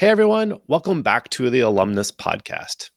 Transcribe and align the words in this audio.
Hey, 0.00 0.08
everyone. 0.08 0.58
Welcome 0.66 1.02
back 1.02 1.28
to 1.28 1.50
the 1.50 1.60
Alumless 1.60 2.10
Podcast. 2.10 2.88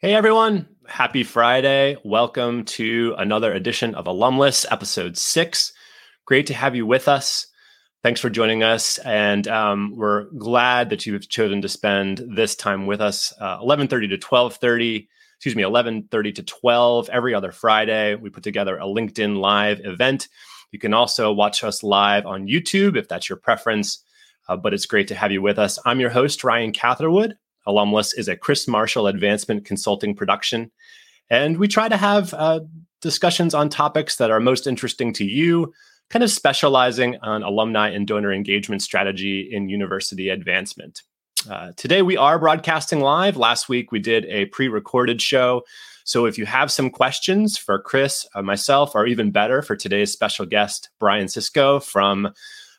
Hey, 0.00 0.12
everyone. 0.12 0.68
Happy 0.86 1.22
Friday. 1.22 1.96
Welcome 2.04 2.66
to 2.66 3.14
another 3.16 3.54
edition 3.54 3.94
of 3.94 4.04
Alumless, 4.04 4.66
episode 4.70 5.16
six. 5.16 5.72
Great 6.26 6.48
to 6.48 6.52
have 6.52 6.76
you 6.76 6.84
with 6.84 7.08
us. 7.08 7.46
Thanks 8.02 8.22
for 8.22 8.30
joining 8.30 8.62
us, 8.62 8.96
and 8.96 9.46
um, 9.46 9.94
we're 9.94 10.24
glad 10.30 10.88
that 10.88 11.04
you've 11.04 11.28
chosen 11.28 11.60
to 11.60 11.68
spend 11.68 12.24
this 12.34 12.56
time 12.56 12.86
with 12.86 12.98
us. 13.02 13.34
Uh, 13.38 13.58
Eleven 13.60 13.88
thirty 13.88 14.08
to 14.08 14.16
twelve 14.16 14.56
thirty, 14.56 15.06
excuse 15.36 15.54
me, 15.54 15.62
eleven 15.62 16.04
thirty 16.10 16.32
to 16.32 16.42
twelve 16.42 17.10
every 17.10 17.34
other 17.34 17.52
Friday. 17.52 18.14
We 18.14 18.30
put 18.30 18.42
together 18.42 18.78
a 18.78 18.84
LinkedIn 18.84 19.36
Live 19.36 19.84
event. 19.84 20.28
You 20.72 20.78
can 20.78 20.94
also 20.94 21.30
watch 21.30 21.62
us 21.62 21.82
live 21.82 22.24
on 22.24 22.46
YouTube 22.46 22.96
if 22.96 23.06
that's 23.06 23.28
your 23.28 23.36
preference. 23.36 24.02
Uh, 24.48 24.56
but 24.56 24.72
it's 24.72 24.86
great 24.86 25.08
to 25.08 25.14
have 25.14 25.30
you 25.30 25.42
with 25.42 25.58
us. 25.58 25.78
I'm 25.84 26.00
your 26.00 26.08
host 26.08 26.42
Ryan 26.42 26.72
Catherwood. 26.72 27.36
Alumless 27.68 28.16
is 28.16 28.28
a 28.28 28.36
Chris 28.36 28.66
Marshall 28.66 29.08
Advancement 29.08 29.66
Consulting 29.66 30.14
production, 30.14 30.70
and 31.28 31.58
we 31.58 31.68
try 31.68 31.86
to 31.86 31.98
have 31.98 32.32
uh, 32.32 32.60
discussions 33.02 33.52
on 33.52 33.68
topics 33.68 34.16
that 34.16 34.30
are 34.30 34.40
most 34.40 34.66
interesting 34.66 35.12
to 35.12 35.24
you 35.26 35.74
kind 36.10 36.22
of 36.24 36.30
specializing 36.30 37.16
on 37.22 37.42
alumni 37.42 37.88
and 37.88 38.06
donor 38.06 38.32
engagement 38.32 38.82
strategy 38.82 39.48
in 39.50 39.68
university 39.68 40.28
advancement. 40.28 41.02
Uh, 41.48 41.72
today, 41.76 42.02
we 42.02 42.16
are 42.16 42.38
broadcasting 42.38 43.00
live. 43.00 43.36
Last 43.36 43.68
week, 43.68 43.92
we 43.92 43.98
did 43.98 44.26
a 44.26 44.46
pre 44.46 44.68
recorded 44.68 45.22
show. 45.22 45.62
So 46.04 46.26
if 46.26 46.36
you 46.36 46.44
have 46.46 46.70
some 46.70 46.90
questions 46.90 47.56
for 47.56 47.80
Chris, 47.80 48.26
uh, 48.34 48.42
myself, 48.42 48.94
or 48.94 49.06
even 49.06 49.30
better 49.30 49.62
for 49.62 49.76
today's 49.76 50.12
special 50.12 50.44
guest, 50.44 50.90
Brian 50.98 51.26
Sischo 51.26 51.82
from 51.82 52.32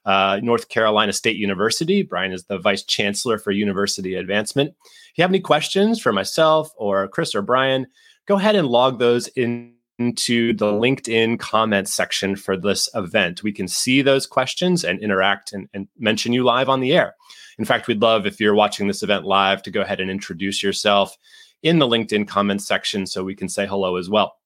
uh, 0.06 0.40
North 0.44 0.70
Carolina 0.70 1.14
State 1.14 1.38
University. 1.38 2.04
Brian 2.04 2.32
is 2.32 2.44
the 2.46 2.58
vice 2.58 2.84
chancellor 2.84 3.38
for 3.38 3.52
university 3.52 4.16
advancement. 4.16 4.74
If 4.84 5.18
you 5.18 5.22
have 5.22 5.32
any 5.32 5.40
questions 5.40 6.00
for 6.00 6.12
myself 6.12 6.72
or 6.76 7.08
Chris 7.08 7.36
or 7.36 7.42
Brian, 7.42 7.88
go 8.26 8.36
ahead 8.36 8.56
and 8.56 8.68
log 8.68 9.00
those 9.00 9.28
in 9.30 9.76
into 10.02 10.54
the 10.54 10.72
LinkedIn 10.72 11.40
comments 11.40 11.94
section 11.94 12.36
for 12.36 12.58
this 12.58 12.90
event. 12.96 13.44
We 13.44 13.52
can 13.52 13.68
see 13.68 14.02
those 14.02 14.26
questions 14.26 14.84
and 14.84 15.00
interact 15.00 15.54
and, 15.54 15.70
and, 15.74 15.88
mention 15.98 16.34
you 16.34 16.44
live 16.44 16.70
on 16.70 16.80
the 16.80 16.94
air. 16.94 17.16
In 17.60 17.66
fact, 17.66 17.88
we'd 17.88 18.02
love 18.02 18.26
if 18.26 18.40
you're 18.40 18.56
watching 18.56 18.88
this 18.88 19.04
event 19.04 19.26
live 19.26 19.62
to 19.64 19.72
go 19.72 19.82
ahead 19.82 20.00
and 20.00 20.10
introduce 20.10 20.64
yourself 20.64 21.16
in 21.62 21.80
the 21.80 21.88
LinkedIn 21.88 22.28
comments 22.28 22.66
section 22.66 23.06
so 23.06 23.24
we 23.24 23.36
can 23.36 23.48
say 23.48 23.68
hello 23.68 23.98
as 23.98 24.10
well. 24.10 24.38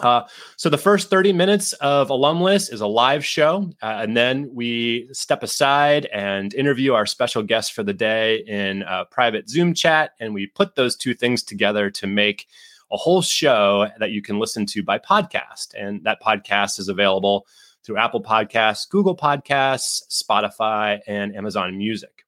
Uh, 0.00 0.22
so 0.56 0.68
the 0.68 0.78
first 0.78 1.08
30 1.08 1.32
minutes 1.32 1.72
of 1.74 2.08
Alumless 2.08 2.72
is 2.72 2.80
a 2.80 2.86
live 2.86 3.24
show, 3.24 3.70
uh, 3.82 4.00
and 4.02 4.16
then 4.16 4.50
we 4.52 5.08
step 5.12 5.42
aside 5.42 6.06
and 6.06 6.52
interview 6.54 6.94
our 6.94 7.06
special 7.06 7.42
guest 7.42 7.72
for 7.72 7.84
the 7.84 7.92
day 7.92 8.38
in 8.46 8.82
a 8.82 9.04
private 9.04 9.48
Zoom 9.48 9.72
chat, 9.72 10.12
and 10.18 10.34
we 10.34 10.46
put 10.46 10.74
those 10.74 10.96
two 10.96 11.14
things 11.14 11.42
together 11.42 11.90
to 11.90 12.06
make 12.06 12.46
a 12.92 12.96
whole 12.96 13.22
show 13.22 13.88
that 13.98 14.10
you 14.10 14.22
can 14.22 14.38
listen 14.38 14.66
to 14.66 14.82
by 14.82 14.98
podcast. 14.98 15.74
And 15.76 16.02
that 16.04 16.22
podcast 16.22 16.78
is 16.78 16.88
available 16.88 17.46
through 17.84 17.98
Apple 17.98 18.22
Podcasts, 18.22 18.88
Google 18.88 19.16
Podcasts, 19.16 20.02
Spotify, 20.10 21.00
and 21.06 21.36
Amazon 21.36 21.76
Music. 21.76 22.24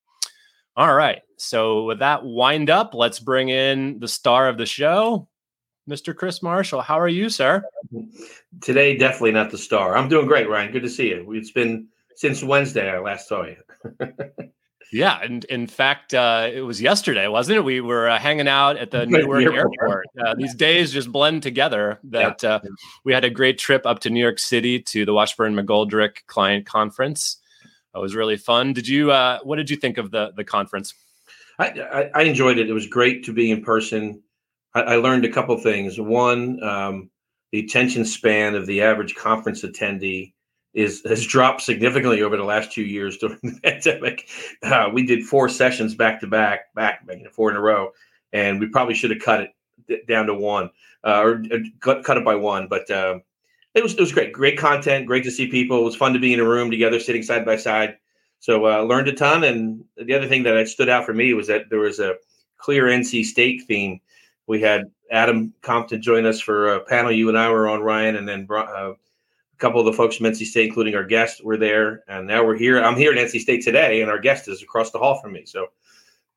All 0.76 0.94
right. 0.94 1.22
So, 1.38 1.84
with 1.84 2.00
that 2.00 2.24
wind 2.24 2.70
up, 2.70 2.94
let's 2.94 3.18
bring 3.18 3.48
in 3.48 3.98
the 3.98 4.08
star 4.08 4.48
of 4.48 4.58
the 4.58 4.66
show, 4.66 5.28
Mr. 5.88 6.14
Chris 6.14 6.42
Marshall. 6.42 6.82
How 6.82 6.98
are 7.00 7.08
you, 7.08 7.28
sir? 7.30 7.62
Today, 8.60 8.96
definitely 8.96 9.32
not 9.32 9.50
the 9.50 9.58
star. 9.58 9.96
I'm 9.96 10.08
doing 10.08 10.26
great, 10.26 10.48
Ryan. 10.48 10.72
Good 10.72 10.82
to 10.82 10.90
see 10.90 11.08
you. 11.08 11.32
It's 11.32 11.50
been 11.50 11.88
since 12.16 12.42
Wednesday 12.42 12.90
I 12.90 12.98
last 12.98 13.28
saw 13.28 13.44
you. 13.44 13.56
Yeah, 14.92 15.18
and 15.20 15.44
in 15.46 15.66
fact, 15.66 16.14
uh, 16.14 16.48
it 16.52 16.60
was 16.60 16.80
yesterday, 16.80 17.26
wasn't 17.26 17.58
it? 17.58 17.64
We 17.64 17.80
were 17.80 18.08
uh, 18.08 18.18
hanging 18.18 18.48
out 18.48 18.76
at 18.76 18.90
the 18.90 19.04
Newark 19.06 19.42
airport. 19.42 20.06
Uh, 20.18 20.34
these 20.38 20.54
days 20.54 20.92
just 20.92 21.10
blend 21.10 21.42
together. 21.42 21.98
That 22.04 22.42
yeah. 22.42 22.54
Uh, 22.54 22.60
we 23.04 23.12
had 23.12 23.24
a 23.24 23.30
great 23.30 23.58
trip 23.58 23.84
up 23.84 24.00
to 24.00 24.10
New 24.10 24.20
York 24.20 24.38
City 24.38 24.80
to 24.80 25.04
the 25.04 25.12
Washburn 25.12 25.54
McGoldrick 25.54 26.26
Client 26.26 26.66
Conference. 26.66 27.38
It 27.94 27.98
was 27.98 28.14
really 28.14 28.36
fun. 28.36 28.74
Did 28.74 28.86
you? 28.86 29.10
Uh, 29.10 29.38
what 29.42 29.56
did 29.56 29.70
you 29.70 29.76
think 29.76 29.98
of 29.98 30.10
the 30.10 30.32
the 30.36 30.44
conference? 30.44 30.94
I, 31.58 31.68
I, 31.68 32.10
I 32.14 32.22
enjoyed 32.22 32.58
it. 32.58 32.68
It 32.68 32.74
was 32.74 32.86
great 32.86 33.24
to 33.24 33.32
be 33.32 33.50
in 33.50 33.62
person. 33.62 34.22
I, 34.74 34.82
I 34.82 34.96
learned 34.96 35.24
a 35.24 35.32
couple 35.32 35.56
things. 35.58 35.98
One, 35.98 36.62
um, 36.62 37.10
the 37.52 37.60
attention 37.60 38.04
span 38.04 38.54
of 38.54 38.66
the 38.66 38.82
average 38.82 39.14
conference 39.14 39.62
attendee 39.62 40.34
is 40.76 41.02
has 41.06 41.26
dropped 41.26 41.62
significantly 41.62 42.22
over 42.22 42.36
the 42.36 42.44
last 42.44 42.70
two 42.70 42.84
years 42.84 43.16
during 43.18 43.38
the 43.42 43.58
pandemic. 43.64 44.28
Uh, 44.62 44.90
we 44.92 45.04
did 45.04 45.24
four 45.24 45.48
sessions 45.48 45.96
back 45.96 46.20
to 46.20 46.26
back, 46.28 46.72
back, 46.74 47.04
making 47.06 47.24
it 47.24 47.34
four 47.34 47.50
in 47.50 47.56
a 47.56 47.60
row, 47.60 47.90
and 48.32 48.60
we 48.60 48.68
probably 48.68 48.94
should 48.94 49.10
have 49.10 49.20
cut 49.20 49.48
it 49.88 50.06
down 50.06 50.26
to 50.26 50.34
one 50.34 50.70
uh, 51.02 51.20
or 51.22 51.42
uh, 51.52 51.58
cut, 51.80 52.04
cut 52.04 52.18
it 52.18 52.24
by 52.24 52.34
one. 52.34 52.68
But 52.68 52.88
uh, 52.90 53.18
it 53.74 53.82
was 53.82 53.94
it 53.94 54.00
was 54.00 54.12
great, 54.12 54.32
great 54.32 54.58
content, 54.58 55.06
great 55.06 55.24
to 55.24 55.30
see 55.30 55.48
people. 55.48 55.80
It 55.80 55.84
was 55.84 55.96
fun 55.96 56.12
to 56.12 56.18
be 56.18 56.34
in 56.34 56.40
a 56.40 56.44
room 56.48 56.70
together, 56.70 57.00
sitting 57.00 57.22
side 57.22 57.44
by 57.44 57.56
side. 57.56 57.96
So 58.38 58.66
uh, 58.66 58.82
learned 58.82 59.08
a 59.08 59.14
ton. 59.14 59.44
And 59.44 59.82
the 59.96 60.14
other 60.14 60.28
thing 60.28 60.42
that 60.42 60.68
stood 60.68 60.90
out 60.90 61.06
for 61.06 61.14
me 61.14 61.32
was 61.32 61.46
that 61.46 61.70
there 61.70 61.80
was 61.80 61.98
a 61.98 62.16
clear 62.58 62.84
NC 62.84 63.24
State 63.24 63.62
theme. 63.66 64.00
We 64.46 64.60
had 64.60 64.84
Adam 65.10 65.54
Compton 65.62 66.02
join 66.02 66.26
us 66.26 66.38
for 66.38 66.74
a 66.74 66.80
panel. 66.80 67.10
You 67.10 67.30
and 67.30 67.38
I 67.38 67.48
were 67.48 67.66
on 67.66 67.80
Ryan, 67.80 68.16
and 68.16 68.28
then 68.28 68.46
uh, 68.50 68.92
a 69.56 69.58
couple 69.58 69.80
of 69.80 69.86
the 69.86 69.92
folks 69.92 70.16
from 70.16 70.26
NC 70.26 70.46
State, 70.46 70.66
including 70.66 70.94
our 70.94 71.04
guest, 71.04 71.42
were 71.42 71.56
there, 71.56 72.04
and 72.08 72.26
now 72.26 72.44
we're 72.44 72.56
here. 72.56 72.82
I'm 72.82 72.96
here 72.96 73.12
at 73.12 73.18
NC 73.18 73.40
State 73.40 73.62
today, 73.62 74.02
and 74.02 74.10
our 74.10 74.18
guest 74.18 74.48
is 74.48 74.62
across 74.62 74.90
the 74.90 74.98
hall 74.98 75.18
from 75.20 75.32
me. 75.32 75.44
So, 75.46 75.68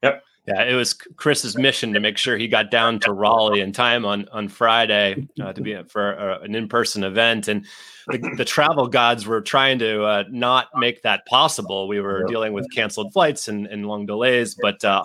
yep. 0.02 0.24
Yeah, 0.48 0.64
it 0.64 0.74
was 0.74 0.94
Chris's 0.94 1.58
mission 1.58 1.94
to 1.94 2.00
make 2.00 2.18
sure 2.18 2.38
he 2.38 2.48
got 2.48 2.72
down 2.72 3.00
to 3.02 3.12
Raleigh 3.12 3.60
in 3.60 3.72
time 3.72 4.04
on 4.04 4.28
on 4.32 4.48
Friday 4.48 5.28
uh, 5.40 5.54
to 5.54 5.62
be 5.62 5.80
for 5.90 6.18
uh, 6.18 6.40
an 6.40 6.56
in 6.56 6.68
person 6.68 7.04
event, 7.04 7.50
and 7.50 7.68
the, 8.08 8.18
the, 8.38 8.46
travel 8.46 8.88
gods 8.88 9.28
were 9.28 9.42
trying 9.42 9.78
to 9.80 10.04
uh, 10.04 10.24
not 10.32 10.70
make 10.76 11.04
that 11.04 11.26
possible. 11.28 11.88
We 11.88 12.00
were 12.00 12.24
dealing 12.24 12.54
with 12.54 12.66
canceled 12.74 13.14
flights 13.14 13.48
and, 13.48 13.68
and 13.68 13.86
long 13.86 14.08
delays, 14.08 14.56
but 14.60 14.84
uh, 14.84 15.04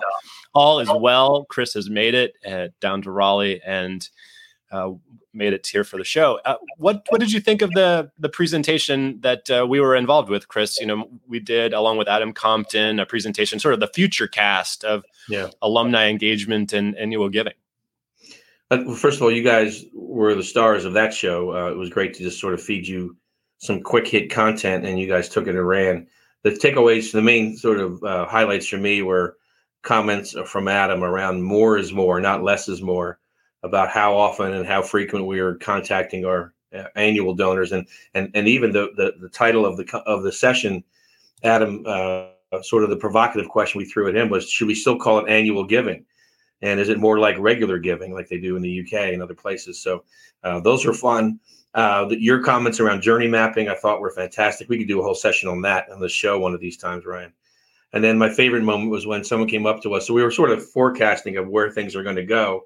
all 0.55 0.79
is 0.79 0.89
well. 0.91 1.45
Chris 1.51 1.75
has 1.75 1.91
made 1.91 2.15
it 2.15 2.33
uh, 2.47 2.69
down 2.81 3.03
to 3.03 3.11
Raleigh, 3.11 3.61
and 3.67 4.09
uh, 4.71 4.91
made 5.33 5.53
it 5.53 5.67
here 5.67 5.85
for 5.85 5.99
the 5.99 6.05
show. 6.05 6.41
Uh, 6.45 6.57
what 6.79 7.05
what 7.09 7.21
did 7.21 7.33
you 7.33 7.41
think 7.41 7.63
of 7.63 7.71
the 7.71 8.11
the 8.19 8.29
presentation 8.29 9.21
that 9.21 9.51
uh, 9.51 9.67
we 9.69 9.81
were 9.81 9.95
involved 9.95 10.29
with, 10.29 10.49
Chris? 10.49 10.81
You 10.81 10.87
know, 10.87 11.11
we 11.27 11.41
did 11.41 11.73
along 11.73 11.99
with 11.99 12.09
Adam 12.09 12.33
Compton 12.33 12.99
a 13.01 13.07
presentation, 13.07 13.59
sort 13.59 13.75
of 13.75 13.81
the 13.81 13.89
future 13.89 14.27
cast 14.27 14.85
of 14.85 15.05
yeah. 15.29 15.51
alumni 15.63 16.09
engagement 16.09 16.73
and 16.73 16.97
annual 16.97 17.29
giving. 17.29 17.55
First 18.97 19.19
of 19.19 19.23
all, 19.23 19.31
you 19.31 19.45
guys 19.45 19.85
were 19.95 20.35
the 20.35 20.43
stars 20.43 20.85
of 20.85 20.95
that 20.95 21.15
show. 21.15 21.55
Uh, 21.55 21.71
it 21.71 21.77
was 21.77 21.91
great 21.91 22.15
to 22.15 22.23
just 22.23 22.41
sort 22.41 22.55
of 22.55 22.63
feed 22.63 22.89
you 22.89 23.17
some 23.59 23.83
quick 23.83 24.09
hit 24.09 24.31
content, 24.31 24.85
and 24.85 24.99
you 24.99 25.07
guys 25.07 25.29
took 25.29 25.47
it 25.47 25.55
and 25.55 25.69
ran. 25.69 26.07
The 26.43 26.51
takeaways, 26.51 27.13
the 27.13 27.23
main 27.23 27.57
sort 27.57 27.81
of 27.81 28.03
uh, 28.03 28.27
highlights 28.27 28.67
for 28.67 28.77
me 28.77 29.03
were 29.03 29.37
comments 29.83 30.35
from 30.47 30.67
Adam 30.67 31.05
around 31.05 31.43
more 31.43 31.79
is 31.79 31.93
more, 31.93 32.21
not 32.21 32.43
less 32.43 32.69
is 32.69 32.83
more 32.83 33.19
about 33.65 33.89
how 33.89 34.15
often 34.17 34.53
and 34.53 34.67
how 34.67 34.83
frequent 34.83 35.27
we 35.27 35.41
are 35.41 35.55
contacting 35.55 36.25
our 36.25 36.53
uh, 36.77 36.85
annual 36.95 37.35
donors, 37.35 37.73
and 37.73 37.89
and 38.13 38.31
and 38.35 38.47
even 38.47 38.71
the 38.71 38.93
the, 38.97 39.15
the 39.21 39.29
title 39.29 39.67
of 39.67 39.77
the 39.77 39.99
of 40.07 40.23
the 40.23 40.31
session, 40.31 40.85
Adam, 41.43 41.83
uh, 41.87 42.27
sort 42.63 42.85
of 42.85 42.91
the 42.91 42.97
provocative 42.97 43.49
question 43.49 43.79
we 43.79 43.87
threw 43.87 44.09
at 44.09 44.17
him 44.17 44.29
was, 44.29 44.49
should 44.49 44.69
we 44.69 44.75
still 44.75 44.99
call 44.99 45.19
it 45.19 45.29
annual 45.29 45.65
giving? 45.65 46.05
And 46.63 46.79
is 46.79 46.89
it 46.89 46.99
more 46.99 47.19
like 47.19 47.37
regular 47.39 47.79
giving, 47.79 48.15
like 48.15 48.29
they 48.29 48.39
do 48.39 48.57
in 48.57 48.63
the 48.63 48.81
UK 48.81 49.13
and 49.13 49.23
other 49.23 49.35
places? 49.35 49.81
So 49.81 50.05
uh, 50.43 50.61
those 50.61 50.87
are 50.87 50.95
fun. 50.95 51.41
Uh, 51.75 52.07
your 52.11 52.43
comments 52.43 52.79
around 52.79 53.03
journey 53.03 53.27
mapping, 53.27 53.69
I 53.69 53.75
thought 53.75 54.01
were 54.01 54.13
fantastic. 54.13 54.69
We 54.69 54.79
could 54.79 54.89
do 54.89 55.01
a 55.01 55.03
whole 55.03 55.15
session 55.15 55.49
on 55.49 55.61
that 55.63 55.91
on 55.91 56.01
the 56.01 56.09
show 56.09 56.39
one 56.39 56.55
of 56.55 56.61
these 56.61 56.77
times, 56.77 57.05
Ryan. 57.05 57.33
And 57.93 58.03
then 58.03 58.17
my 58.17 58.31
favorite 58.31 58.63
moment 58.63 58.91
was 58.91 59.07
when 59.07 59.25
someone 59.25 59.49
came 59.49 59.67
up 59.67 59.83
to 59.83 59.95
us. 59.95 60.07
So 60.07 60.15
we 60.15 60.23
were 60.23 60.31
sort 60.31 60.51
of 60.51 60.69
forecasting 60.71 61.37
of 61.37 61.49
where 61.49 61.71
things 61.71 61.95
are 61.97 62.03
going 62.03 62.17
to 62.17 62.25
go 62.25 62.65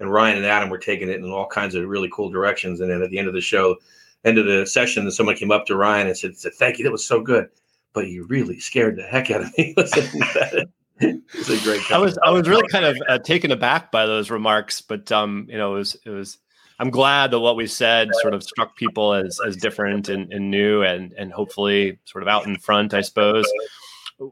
and 0.00 0.10
Ryan 0.10 0.38
and 0.38 0.46
Adam 0.46 0.70
were 0.70 0.78
taking 0.78 1.08
it 1.08 1.16
in 1.16 1.30
all 1.30 1.46
kinds 1.46 1.74
of 1.74 1.86
really 1.86 2.08
cool 2.12 2.30
directions. 2.30 2.80
And 2.80 2.90
then 2.90 3.02
at 3.02 3.10
the 3.10 3.18
end 3.18 3.28
of 3.28 3.34
the 3.34 3.40
show, 3.40 3.76
end 4.24 4.38
of 4.38 4.46
the 4.46 4.66
session, 4.66 5.10
someone 5.10 5.36
came 5.36 5.52
up 5.52 5.66
to 5.66 5.76
Ryan 5.76 6.08
and 6.08 6.16
said, 6.16 6.36
said 6.36 6.54
"Thank 6.54 6.78
you, 6.78 6.84
that 6.84 6.92
was 6.92 7.04
so 7.04 7.20
good." 7.20 7.48
But 7.92 8.08
you 8.08 8.24
really 8.24 8.58
scared 8.60 8.96
the 8.96 9.02
heck 9.02 9.30
out 9.30 9.42
of 9.42 9.58
me 9.58 9.74
listening 9.76 10.22
to 10.22 10.28
that. 10.34 10.68
It's 11.00 11.48
a 11.48 11.58
great. 11.64 11.80
Comment. 11.82 11.92
I 11.92 11.98
was 11.98 12.18
I 12.24 12.30
was 12.30 12.48
really 12.48 12.66
kind 12.68 12.84
of 12.84 12.96
uh, 13.08 13.18
taken 13.18 13.50
aback 13.50 13.90
by 13.90 14.06
those 14.06 14.30
remarks, 14.30 14.80
but 14.80 15.10
um, 15.12 15.46
you 15.48 15.56
know, 15.56 15.74
it 15.74 15.78
was 15.78 15.96
it 16.04 16.10
was. 16.10 16.38
I'm 16.78 16.90
glad 16.90 17.30
that 17.32 17.40
what 17.40 17.56
we 17.56 17.66
said 17.66 18.08
sort 18.22 18.32
of 18.32 18.42
struck 18.42 18.74
people 18.74 19.12
as 19.12 19.38
as 19.46 19.56
different 19.56 20.08
and, 20.08 20.32
and 20.32 20.50
new 20.50 20.82
and 20.82 21.12
and 21.12 21.32
hopefully 21.32 21.98
sort 22.04 22.22
of 22.22 22.28
out 22.28 22.46
in 22.46 22.56
front, 22.58 22.94
I 22.94 23.02
suppose. 23.02 23.46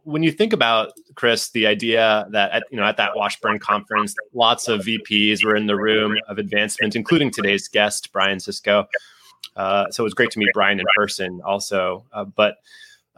When 0.04 0.22
you 0.22 0.30
think 0.30 0.52
about 0.52 0.92
Chris, 1.14 1.50
the 1.50 1.66
idea 1.66 2.26
that 2.30 2.50
at, 2.52 2.64
you 2.70 2.76
know 2.76 2.84
at 2.84 2.98
that 2.98 3.16
Washburn 3.16 3.58
conference, 3.58 4.14
lots 4.34 4.68
of 4.68 4.82
VPs 4.82 5.44
were 5.44 5.56
in 5.56 5.66
the 5.66 5.76
room 5.76 6.16
of 6.28 6.38
advancement, 6.38 6.94
including 6.94 7.30
today's 7.30 7.68
guest 7.68 8.12
Brian 8.12 8.38
Sischo. 8.38 8.86
Uh, 9.56 9.90
so 9.90 10.02
it 10.02 10.04
was 10.04 10.14
great 10.14 10.30
to 10.32 10.38
meet 10.38 10.50
Brian 10.52 10.78
in 10.78 10.86
person, 10.94 11.40
also. 11.44 12.04
Uh, 12.12 12.24
but 12.24 12.58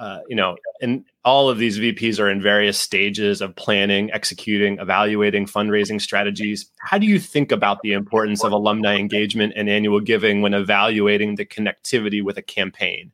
uh, 0.01 0.21
you 0.29 0.35
know, 0.35 0.57
and 0.81 1.05
all 1.27 1.51
of 1.51 1.59
these 1.59 1.79
VPs 1.79 2.19
are 2.19 2.31
in 2.31 2.41
various 2.41 2.79
stages 2.79 3.43
of 3.43 3.55
planning, 3.55 4.11
executing, 4.13 4.79
evaluating 4.79 5.45
fundraising 5.45 6.01
strategies. 6.01 6.71
How 6.79 6.97
do 6.97 7.05
you 7.05 7.19
think 7.19 7.53
about 7.53 7.83
the 7.83 7.93
importance 7.93 8.43
of 8.43 8.53
alumni 8.53 8.97
engagement 8.97 9.53
and 9.57 9.69
annual 9.69 10.01
giving 10.01 10.41
when 10.41 10.55
evaluating 10.55 11.35
the 11.35 11.45
connectivity 11.45 12.23
with 12.23 12.39
a 12.39 12.43
campaign? 12.43 13.13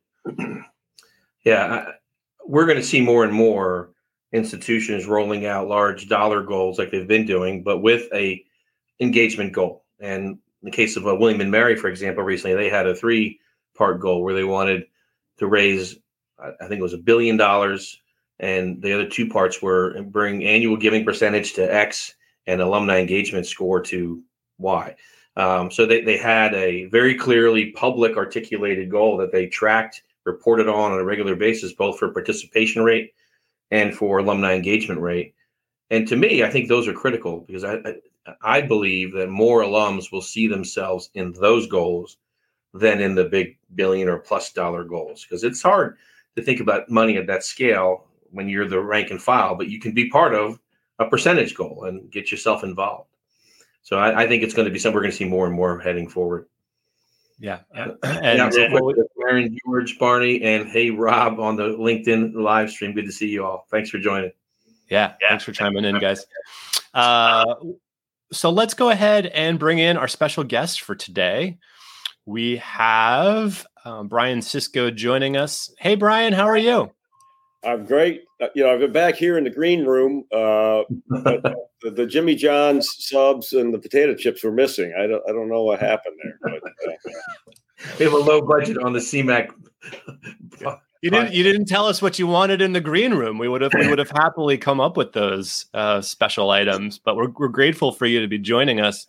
Yeah, 1.44 1.93
we're 2.48 2.66
going 2.66 2.78
to 2.78 2.82
see 2.82 3.00
more 3.00 3.25
and 3.25 3.32
more 3.32 3.90
institutions 4.32 5.06
rolling 5.06 5.46
out 5.46 5.69
large 5.69 6.08
dollar 6.08 6.43
goals 6.43 6.78
like 6.78 6.90
they've 6.90 7.08
been 7.08 7.26
doing, 7.26 7.62
but 7.62 7.78
with 7.78 8.08
a 8.12 8.44
engagement 9.00 9.52
goal. 9.52 9.84
And 10.00 10.25
in 10.26 10.38
the 10.62 10.70
case 10.70 10.96
of 10.96 11.06
uh, 11.06 11.14
William 11.14 11.40
and 11.40 11.50
Mary, 11.50 11.76
for 11.76 11.88
example, 11.88 12.25
recently 12.25 12.56
they 12.56 12.69
had 12.69 12.87
a 12.87 12.94
three 12.94 13.40
part 13.76 14.00
goal 14.00 14.22
where 14.22 14.34
they 14.34 14.44
wanted 14.44 14.87
to 15.38 15.46
raise, 15.46 15.98
I 16.38 16.66
think 16.66 16.78
it 16.78 16.82
was 16.82 16.94
a 16.94 16.98
billion 16.98 17.37
dollars, 17.37 18.00
and 18.38 18.82
the 18.82 18.93
other 18.93 19.08
two 19.08 19.28
parts 19.28 19.62
were 19.62 20.02
bring 20.02 20.44
annual 20.44 20.76
giving 20.76 21.04
percentage 21.04 21.54
to 21.54 21.75
X 21.75 22.14
and 22.46 22.60
alumni 22.60 22.98
engagement 22.98 23.46
score 23.46 23.81
to 23.82 24.22
Y. 24.58 24.94
Um, 25.37 25.70
so 25.70 25.84
they, 25.84 26.02
they 26.02 26.16
had 26.16 26.54
a 26.54 26.87
very 26.87 27.14
clearly 27.14 27.72
public 27.72 28.16
articulated 28.16 28.90
goal 28.90 29.19
that 29.19 29.32
they 29.32 29.46
tracked 29.46 30.02
reported 30.26 30.69
on 30.69 30.93
on 30.93 30.99
a 30.99 31.05
regular 31.05 31.37
basis, 31.37 31.73
both 31.73 31.99
for 31.99 32.11
participation 32.11 32.82
rate 32.82 33.14
and 33.70 33.94
for 33.94 34.19
alumni 34.19 34.55
engagement 34.55 35.00
rate. 35.00 35.34
And 35.90 36.06
to 36.08 36.17
me, 36.17 36.43
I 36.43 36.50
think 36.50 36.69
those 36.69 36.88
are 36.88 36.93
critical 36.93 37.40
because 37.40 37.64
I, 37.64 37.75
I, 37.75 37.94
I 38.43 38.61
believe 38.61 39.12
that 39.14 39.28
more 39.28 39.62
alums 39.62 40.12
will 40.12 40.23
see 40.23 40.46
themselves 40.49 41.11
in 41.14 41.32
those 41.32 41.67
goals 41.69 42.19
than 42.75 43.00
in 43.00 43.14
the 43.14 43.25
big 43.25 43.56
billion 43.75 44.08
or 44.08 44.19
plus 44.19 44.52
dollar 44.52 44.84
goals 44.84 45.25
because 45.25 45.44
it's 45.44 45.62
hard 45.62 45.96
to 46.34 46.43
think 46.43 46.61
about 46.61 46.90
money 46.90 47.17
at 47.17 47.26
that 47.26 47.44
scale 47.44 48.06
when 48.32 48.49
you're 48.49 48.69
the 48.69 48.81
rank 48.81 49.11
and 49.11 49.22
file, 49.22 49.55
but 49.55 49.69
you 49.69 49.81
can 49.81 49.94
be 49.94 50.11
part 50.11 50.34
of 50.34 50.58
a 50.99 51.06
percentage 51.08 51.55
goal 51.55 51.84
and 51.84 52.11
get 52.11 52.31
yourself 52.31 52.64
involved. 52.64 53.08
So 53.82 53.99
I, 53.99 54.25
I 54.25 54.26
think 54.26 54.43
it's 54.43 54.55
going 54.55 54.67
to 54.67 54.72
be 54.72 54.79
something 54.79 54.94
we're 54.94 55.02
going 55.02 55.12
to 55.12 55.17
see 55.17 55.25
more 55.25 55.46
and 55.46 55.55
more 55.55 55.79
heading 55.79 56.08
forward. 56.08 56.46
Yeah. 57.38 57.61
And 57.72 57.96
yeah, 58.02 58.69
quick, 58.70 58.96
Aaron, 59.26 59.56
George, 59.64 59.99
Barney, 59.99 60.43
and 60.43 60.69
hey, 60.69 60.90
Rob 60.90 61.40
on 61.40 61.56
the 61.56 61.69
LinkedIn 61.76 62.34
live 62.34 62.70
stream. 62.70 62.93
Good 62.93 63.06
to 63.06 63.12
see 63.12 63.28
you 63.28 63.44
all. 63.44 63.67
Thanks 63.70 63.90
for 63.90 63.99
joining. 63.99 64.32
Yeah. 64.88 65.14
yeah. 65.20 65.28
Thanks 65.28 65.44
for 65.44 65.52
chiming 65.52 65.84
in, 65.84 65.99
guys. 65.99 66.26
Uh, 66.94 67.55
so 68.32 68.50
let's 68.50 68.75
go 68.75 68.90
ahead 68.90 69.26
and 69.26 69.58
bring 69.58 69.78
in 69.78 69.96
our 69.96 70.08
special 70.08 70.44
guest 70.44 70.81
for 70.82 70.94
today. 70.94 71.58
We 72.25 72.56
have 72.56 73.67
um, 73.84 74.08
Brian 74.08 74.40
Sischo 74.40 74.94
joining 74.94 75.37
us. 75.37 75.72
Hey, 75.79 75.94
Brian, 75.94 76.32
how 76.32 76.46
are 76.46 76.56
you? 76.56 76.90
I'm 77.66 77.84
great. 77.84 78.24
Uh, 78.40 78.46
you 78.54 78.62
know, 78.62 78.72
I've 78.72 78.78
been 78.78 78.92
back 78.92 79.16
here 79.16 79.36
in 79.36 79.44
the 79.44 79.50
green 79.50 79.84
room. 79.84 80.24
Uh, 80.32 80.84
the, 81.10 81.56
the, 81.82 82.06
Jimmy 82.06 82.36
John's 82.36 82.88
subs 82.98 83.52
and 83.52 83.74
the 83.74 83.78
potato 83.78 84.14
chips 84.14 84.44
were 84.44 84.52
missing. 84.52 84.94
I 84.96 85.06
don't, 85.08 85.22
I 85.28 85.32
don't 85.32 85.48
know 85.48 85.64
what 85.64 85.80
happened 85.80 86.16
there. 86.22 86.38
But, 86.42 86.62
uh, 86.64 87.12
we 87.98 88.04
have 88.04 88.14
a 88.14 88.18
low 88.18 88.40
budget 88.40 88.78
on 88.78 88.92
the 88.92 89.00
CMAC. 89.00 89.50
You 91.02 91.10
didn't. 91.10 91.34
You 91.34 91.42
didn't 91.42 91.66
tell 91.66 91.86
us 91.86 92.00
what 92.00 92.18
you 92.18 92.26
wanted 92.26 92.62
in 92.62 92.72
the 92.72 92.80
green 92.80 93.14
room. 93.14 93.38
We 93.38 93.48
would 93.48 93.60
have. 93.60 93.72
We 93.74 93.86
would 93.86 93.98
have 93.98 94.10
happily 94.10 94.56
come 94.56 94.80
up 94.80 94.96
with 94.96 95.12
those 95.12 95.66
uh, 95.74 96.00
special 96.00 96.50
items. 96.50 96.98
But 96.98 97.16
we're 97.16 97.28
we're 97.28 97.48
grateful 97.48 97.92
for 97.92 98.06
you 98.06 98.20
to 98.20 98.26
be 98.26 98.38
joining 98.38 98.80
us, 98.80 99.06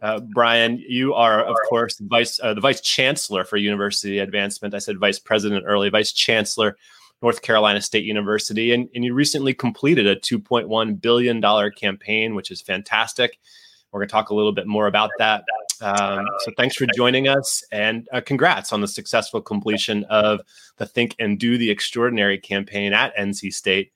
uh, 0.00 0.20
Brian. 0.32 0.82
You 0.88 1.14
are, 1.14 1.44
of 1.44 1.54
course, 1.68 1.98
vice 2.00 2.40
uh, 2.42 2.54
the 2.54 2.60
vice 2.60 2.80
chancellor 2.80 3.44
for 3.44 3.58
University 3.58 4.18
Advancement. 4.18 4.74
I 4.74 4.78
said 4.78 4.98
vice 4.98 5.18
president 5.18 5.64
early. 5.68 5.90
Vice 5.90 6.12
chancellor 6.12 6.76
North 7.22 7.42
Carolina 7.42 7.80
State 7.80 8.04
University. 8.04 8.72
And, 8.72 8.88
and 8.94 9.04
you 9.04 9.14
recently 9.14 9.54
completed 9.54 10.06
a 10.06 10.16
$2.1 10.16 11.00
billion 11.00 11.70
campaign, 11.72 12.34
which 12.34 12.50
is 12.50 12.60
fantastic. 12.60 13.38
We're 13.92 14.00
going 14.00 14.08
to 14.08 14.12
talk 14.12 14.30
a 14.30 14.34
little 14.34 14.52
bit 14.52 14.66
more 14.66 14.86
about 14.86 15.10
that. 15.18 15.44
Um, 15.80 16.26
so 16.40 16.52
thanks 16.56 16.76
for 16.76 16.86
joining 16.96 17.28
us 17.28 17.62
and 17.72 18.08
uh, 18.12 18.20
congrats 18.20 18.72
on 18.72 18.80
the 18.80 18.88
successful 18.88 19.40
completion 19.40 20.04
of 20.04 20.40
the 20.78 20.86
Think 20.86 21.14
and 21.18 21.38
Do 21.38 21.58
the 21.58 21.70
Extraordinary 21.70 22.38
campaign 22.38 22.92
at 22.92 23.14
NC 23.16 23.52
State. 23.52 23.92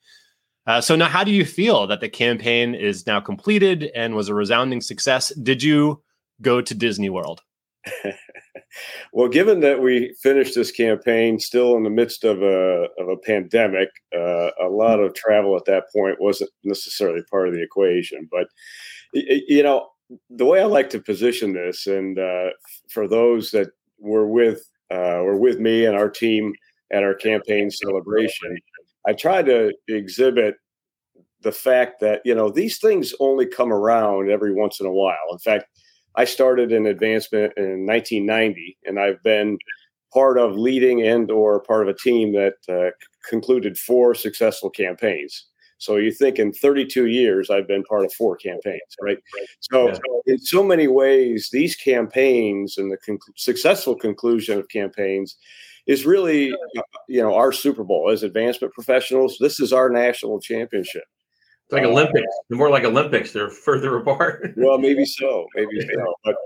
Uh, 0.67 0.81
so 0.81 0.97
now, 0.97 1.07
how 1.07 1.23
do 1.23 1.31
you 1.31 1.45
feel 1.45 1.87
that 1.87 2.01
the 2.01 2.09
campaign 2.09 2.75
is 2.75 3.07
now 3.07 3.21
completed 3.21 3.85
and 3.95 4.15
was 4.17 4.29
a 4.29 4.35
resounding 4.35 4.81
success? 4.81 5.33
Did 5.35 5.63
you 5.63 6.03
go 6.43 6.61
to 6.61 6.75
Disney 6.75 7.09
World? 7.09 7.43
well, 9.13 9.29
given 9.29 9.61
that 9.61 9.81
we 9.81 10.15
finished 10.21 10.55
this 10.55 10.71
campaign 10.71 11.39
still 11.39 11.77
in 11.77 11.83
the 11.83 11.91
midst 11.91 12.25
of 12.25 12.43
a 12.43 12.89
of 12.99 13.09
a 13.09 13.17
pandemic, 13.17 13.89
uh, 14.15 14.51
a 14.63 14.69
lot 14.69 15.01
of 15.01 15.15
travel 15.15 15.57
at 15.57 15.65
that 15.67 15.85
point 15.95 16.21
wasn't 16.21 16.51
necessarily 16.65 17.23
part 17.31 17.49
of 17.49 17.55
the 17.55 17.63
equation. 17.63 18.29
But 18.31 18.49
you 19.13 19.63
know, 19.63 19.89
the 20.31 20.45
way 20.45 20.61
I 20.61 20.67
like 20.67 20.91
to 20.91 21.01
position 21.01 21.53
this, 21.53 21.87
and 21.87 22.19
uh, 22.19 22.51
for 22.91 23.09
those 23.09 23.51
that 23.51 23.71
were 23.99 24.27
with 24.27 24.63
uh, 24.91 25.21
were 25.25 25.37
with 25.37 25.59
me 25.59 25.85
and 25.85 25.97
our 25.97 26.11
team 26.11 26.53
at 26.93 27.03
our 27.03 27.15
campaign 27.15 27.71
celebration, 27.71 28.57
I 29.07 29.13
try 29.13 29.43
to 29.43 29.73
exhibit 29.89 30.57
the 31.43 31.53
fact 31.53 32.01
that 32.01 32.23
you 32.25 32.35
know 32.35 32.51
these 32.51 32.79
things 32.79 33.15
only 33.21 33.47
come 33.47 33.73
around 33.73 34.31
every 34.31 34.53
once 34.53 34.81
in 34.81 34.87
a 34.87 34.93
while. 34.93 35.17
In 35.33 35.39
fact 35.39 35.67
I 36.17 36.25
started 36.25 36.73
in 36.73 36.87
advancement 36.87 37.53
in 37.57 37.87
1990, 37.87 38.79
and 38.85 38.99
I've 38.99 39.23
been 39.23 39.59
part 40.13 40.39
of 40.39 40.57
leading 40.57 41.03
and 41.03 41.31
or 41.31 41.61
part 41.61 41.83
of 41.83 41.95
a 41.95 41.99
team 41.99 42.33
that 42.33 42.55
uh, 42.69 42.91
concluded 43.29 43.77
four 43.77 44.15
successful 44.15 44.71
campaigns. 44.71 45.47
So 45.79 45.97
you 45.97 46.11
think 46.11 46.39
in 46.39 46.53
32 46.53 47.07
years, 47.07 47.51
I've 47.51 47.69
been 47.69 47.83
part 47.83 48.05
of 48.05 48.13
four 48.15 48.37
campaigns, 48.37 48.81
right? 49.03 49.19
So 49.61 49.89
yeah. 49.89 49.99
in 50.27 50.39
so 50.39 50.65
many 50.65 50.89
ways, 50.89 51.51
these 51.53 51.77
campaigns 51.77 52.79
and 52.79 52.91
the 52.91 52.97
con- 53.05 53.19
successful 53.37 53.95
conclusion 53.95 54.59
of 54.59 54.69
campaigns 54.71 55.37
is 55.87 56.07
really, 56.07 56.51
uh, 56.53 56.83
you 57.09 57.21
know, 57.21 57.35
our 57.35 57.53
Super 57.53 57.85
Bowl 57.85 58.11
as 58.11 58.23
advancement 58.23 58.73
professionals. 58.73 59.37
This 59.39 59.61
is 59.61 59.73
our 59.73 59.91
national 59.91 60.41
championship. 60.41 61.05
It's 61.67 61.73
like 61.73 61.83
Olympics. 61.83 62.33
They're 62.49 62.59
more 62.59 62.71
like 62.71 62.85
Olympics. 62.85 63.33
They're 63.33 63.51
further 63.51 63.97
apart. 63.99 64.53
well, 64.57 64.79
maybe 64.79 65.05
so. 65.05 65.47
Maybe 65.55 65.81
so. 65.81 66.15
But 66.25 66.37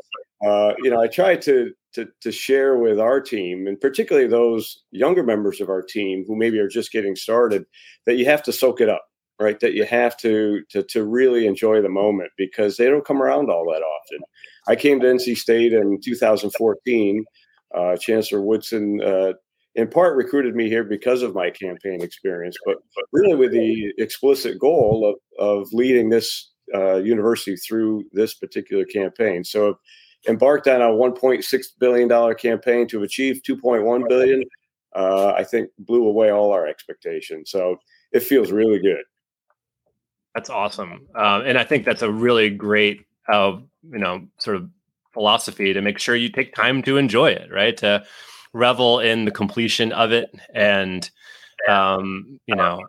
uh, 0.46 0.74
you 0.78 0.90
know, 0.90 1.00
I 1.00 1.06
try 1.06 1.36
to 1.36 1.72
to 1.94 2.08
to 2.22 2.32
share 2.32 2.78
with 2.78 2.98
our 2.98 3.20
team, 3.20 3.66
and 3.66 3.78
particularly 3.78 4.26
those 4.26 4.82
younger 4.90 5.22
members 5.22 5.60
of 5.60 5.68
our 5.68 5.82
team 5.82 6.24
who 6.26 6.36
maybe 6.36 6.58
are 6.58 6.68
just 6.68 6.92
getting 6.92 7.14
started, 7.14 7.64
that 8.06 8.16
you 8.16 8.24
have 8.24 8.42
to 8.44 8.52
soak 8.52 8.80
it 8.80 8.88
up, 8.88 9.04
right? 9.38 9.60
That 9.60 9.74
you 9.74 9.84
have 9.84 10.16
to 10.18 10.62
to 10.70 10.82
to 10.84 11.04
really 11.04 11.46
enjoy 11.46 11.82
the 11.82 11.90
moment 11.90 12.30
because 12.38 12.78
they 12.78 12.86
don't 12.86 13.04
come 13.04 13.22
around 13.22 13.50
all 13.50 13.66
that 13.66 13.82
often. 13.82 14.20
I 14.66 14.76
came 14.76 15.00
to 15.00 15.06
NC 15.06 15.36
State 15.36 15.74
in 15.74 16.00
2014. 16.02 17.24
Uh, 17.72 17.96
Chancellor 17.96 18.40
Woodson 18.40 19.00
uh, 19.02 19.32
in 19.74 19.88
part 19.88 20.16
recruited 20.16 20.54
me 20.54 20.68
here 20.68 20.84
because 20.84 21.22
of 21.22 21.34
my 21.34 21.50
campaign 21.50 22.02
experience, 22.02 22.56
but, 22.64 22.78
but 22.94 23.04
really 23.12 23.34
with 23.34 23.52
the 23.52 23.92
explicit 23.98 24.58
goal 24.58 25.16
of, 25.38 25.44
of 25.62 25.68
leading 25.72 26.10
this 26.10 26.50
uh, 26.74 26.96
university 26.96 27.56
through 27.56 28.04
this 28.12 28.34
particular 28.34 28.84
campaign. 28.84 29.44
So 29.44 29.78
embarked 30.28 30.68
on 30.68 30.82
a 30.82 30.86
1.6 30.86 31.66
billion 31.78 32.08
dollar 32.08 32.34
campaign 32.34 32.86
to 32.88 33.02
achieve 33.02 33.40
2.1 33.48 34.08
billion. 34.08 34.42
Uh, 34.94 35.32
I 35.36 35.44
think 35.44 35.70
blew 35.78 36.06
away 36.06 36.30
all 36.30 36.52
our 36.52 36.66
expectations. 36.66 37.50
So 37.50 37.76
it 38.12 38.24
feels 38.24 38.50
really 38.50 38.80
good. 38.80 39.04
That's 40.34 40.50
awesome, 40.50 41.08
uh, 41.16 41.42
and 41.44 41.58
I 41.58 41.64
think 41.64 41.84
that's 41.84 42.02
a 42.02 42.10
really 42.10 42.50
great, 42.50 43.04
uh, 43.32 43.56
you 43.82 43.98
know, 43.98 44.26
sort 44.38 44.56
of 44.56 44.70
philosophy 45.12 45.72
to 45.72 45.80
make 45.82 45.98
sure 45.98 46.14
you 46.14 46.28
take 46.28 46.54
time 46.54 46.82
to 46.82 46.98
enjoy 46.98 47.30
it, 47.30 47.50
right? 47.52 47.76
To 47.78 48.04
revel 48.52 49.00
in 49.00 49.24
the 49.24 49.30
completion 49.30 49.92
of 49.92 50.12
it 50.12 50.30
and 50.54 51.10
um, 51.68 52.38
you 52.46 52.54
know 52.54 52.80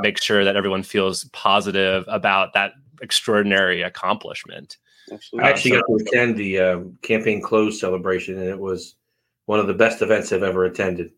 make 0.00 0.20
sure 0.20 0.44
that 0.44 0.56
everyone 0.56 0.82
feels 0.82 1.24
positive 1.32 2.04
about 2.08 2.52
that 2.54 2.72
extraordinary 3.02 3.82
accomplishment. 3.82 4.78
Absolutely. 5.12 5.46
i 5.46 5.50
actually 5.50 5.72
uh, 5.72 5.74
so, 5.74 5.80
got 5.80 5.98
to 5.98 6.04
attend 6.06 6.36
the 6.36 6.58
uh, 6.58 6.80
campaign 7.02 7.42
close 7.42 7.78
celebration 7.78 8.38
and 8.38 8.48
it 8.48 8.58
was 8.58 8.96
one 9.44 9.60
of 9.60 9.66
the 9.66 9.74
best 9.74 10.00
events 10.00 10.32
i've 10.32 10.42
ever 10.42 10.64
attended. 10.64 11.12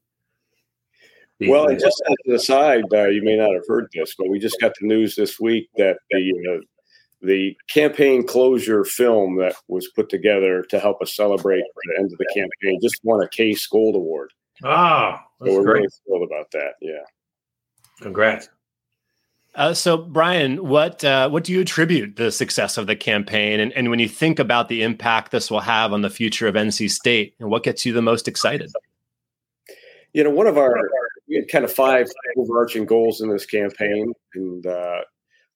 Well, 1.40 1.68
and 1.68 1.78
just 1.78 2.02
as 2.08 2.16
an 2.24 2.34
aside, 2.34 2.84
uh, 2.94 3.08
you 3.08 3.22
may 3.22 3.36
not 3.36 3.52
have 3.52 3.66
heard 3.68 3.88
this, 3.92 4.14
but 4.16 4.28
we 4.30 4.38
just 4.38 4.58
got 4.58 4.72
the 4.80 4.86
news 4.86 5.14
this 5.14 5.38
week 5.38 5.68
that 5.76 5.98
the 6.10 6.32
uh, 6.50 6.64
the 7.22 7.56
campaign 7.68 8.26
closure 8.26 8.84
film 8.84 9.36
that 9.36 9.54
was 9.68 9.88
put 9.88 10.08
together 10.08 10.62
to 10.62 10.78
help 10.78 11.00
us 11.02 11.14
celebrate 11.14 11.62
the 11.84 11.98
end 11.98 12.12
of 12.12 12.18
the 12.18 12.26
campaign 12.34 12.78
just 12.82 13.00
won 13.02 13.22
a 13.22 13.28
CASE 13.28 13.66
Gold 13.66 13.94
Award. 13.94 14.32
Ah, 14.64 15.24
so 15.44 15.52
we're 15.52 15.62
great. 15.62 15.74
really 15.74 15.88
thrilled 16.06 16.30
about 16.30 16.50
that. 16.52 16.74
Yeah. 16.80 17.04
Congrats. 18.00 18.48
Uh, 19.54 19.72
so, 19.72 19.96
Brian, 19.96 20.68
what 20.68 21.02
uh, 21.02 21.30
what 21.30 21.44
do 21.44 21.52
you 21.52 21.62
attribute 21.62 22.16
the 22.16 22.30
success 22.30 22.76
of 22.76 22.86
the 22.86 22.94
campaign, 22.94 23.58
and, 23.58 23.72
and 23.72 23.88
when 23.88 23.98
you 23.98 24.08
think 24.08 24.38
about 24.38 24.68
the 24.68 24.82
impact 24.82 25.32
this 25.32 25.50
will 25.50 25.60
have 25.60 25.94
on 25.94 26.02
the 26.02 26.10
future 26.10 26.46
of 26.46 26.54
NC 26.54 26.90
State, 26.90 27.34
and 27.40 27.48
what 27.48 27.62
gets 27.62 27.86
you 27.86 27.94
the 27.94 28.02
most 28.02 28.28
excited? 28.28 28.70
You 30.12 30.24
know, 30.24 30.30
one 30.30 30.46
of 30.46 30.58
our 30.58 30.76
we 31.26 31.36
had 31.36 31.48
kind 31.48 31.64
of 31.64 31.72
five 31.72 32.06
overarching 32.36 32.84
goals 32.84 33.22
in 33.22 33.30
this 33.30 33.46
campaign, 33.46 34.12
and 34.34 34.66
uh, 34.66 35.00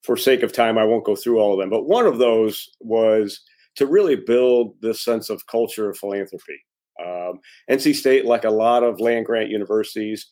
for 0.02 0.16
sake 0.16 0.42
of 0.42 0.52
time, 0.52 0.78
I 0.78 0.84
won't 0.84 1.04
go 1.04 1.16
through 1.16 1.38
all 1.38 1.52
of 1.52 1.58
them. 1.58 1.70
But 1.70 1.86
one 1.86 2.06
of 2.06 2.18
those 2.18 2.68
was 2.80 3.40
to 3.76 3.86
really 3.86 4.16
build 4.16 4.74
this 4.80 5.00
sense 5.00 5.30
of 5.30 5.46
culture 5.46 5.88
of 5.88 5.98
philanthropy. 5.98 6.58
Um, 7.04 7.40
NC 7.70 7.94
State, 7.94 8.24
like 8.26 8.44
a 8.44 8.50
lot 8.50 8.82
of 8.82 9.00
land 9.00 9.26
grant 9.26 9.50
universities, 9.50 10.26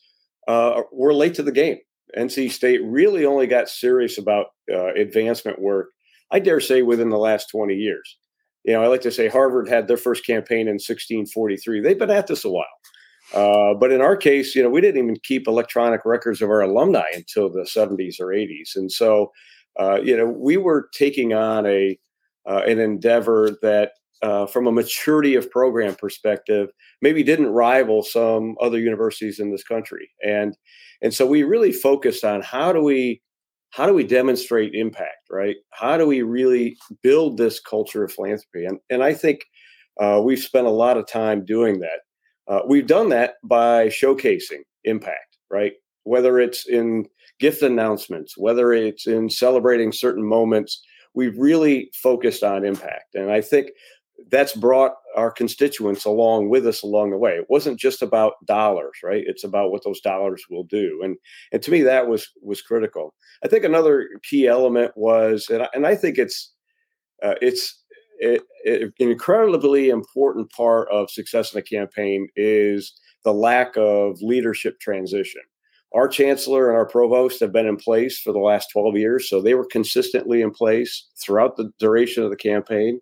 uh, 0.47 0.81
were 0.91 1.13
late 1.13 1.33
to 1.35 1.43
the 1.43 1.51
game 1.51 1.77
NC 2.17 2.51
State 2.51 2.81
really 2.83 3.25
only 3.25 3.47
got 3.47 3.69
serious 3.69 4.17
about 4.17 4.47
uh, 4.71 4.93
advancement 4.93 5.59
work, 5.59 5.89
I 6.31 6.39
dare 6.39 6.59
say, 6.59 6.81
within 6.81 7.09
the 7.09 7.17
last 7.17 7.49
20 7.49 7.75
years. 7.75 8.17
You 8.63 8.73
know, 8.73 8.83
I 8.83 8.87
like 8.87 9.01
to 9.01 9.11
say 9.11 9.27
Harvard 9.27 9.69
had 9.69 9.87
their 9.87 9.97
first 9.97 10.25
campaign 10.25 10.67
in 10.67 10.75
1643. 10.75 11.81
They've 11.81 11.97
been 11.97 12.09
at 12.09 12.27
this 12.27 12.45
a 12.45 12.49
while. 12.49 12.65
Uh, 13.33 13.73
but 13.75 13.91
in 13.91 14.01
our 14.01 14.17
case, 14.17 14.55
you 14.55 14.63
know, 14.63 14.69
we 14.69 14.81
didn't 14.81 15.01
even 15.03 15.17
keep 15.23 15.47
electronic 15.47 16.01
records 16.03 16.41
of 16.41 16.49
our 16.49 16.61
alumni 16.61 17.05
until 17.13 17.49
the 17.49 17.61
70s 17.61 18.19
or 18.19 18.27
80s. 18.27 18.75
And 18.75 18.91
so, 18.91 19.31
uh, 19.79 19.99
you 20.01 20.15
know, 20.15 20.25
we 20.25 20.57
were 20.57 20.89
taking 20.93 21.33
on 21.33 21.65
a 21.65 21.97
uh, 22.49 22.61
an 22.65 22.79
endeavor 22.79 23.57
that, 23.61 23.91
uh, 24.21 24.45
from 24.45 24.65
a 24.65 24.71
maturity 24.71 25.35
of 25.35 25.51
program 25.51 25.93
perspective, 25.95 26.69
maybe 27.01 27.21
didn't 27.21 27.47
rival 27.47 28.01
some 28.01 28.55
other 28.61 28.79
universities 28.79 29.39
in 29.39 29.51
this 29.51 29.63
country. 29.63 30.09
And 30.25 30.57
and 31.01 31.13
so 31.13 31.25
we 31.25 31.43
really 31.43 31.71
focused 31.71 32.23
on 32.23 32.41
how 32.41 32.73
do 32.73 32.81
we 32.81 33.21
how 33.71 33.85
do 33.85 33.93
we 33.93 34.03
demonstrate 34.03 34.73
impact, 34.73 35.29
right? 35.29 35.55
How 35.71 35.97
do 35.97 36.07
we 36.07 36.21
really 36.23 36.75
build 37.03 37.37
this 37.37 37.59
culture 37.59 38.03
of 38.03 38.11
philanthropy? 38.11 38.65
And 38.65 38.79
and 38.89 39.03
I 39.03 39.13
think 39.13 39.45
uh, 39.99 40.21
we've 40.23 40.39
spent 40.39 40.67
a 40.67 40.71
lot 40.71 40.97
of 40.97 41.07
time 41.07 41.45
doing 41.45 41.79
that. 41.79 41.99
Uh, 42.47 42.61
we've 42.67 42.87
done 42.87 43.09
that 43.09 43.35
by 43.43 43.87
showcasing 43.87 44.63
impact, 44.85 45.37
right? 45.51 45.73
Whether 46.03 46.39
it's 46.39 46.67
in 46.67 47.05
gift 47.39 47.61
announcements, 47.61 48.37
whether 48.37 48.73
it's 48.73 49.07
in 49.07 49.29
celebrating 49.29 49.91
certain 49.91 50.25
moments, 50.25 50.81
we've 51.13 51.37
really 51.37 51.91
focused 51.93 52.43
on 52.43 52.65
impact. 52.65 53.15
And 53.15 53.31
I 53.31 53.41
think 53.41 53.71
that's 54.31 54.55
brought 54.55 54.93
our 55.15 55.31
constituents 55.31 56.05
along 56.05 56.49
with 56.49 56.67
us 56.67 56.83
along 56.83 57.11
the 57.11 57.17
way. 57.17 57.31
It 57.31 57.47
wasn't 57.49 57.79
just 57.79 58.01
about 58.01 58.33
dollars, 58.45 58.97
right? 59.03 59.23
It's 59.25 59.43
about 59.43 59.71
what 59.71 59.83
those 59.83 60.01
dollars 60.01 60.43
will 60.49 60.65
do, 60.65 61.01
and 61.03 61.17
and 61.51 61.61
to 61.63 61.71
me 61.71 61.81
that 61.83 62.07
was 62.07 62.29
was 62.41 62.61
critical. 62.61 63.13
I 63.43 63.47
think 63.47 63.63
another 63.63 64.09
key 64.23 64.47
element 64.47 64.91
was, 64.95 65.49
and 65.49 65.63
I, 65.63 65.69
and 65.73 65.87
I 65.87 65.95
think 65.95 66.17
it's 66.17 66.53
uh, 67.23 67.35
it's 67.41 67.81
it, 68.19 68.43
it, 68.65 68.81
an 68.99 69.09
incredibly 69.09 69.89
important 69.89 70.51
part 70.51 70.89
of 70.91 71.09
success 71.09 71.53
in 71.53 71.59
a 71.59 71.63
campaign 71.63 72.27
is 72.35 72.93
the 73.23 73.33
lack 73.33 73.75
of 73.77 74.21
leadership 74.21 74.79
transition. 74.79 75.41
Our 75.93 76.07
chancellor 76.07 76.69
and 76.69 76.77
our 76.77 76.85
provost 76.85 77.39
have 77.39 77.51
been 77.51 77.65
in 77.65 77.77
place 77.77 78.19
for 78.19 78.31
the 78.31 78.39
last 78.39 78.69
12 78.71 78.95
years, 78.95 79.29
so 79.29 79.41
they 79.41 79.55
were 79.55 79.65
consistently 79.65 80.41
in 80.41 80.51
place 80.51 81.07
throughout 81.21 81.57
the 81.57 81.71
duration 81.79 82.23
of 82.23 82.29
the 82.29 82.35
campaign. 82.35 82.99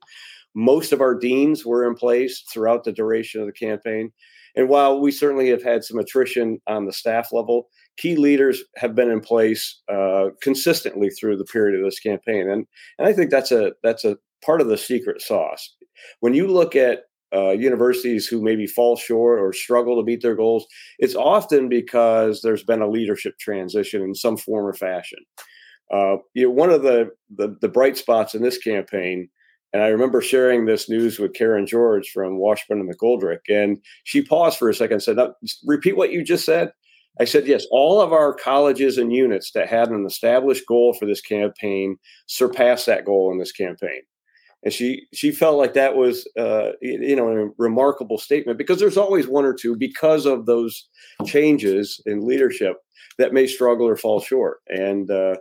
Most 0.56 0.94
of 0.94 1.02
our 1.02 1.14
deans 1.14 1.66
were 1.66 1.86
in 1.86 1.96
place 1.96 2.44
throughout 2.52 2.84
the 2.84 2.94
duration 2.94 3.42
of 3.42 3.48
the 3.48 3.54
campaign. 3.54 4.12
And 4.56 4.70
while 4.70 5.00
we 5.00 5.12
certainly 5.12 5.50
have 5.50 5.62
had 5.62 5.84
some 5.84 6.00
attrition 6.00 6.60
on 6.66 6.86
the 6.86 6.94
staff 6.94 7.32
level, 7.32 7.68
key 7.98 8.16
leaders 8.16 8.64
have 8.78 8.96
been 8.96 9.12
in 9.12 9.20
place 9.20 9.82
uh, 9.92 10.30
consistently 10.42 11.10
through 11.10 11.38
the 11.38 11.46
period 11.46 11.78
of 11.78 11.86
this 11.86 12.00
campaign. 12.00 12.50
And, 12.50 12.66
and 12.98 13.08
I 13.08 13.14
think 13.14 13.30
that's 13.30 13.52
a 13.52 13.74
that's 13.84 14.04
a 14.04 14.18
part 14.44 14.62
of 14.62 14.68
the 14.68 14.78
secret 14.78 15.22
sauce. 15.22 15.76
When 16.22 16.34
you 16.34 16.48
look 16.48 16.76
at 16.76 17.02
uh, 17.34 17.52
universities 17.52 18.28
who 18.28 18.42
maybe 18.42 18.68
fall 18.68 18.96
short 18.96 19.40
or 19.40 19.54
struggle 19.54 19.98
to 19.98 20.06
meet 20.06 20.22
their 20.22 20.36
goals, 20.36 20.66
it's 21.00 21.16
often 21.16 21.70
because 21.70 22.42
there's 22.42 22.64
been 22.64 22.82
a 22.82 22.90
leadership 22.90 23.38
transition 23.40 24.02
in 24.02 24.16
some 24.16 24.38
form 24.38 24.66
or 24.66 24.74
fashion. 24.74 25.20
Uh, 25.92 26.18
you 26.34 26.44
know, 26.44 26.52
one 26.52 26.70
of 26.70 26.84
the, 26.84 27.10
the, 27.36 27.56
the 27.62 27.70
bright 27.70 27.98
spots 27.98 28.36
in 28.36 28.42
this 28.42 28.58
campaign 28.58 29.30
and 29.74 29.84
I 29.84 29.90
remember 29.90 30.22
sharing 30.22 30.66
this 30.66 30.90
news 30.90 31.20
with 31.20 31.34
Karen 31.34 31.68
George 31.68 32.10
from 32.10 32.38
Washburn 32.38 32.80
and 32.80 32.90
McGoldrick. 32.90 33.42
And 33.50 33.80
she 34.06 34.22
paused 34.22 34.58
for 34.58 34.70
a 34.70 34.74
second 34.74 34.94
and 34.94 35.04
said, 35.04 35.18
Repeat 35.66 35.98
what 35.98 36.12
you 36.12 36.24
just 36.24 36.46
said. 36.46 36.72
I 37.20 37.26
said, 37.26 37.48
Yes, 37.48 37.66
all 37.70 38.00
of 38.00 38.14
our 38.14 38.34
colleges 38.34 38.98
and 38.98 39.12
units 39.12 39.52
that 39.52 39.68
had 39.68 39.90
an 39.90 40.06
established 40.06 40.66
goal 40.68 40.94
for 40.94 41.06
this 41.06 41.22
campaign 41.22 41.98
surpassed 42.28 42.86
that 42.86 43.06
goal 43.06 43.32
in 43.32 43.40
this 43.40 43.52
campaign. 43.52 44.02
And 44.68 44.74
she 44.74 45.08
she 45.14 45.32
felt 45.32 45.58
like 45.58 45.76
that 45.76 45.96
was 45.96 46.28
uh, 46.38 46.72
you 46.82 47.16
know 47.16 47.30
a 47.30 47.50
remarkable 47.58 48.18
statement 48.18 48.58
because 48.58 48.82
there's 48.82 48.98
always 48.98 49.26
one 49.26 49.46
or 49.46 49.54
two 49.54 49.78
because 49.78 50.26
of 50.26 50.46
those 50.46 50.90
changes 51.26 52.02
in 52.06 52.28
leadership 52.28 52.76
that 53.18 53.32
may 53.32 53.48
struggle 53.48 53.88
or 53.88 53.96
fall 53.96 54.20
short. 54.20 54.58
And 54.68 55.10
uh, 55.10 55.36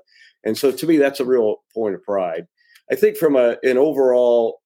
and 0.45 0.57
so 0.57 0.71
to 0.71 0.87
me 0.87 0.97
that's 0.99 1.19
a 1.19 1.25
real 1.25 1.57
point 1.75 1.97
of 1.97 2.05
pride. 2.05 2.47
I 2.89 2.95
think 2.95 3.17
from 3.17 3.35
a, 3.35 3.57
an 3.65 3.79
overall 3.79 4.61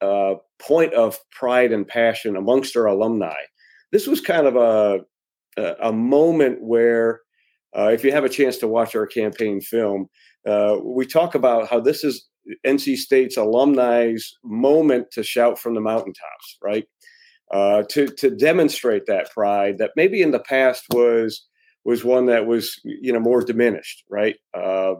uh, 0.00 0.34
point 0.60 0.94
of 0.94 1.18
pride 1.32 1.72
and 1.72 1.84
passion 1.84 2.36
amongst 2.36 2.76
our 2.76 2.86
alumni, 2.86 3.40
this 3.90 4.06
was 4.06 4.20
kind 4.20 4.46
of 4.46 4.54
a 4.54 5.00
a, 5.80 5.92
moment 5.92 6.62
where, 6.62 7.22
uh, 7.76 7.88
if 7.88 8.04
you 8.04 8.12
have 8.12 8.22
a 8.22 8.28
chance 8.28 8.58
to 8.58 8.68
watch 8.68 8.94
our 8.94 9.08
campaign 9.08 9.60
film, 9.60 10.06
uh, 10.46 10.76
we 10.80 11.06
talk 11.06 11.34
about 11.34 11.68
how 11.68 11.80
this 11.80 12.04
is 12.04 12.28
NC 12.66 12.96
State's 12.96 13.36
alumni's 13.36 14.36
moment 14.44 15.10
to 15.12 15.22
shout 15.22 15.58
from 15.58 15.74
the 15.74 15.80
mountaintops, 15.80 16.58
right? 16.62 16.84
Uh, 17.52 17.82
to 17.90 18.06
to 18.08 18.30
demonstrate 18.30 19.06
that 19.06 19.30
pride 19.30 19.78
that 19.78 19.92
maybe 19.96 20.20
in 20.20 20.32
the 20.32 20.40
past 20.40 20.84
was 20.92 21.46
was 21.84 22.04
one 22.04 22.26
that 22.26 22.46
was 22.46 22.80
you 22.84 23.12
know 23.12 23.20
more 23.20 23.42
diminished, 23.42 24.02
right? 24.10 24.36
Uh, 24.52 24.94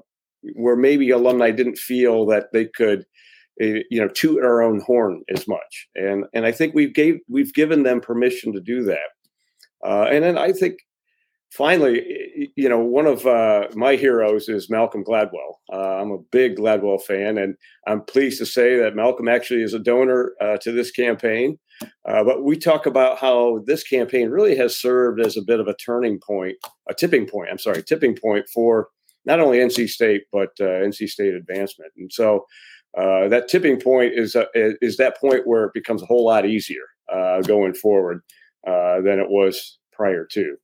where 0.54 0.76
maybe 0.76 1.10
alumni 1.10 1.50
didn't 1.50 1.78
feel 1.78 2.26
that 2.26 2.46
they 2.52 2.66
could 2.66 3.04
eh, 3.60 3.80
you 3.90 4.00
know 4.00 4.08
toot 4.08 4.42
our 4.44 4.62
own 4.62 4.80
horn 4.80 5.22
as 5.34 5.48
much 5.48 5.88
and 5.94 6.24
and 6.34 6.46
i 6.46 6.52
think 6.52 6.74
we've 6.74 6.94
gave 6.94 7.18
we've 7.28 7.54
given 7.54 7.82
them 7.82 8.00
permission 8.00 8.52
to 8.52 8.60
do 8.60 8.84
that 8.84 9.10
uh, 9.84 10.04
and 10.04 10.22
then 10.24 10.38
i 10.38 10.52
think 10.52 10.78
finally 11.56 12.50
you 12.54 12.68
know 12.68 12.78
one 12.78 13.06
of 13.06 13.26
uh, 13.26 13.66
my 13.75 13.96
heroes 13.96 14.48
is 14.48 14.68
malcolm 14.68 15.02
gladwell 15.02 15.54
uh, 15.72 15.96
i'm 16.00 16.10
a 16.10 16.18
big 16.30 16.56
gladwell 16.56 17.00
fan 17.00 17.38
and 17.38 17.56
i'm 17.86 18.02
pleased 18.02 18.38
to 18.38 18.46
say 18.46 18.76
that 18.76 18.94
malcolm 18.94 19.28
actually 19.28 19.62
is 19.62 19.72
a 19.72 19.78
donor 19.78 20.34
uh, 20.40 20.56
to 20.58 20.70
this 20.70 20.90
campaign 20.90 21.58
uh, 22.08 22.22
but 22.25 22.44
we 22.44 22.56
talk 22.56 22.86
about 22.86 23.18
how 23.18 23.62
this 23.66 23.82
campaign 23.82 24.28
really 24.28 24.56
has 24.56 24.76
served 24.76 25.20
as 25.20 25.36
a 25.36 25.42
bit 25.42 25.60
of 25.60 25.66
a 25.66 25.76
turning 25.76 26.18
point 26.20 26.56
a 26.88 26.94
tipping 26.94 27.26
point 27.26 27.48
i'm 27.50 27.58
sorry 27.58 27.82
tipping 27.82 28.14
point 28.14 28.46
for 28.52 28.88
not 29.26 29.40
only 29.40 29.58
NC 29.58 29.88
State 29.88 30.22
but 30.32 30.50
uh, 30.60 30.64
NC 30.64 31.08
State 31.08 31.34
advancement. 31.34 31.92
And 31.96 32.10
so 32.12 32.46
uh, 32.96 33.28
that 33.28 33.48
tipping 33.48 33.78
point 33.78 34.12
is 34.14 34.36
is 34.54 34.96
that 34.96 35.18
point 35.18 35.46
where 35.46 35.64
it 35.64 35.75
becomes 35.75 36.02
a 36.02 36.06
whole 36.06 36.25
lot 36.25 36.46
easier 36.46 36.84
going 37.46 37.75
forward 37.75 38.22
than 38.64 39.18
it 39.18 39.28
was 39.28 39.78
prior 39.92 40.25
to. 40.32 40.56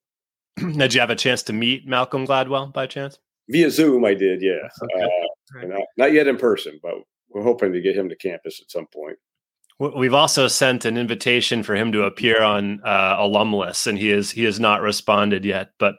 Did 0.56 0.94
you 0.94 1.00
have 1.00 1.10
a 1.10 1.16
chance 1.16 1.42
to 1.44 1.52
meet 1.52 1.86
Malcolm 1.86 2.26
Gladwell 2.26 2.72
by 2.72 2.86
chance? 2.86 3.18
Via 3.48 3.70
Zoom, 3.70 4.04
I 4.04 4.14
did. 4.14 4.40
Yeah, 4.40 4.68
okay. 4.82 5.04
Uh, 5.04 5.66
not, 5.66 5.82
not 5.96 6.12
yet 6.12 6.28
in 6.28 6.36
person, 6.36 6.78
but 6.82 6.94
we're 7.30 7.42
hoping 7.42 7.72
to 7.72 7.80
get 7.80 7.96
him 7.96 8.08
to 8.08 8.16
campus 8.16 8.60
at 8.62 8.70
some 8.70 8.86
point. 8.86 9.18
We've 9.78 10.14
also 10.14 10.46
sent 10.46 10.84
an 10.84 10.96
invitation 10.96 11.62
for 11.62 11.74
him 11.74 11.90
to 11.92 12.04
appear 12.04 12.40
on 12.40 12.80
uh, 12.84 13.16
Alumless, 13.16 13.86
and 13.86 13.98
he 13.98 14.10
is 14.10 14.30
he 14.30 14.44
has 14.44 14.60
not 14.60 14.80
responded 14.80 15.44
yet. 15.44 15.70
But 15.78 15.96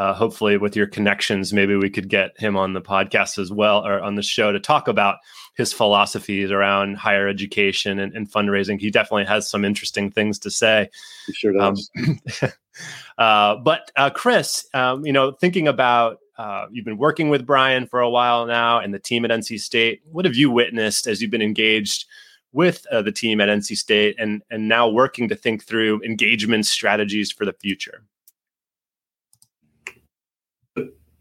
uh, 0.00 0.14
hopefully 0.14 0.56
with 0.56 0.74
your 0.74 0.86
connections, 0.86 1.52
maybe 1.52 1.76
we 1.76 1.90
could 1.90 2.08
get 2.08 2.30
him 2.40 2.56
on 2.56 2.72
the 2.72 2.80
podcast 2.80 3.38
as 3.38 3.52
well 3.52 3.86
or 3.86 4.00
on 4.00 4.14
the 4.14 4.22
show 4.22 4.50
to 4.50 4.58
talk 4.58 4.88
about 4.88 5.18
his 5.58 5.74
philosophies 5.74 6.50
around 6.50 6.96
higher 6.96 7.28
education 7.28 7.98
and, 7.98 8.16
and 8.16 8.32
fundraising. 8.32 8.80
He 8.80 8.90
definitely 8.90 9.26
has 9.26 9.50
some 9.50 9.62
interesting 9.62 10.10
things 10.10 10.38
to 10.38 10.50
say. 10.50 10.88
He 11.26 11.34
sure 11.34 11.52
does. 11.52 11.90
Um, 12.00 12.18
uh, 13.18 13.56
but 13.56 13.90
uh, 13.94 14.08
Chris, 14.08 14.66
um, 14.72 15.04
you 15.04 15.12
know, 15.12 15.32
thinking 15.32 15.68
about 15.68 16.16
uh, 16.38 16.64
you've 16.72 16.86
been 16.86 16.96
working 16.96 17.28
with 17.28 17.44
Brian 17.44 17.86
for 17.86 18.00
a 18.00 18.08
while 18.08 18.46
now 18.46 18.78
and 18.80 18.94
the 18.94 18.98
team 18.98 19.26
at 19.26 19.30
NC 19.30 19.60
State. 19.60 20.00
What 20.10 20.24
have 20.24 20.34
you 20.34 20.50
witnessed 20.50 21.08
as 21.08 21.20
you've 21.20 21.30
been 21.30 21.42
engaged 21.42 22.06
with 22.52 22.86
uh, 22.90 23.02
the 23.02 23.12
team 23.12 23.38
at 23.42 23.50
NC 23.50 23.76
State 23.76 24.16
and 24.18 24.40
and 24.50 24.66
now 24.66 24.88
working 24.88 25.28
to 25.28 25.36
think 25.36 25.62
through 25.62 26.02
engagement 26.02 26.64
strategies 26.64 27.30
for 27.30 27.44
the 27.44 27.52
future? 27.52 28.02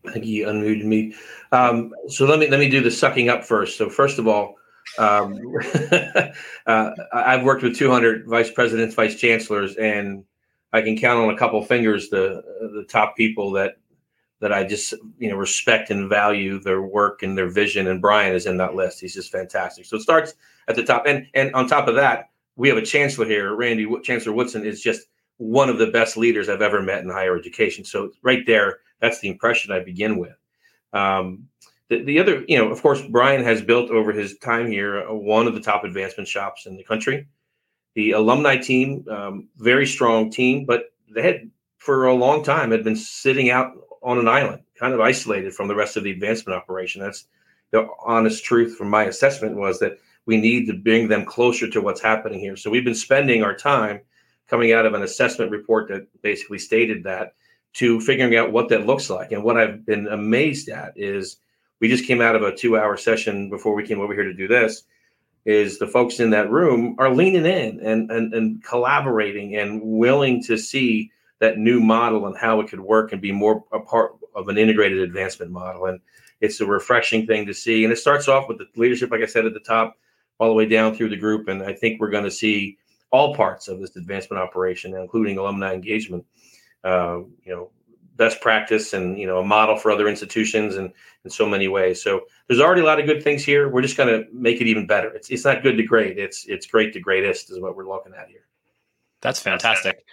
I 0.09 0.13
think 0.13 0.25
he 0.25 0.41
unmuted 0.41 0.85
me. 0.85 1.13
Um, 1.51 1.93
so 2.07 2.25
let 2.25 2.39
me 2.39 2.47
let 2.47 2.59
me 2.59 2.69
do 2.69 2.81
the 2.81 2.91
sucking 2.91 3.29
up 3.29 3.43
first. 3.43 3.77
So 3.77 3.89
first 3.89 4.19
of 4.19 4.27
all, 4.27 4.55
um, 4.97 5.39
uh, 6.65 6.91
I've 7.13 7.43
worked 7.43 7.63
with 7.63 7.77
200 7.77 8.27
vice 8.27 8.51
presidents, 8.51 8.95
vice 8.95 9.15
chancellors, 9.15 9.75
and 9.75 10.23
I 10.73 10.81
can 10.81 10.97
count 10.97 11.19
on 11.19 11.33
a 11.33 11.37
couple 11.37 11.63
fingers 11.63 12.09
the 12.09 12.43
the 12.61 12.85
top 12.89 13.15
people 13.15 13.51
that 13.51 13.77
that 14.41 14.53
I 14.53 14.63
just 14.63 14.93
you 15.17 15.29
know 15.29 15.35
respect 15.35 15.89
and 15.89 16.09
value 16.09 16.59
their 16.59 16.81
work 16.81 17.23
and 17.23 17.37
their 17.37 17.49
vision. 17.49 17.87
And 17.87 18.01
Brian 18.01 18.33
is 18.33 18.45
in 18.45 18.57
that 18.57 18.75
list. 18.75 18.99
He's 18.99 19.13
just 19.13 19.31
fantastic. 19.31 19.85
So 19.85 19.97
it 19.97 20.01
starts 20.01 20.33
at 20.67 20.75
the 20.75 20.83
top, 20.83 21.03
and 21.05 21.27
and 21.33 21.53
on 21.53 21.67
top 21.67 21.87
of 21.87 21.95
that, 21.95 22.29
we 22.55 22.67
have 22.67 22.77
a 22.77 22.85
chancellor 22.85 23.25
here, 23.25 23.55
Randy 23.55 23.87
Chancellor 24.03 24.33
Woodson 24.33 24.65
is 24.65 24.81
just 24.81 25.07
one 25.37 25.69
of 25.69 25.77
the 25.77 25.87
best 25.87 26.17
leaders 26.17 26.49
I've 26.49 26.61
ever 26.61 26.81
met 26.81 27.01
in 27.01 27.09
higher 27.09 27.37
education. 27.37 27.85
So 27.85 28.11
right 28.21 28.45
there, 28.45 28.79
that's 28.99 29.19
the 29.19 29.29
impression 29.29 29.71
I 29.71 29.79
begin 29.79 30.17
with. 30.17 30.35
Um, 30.93 31.47
the, 31.89 32.03
the 32.03 32.19
other, 32.19 32.43
you 32.47 32.57
know, 32.57 32.69
of 32.69 32.81
course, 32.81 33.01
Brian 33.01 33.43
has 33.43 33.61
built 33.61 33.89
over 33.89 34.11
his 34.11 34.37
time 34.37 34.69
here 34.69 35.07
uh, 35.07 35.13
one 35.13 35.47
of 35.47 35.55
the 35.55 35.61
top 35.61 35.83
advancement 35.83 36.27
shops 36.27 36.65
in 36.65 36.77
the 36.77 36.83
country. 36.83 37.27
The 37.95 38.11
alumni 38.11 38.57
team, 38.57 39.05
um, 39.09 39.49
very 39.57 39.87
strong 39.87 40.29
team, 40.29 40.65
but 40.65 40.93
they 41.13 41.23
had 41.23 41.49
for 41.77 42.05
a 42.05 42.13
long 42.13 42.43
time 42.43 42.71
had 42.71 42.83
been 42.83 42.95
sitting 42.95 43.49
out 43.49 43.73
on 44.03 44.19
an 44.19 44.27
island, 44.27 44.61
kind 44.77 44.93
of 44.93 44.99
isolated 44.99 45.53
from 45.53 45.67
the 45.67 45.75
rest 45.75 45.97
of 45.97 46.03
the 46.03 46.11
advancement 46.11 46.57
operation. 46.57 47.01
That's 47.01 47.25
the 47.71 47.87
honest 48.05 48.43
truth 48.43 48.77
from 48.77 48.89
my 48.89 49.05
assessment 49.05 49.55
was 49.55 49.79
that 49.79 49.97
we 50.25 50.37
need 50.37 50.67
to 50.67 50.73
bring 50.73 51.07
them 51.07 51.25
closer 51.25 51.69
to 51.69 51.81
what's 51.81 52.01
happening 52.01 52.39
here. 52.39 52.55
So 52.55 52.69
we've 52.69 52.85
been 52.85 52.93
spending 52.93 53.43
our 53.43 53.55
time 53.55 54.01
coming 54.47 54.73
out 54.73 54.85
of 54.85 54.93
an 54.93 55.03
assessment 55.03 55.51
report 55.51 55.87
that 55.89 56.07
basically 56.21 56.59
stated 56.59 57.03
that 57.03 57.33
to 57.73 58.01
figuring 58.01 58.35
out 58.35 58.51
what 58.51 58.69
that 58.69 58.85
looks 58.85 59.09
like. 59.09 59.31
And 59.31 59.43
what 59.43 59.57
I've 59.57 59.85
been 59.85 60.07
amazed 60.07 60.69
at 60.69 60.93
is 60.95 61.37
we 61.79 61.87
just 61.87 62.05
came 62.05 62.21
out 62.21 62.35
of 62.35 62.41
a 62.41 62.55
two 62.55 62.77
hour 62.77 62.97
session 62.97 63.49
before 63.49 63.73
we 63.73 63.85
came 63.85 64.01
over 64.01 64.13
here 64.13 64.23
to 64.23 64.33
do 64.33 64.47
this 64.47 64.83
is 65.45 65.79
the 65.79 65.87
folks 65.87 66.19
in 66.19 66.29
that 66.31 66.51
room 66.51 66.95
are 66.99 67.13
leaning 67.13 67.45
in 67.45 67.79
and, 67.79 68.11
and, 68.11 68.33
and 68.33 68.63
collaborating 68.63 69.55
and 69.55 69.81
willing 69.81 70.43
to 70.43 70.57
see 70.57 71.11
that 71.39 71.57
new 71.57 71.79
model 71.79 72.27
and 72.27 72.37
how 72.37 72.59
it 72.59 72.67
could 72.67 72.81
work 72.81 73.13
and 73.13 73.21
be 73.21 73.31
more 73.31 73.63
a 73.71 73.79
part 73.79 74.11
of 74.35 74.49
an 74.49 74.57
integrated 74.57 74.99
advancement 74.99 75.51
model. 75.51 75.85
And 75.85 75.99
it's 76.41 76.59
a 76.59 76.65
refreshing 76.65 77.25
thing 77.25 77.45
to 77.45 77.53
see. 77.53 77.83
And 77.83 77.93
it 77.93 77.97
starts 77.97 78.27
off 78.27 78.47
with 78.47 78.57
the 78.57 78.67
leadership, 78.75 79.11
like 79.11 79.21
I 79.21 79.25
said 79.25 79.45
at 79.45 79.53
the 79.53 79.59
top, 79.59 79.97
all 80.39 80.49
the 80.49 80.53
way 80.53 80.65
down 80.65 80.93
through 80.93 81.09
the 81.09 81.17
group. 81.17 81.47
And 81.47 81.63
I 81.63 81.73
think 81.73 81.99
we're 81.99 82.11
going 82.11 82.25
to 82.25 82.31
see 82.31 82.77
all 83.11 83.35
parts 83.35 83.67
of 83.67 83.79
this 83.79 83.95
advancement 83.95 84.41
operation, 84.41 84.95
including 84.95 85.37
alumni 85.37 85.73
engagement, 85.73 86.25
uh, 86.83 87.19
you 87.43 87.53
know, 87.53 87.71
best 88.15 88.41
practice 88.41 88.93
and 88.93 89.17
you 89.17 89.25
know 89.25 89.39
a 89.39 89.43
model 89.43 89.77
for 89.77 89.89
other 89.89 90.07
institutions 90.07 90.75
and 90.75 90.91
in 91.23 91.31
so 91.31 91.47
many 91.47 91.67
ways. 91.67 92.03
So 92.03 92.21
there's 92.47 92.59
already 92.59 92.81
a 92.81 92.85
lot 92.85 92.99
of 92.99 93.05
good 93.05 93.23
things 93.23 93.43
here. 93.43 93.69
We're 93.69 93.81
just 93.81 93.97
going 93.97 94.09
to 94.09 94.27
make 94.31 94.61
it 94.61 94.67
even 94.67 94.85
better. 94.85 95.09
It's 95.13 95.29
it's 95.29 95.45
not 95.45 95.63
good 95.63 95.77
to 95.77 95.83
great. 95.83 96.19
It's 96.19 96.45
it's 96.45 96.67
great 96.67 96.93
to 96.93 96.99
greatest 96.99 97.49
is 97.49 97.59
what 97.59 97.75
we're 97.75 97.87
looking 97.87 98.13
at 98.13 98.27
here. 98.27 98.45
That's 99.21 99.39
fantastic. 99.39 100.05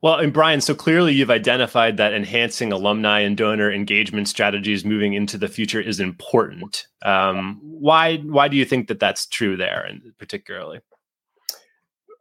Well, 0.00 0.16
and 0.16 0.34
Brian, 0.34 0.60
so 0.60 0.74
clearly 0.74 1.14
you've 1.14 1.30
identified 1.30 1.96
that 1.96 2.12
enhancing 2.12 2.72
alumni 2.72 3.20
and 3.20 3.38
donor 3.38 3.72
engagement 3.72 4.28
strategies 4.28 4.84
moving 4.84 5.14
into 5.14 5.38
the 5.38 5.48
future 5.48 5.80
is 5.80 5.98
important. 5.98 6.88
Um, 7.02 7.58
why 7.62 8.18
why 8.18 8.48
do 8.48 8.56
you 8.56 8.66
think 8.66 8.88
that 8.88 9.00
that's 9.00 9.26
true 9.26 9.56
there, 9.56 9.80
and 9.88 10.12
particularly? 10.18 10.80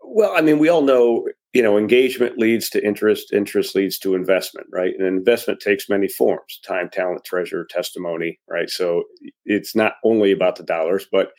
Well, 0.01 0.31
I 0.33 0.41
mean, 0.41 0.59
we 0.59 0.69
all 0.69 0.81
know 0.81 1.27
you 1.53 1.62
know 1.62 1.77
engagement 1.77 2.38
leads 2.38 2.69
to 2.72 2.86
interest 2.86 3.31
interest 3.31 3.75
leads 3.75 3.98
to 4.00 4.15
investment 4.15 4.67
right? 4.72 4.93
And 4.98 5.07
investment 5.07 5.60
takes 5.60 5.89
many 5.89 6.07
forms 6.07 6.60
time 6.65 6.89
talent 6.89 7.24
treasure 7.24 7.65
testimony 7.69 8.39
right? 8.50 8.69
So 8.69 9.03
it's 9.45 9.75
not 9.75 9.93
only 10.03 10.31
about 10.31 10.55
the 10.55 10.63
dollars 10.63 11.07
but 11.12 11.31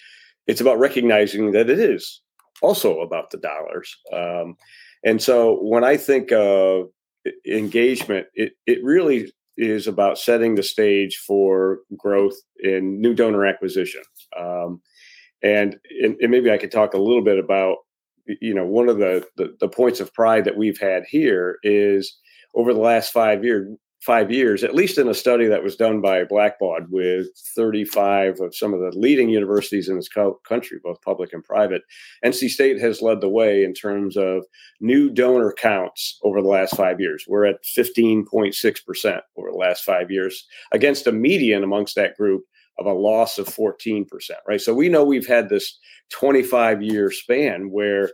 it's 0.46 0.60
about 0.60 0.78
recognizing 0.78 1.52
that 1.52 1.68
it 1.68 1.78
is 1.78 2.20
also 2.62 3.00
about 3.00 3.30
the 3.30 3.38
dollars. 3.38 3.96
Um, 4.12 4.56
and 5.04 5.20
so 5.20 5.58
when 5.62 5.84
i 5.84 5.96
think 5.96 6.32
of 6.32 6.86
engagement 7.46 8.26
it, 8.34 8.52
it 8.66 8.78
really 8.82 9.32
is 9.56 9.86
about 9.86 10.18
setting 10.18 10.54
the 10.54 10.62
stage 10.62 11.16
for 11.16 11.78
growth 11.96 12.34
in 12.58 13.00
new 13.00 13.14
donor 13.14 13.46
acquisition. 13.46 14.02
Um, 14.36 14.82
and, 15.42 15.78
and, 16.02 16.16
and 16.20 16.30
maybe 16.30 16.50
i 16.50 16.58
could 16.58 16.72
talk 16.72 16.94
a 16.94 16.98
little 16.98 17.22
bit 17.22 17.38
about 17.38 17.78
you 18.40 18.54
know, 18.54 18.66
one 18.66 18.88
of 18.88 18.98
the, 18.98 19.26
the, 19.36 19.56
the 19.60 19.68
points 19.68 20.00
of 20.00 20.12
pride 20.14 20.44
that 20.44 20.56
we've 20.56 20.78
had 20.78 21.04
here 21.08 21.58
is 21.62 22.16
over 22.54 22.72
the 22.72 22.80
last 22.80 23.12
five 23.12 23.44
year 23.44 23.76
five 24.04 24.30
years, 24.30 24.62
at 24.62 24.74
least 24.74 24.98
in 24.98 25.08
a 25.08 25.14
study 25.14 25.46
that 25.46 25.62
was 25.62 25.76
done 25.76 26.02
by 26.02 26.24
Blackbaud 26.24 26.86
with 26.90 27.26
35 27.56 28.38
of 28.40 28.54
some 28.54 28.74
of 28.74 28.80
the 28.80 28.92
leading 28.98 29.30
universities 29.30 29.88
in 29.88 29.96
this 29.96 30.10
co- 30.10 30.38
country, 30.46 30.78
both 30.84 31.00
public 31.00 31.32
and 31.32 31.42
private, 31.42 31.82
NC 32.24 32.50
State 32.50 32.78
has 32.80 33.00
led 33.00 33.22
the 33.22 33.30
way 33.30 33.64
in 33.64 33.72
terms 33.72 34.16
of 34.16 34.44
new 34.78 35.08
donor 35.08 35.54
counts 35.56 36.18
over 36.22 36.42
the 36.42 36.48
last 36.48 36.76
five 36.76 37.00
years. 37.00 37.24
We're 37.26 37.46
at 37.46 37.64
15.6% 37.64 39.20
over 39.38 39.50
the 39.50 39.56
last 39.56 39.84
five 39.84 40.10
years 40.10 40.44
against 40.72 41.06
a 41.06 41.12
median 41.12 41.64
amongst 41.64 41.94
that 41.94 42.14
group 42.16 42.44
of 42.78 42.86
a 42.86 42.92
loss 42.92 43.38
of 43.38 43.46
14%, 43.46 44.06
right? 44.48 44.60
So 44.60 44.74
we 44.74 44.88
know 44.88 45.04
we've 45.04 45.26
had 45.26 45.48
this 45.48 45.78
25 46.10 46.82
year 46.82 47.10
span 47.10 47.70
where 47.70 48.10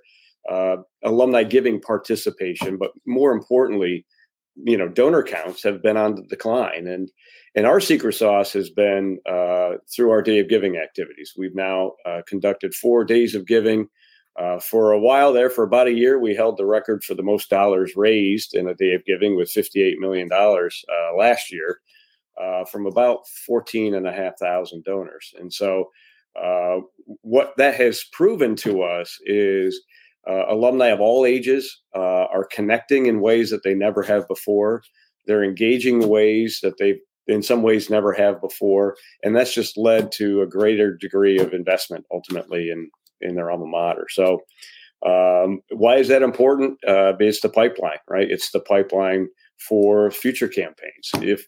uh, 0.50 0.76
alumni 1.04 1.44
giving 1.44 1.80
participation, 1.80 2.76
but 2.76 2.92
more 3.06 3.32
importantly, 3.32 4.06
you 4.56 4.76
know, 4.76 4.88
donor 4.88 5.22
counts 5.22 5.62
have 5.62 5.82
been 5.82 5.96
on 5.96 6.14
the 6.14 6.22
decline. 6.22 6.86
And 6.86 7.10
and 7.56 7.66
our 7.66 7.80
secret 7.80 8.12
sauce 8.12 8.52
has 8.52 8.70
been 8.70 9.18
uh, 9.28 9.72
through 9.94 10.10
our 10.10 10.22
day 10.22 10.38
of 10.38 10.48
giving 10.48 10.76
activities. 10.76 11.32
We've 11.36 11.54
now 11.54 11.92
uh, 12.06 12.20
conducted 12.26 12.74
four 12.74 13.04
days 13.04 13.34
of 13.34 13.46
giving. 13.46 13.88
Uh, 14.38 14.60
for 14.60 14.92
a 14.92 15.00
while 15.00 15.32
there, 15.32 15.50
for 15.50 15.64
about 15.64 15.88
a 15.88 15.92
year, 15.92 16.18
we 16.18 16.34
held 16.34 16.56
the 16.56 16.64
record 16.64 17.02
for 17.02 17.14
the 17.14 17.22
most 17.22 17.50
dollars 17.50 17.94
raised 17.96 18.54
in 18.54 18.68
a 18.68 18.74
day 18.74 18.94
of 18.94 19.04
giving 19.04 19.36
with 19.36 19.52
$58 19.52 19.98
million 19.98 20.30
uh, 20.32 21.16
last 21.16 21.52
year 21.52 21.80
uh, 22.40 22.64
from 22.64 22.86
about 22.86 23.26
14 23.46 23.94
and 23.94 24.06
a 24.06 24.12
half 24.12 24.38
thousand 24.38 24.84
donors. 24.84 25.32
And 25.38 25.52
so 25.52 25.90
uh, 26.40 26.80
what 27.22 27.52
that 27.56 27.74
has 27.74 28.04
proven 28.12 28.56
to 28.56 28.82
us 28.82 29.18
is 29.24 29.80
uh, 30.28 30.44
alumni 30.48 30.88
of 30.88 31.00
all 31.00 31.24
ages 31.24 31.80
uh, 31.94 32.26
are 32.32 32.46
connecting 32.52 33.06
in 33.06 33.20
ways 33.20 33.50
that 33.50 33.62
they 33.64 33.74
never 33.74 34.02
have 34.02 34.28
before. 34.28 34.82
They're 35.26 35.44
engaging 35.44 36.08
ways 36.08 36.60
that 36.62 36.78
they 36.78 37.00
in 37.26 37.42
some 37.42 37.62
ways 37.62 37.90
never 37.90 38.12
have 38.12 38.40
before. 38.40 38.96
And 39.22 39.36
that's 39.36 39.54
just 39.54 39.76
led 39.76 40.10
to 40.12 40.42
a 40.42 40.46
greater 40.46 40.96
degree 40.96 41.38
of 41.38 41.52
investment 41.52 42.04
ultimately 42.12 42.70
in, 42.70 42.90
in 43.20 43.36
their 43.36 43.50
alma 43.50 43.66
mater. 43.66 44.06
So 44.10 44.40
um, 45.06 45.60
why 45.70 45.96
is 45.96 46.08
that 46.08 46.22
important? 46.22 46.78
Uh, 46.86 47.12
it's 47.18 47.40
the 47.40 47.48
pipeline, 47.48 47.98
right? 48.08 48.28
It's 48.28 48.50
the 48.50 48.60
pipeline 48.60 49.28
for 49.58 50.10
future 50.10 50.48
campaigns. 50.48 51.10
If 51.16 51.46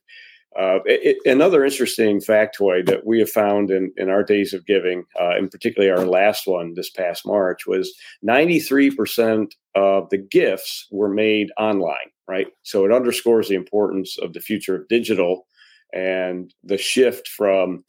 uh, 0.58 0.80
it, 0.84 1.16
another 1.24 1.64
interesting 1.64 2.20
factoid 2.20 2.86
that 2.86 3.06
we 3.06 3.18
have 3.18 3.30
found 3.30 3.70
in, 3.70 3.92
in 3.96 4.10
our 4.10 4.22
days 4.22 4.52
of 4.52 4.66
giving, 4.66 5.04
uh, 5.18 5.30
and 5.30 5.50
particularly 5.50 5.90
our 5.90 6.06
last 6.06 6.46
one 6.46 6.74
this 6.74 6.90
past 6.90 7.26
March, 7.26 7.66
was 7.66 7.94
93% 8.26 9.52
of 9.74 10.10
the 10.10 10.18
gifts 10.18 10.86
were 10.90 11.08
made 11.08 11.48
online, 11.58 12.10
right? 12.28 12.48
So 12.64 12.84
it 12.84 12.92
underscores 12.92 13.48
the 13.48 13.54
importance 13.54 14.18
of 14.18 14.34
the 14.34 14.40
future 14.40 14.76
of 14.76 14.88
digital 14.88 15.46
and 15.94 16.52
the 16.62 16.78
shift 16.78 17.28
from 17.28 17.84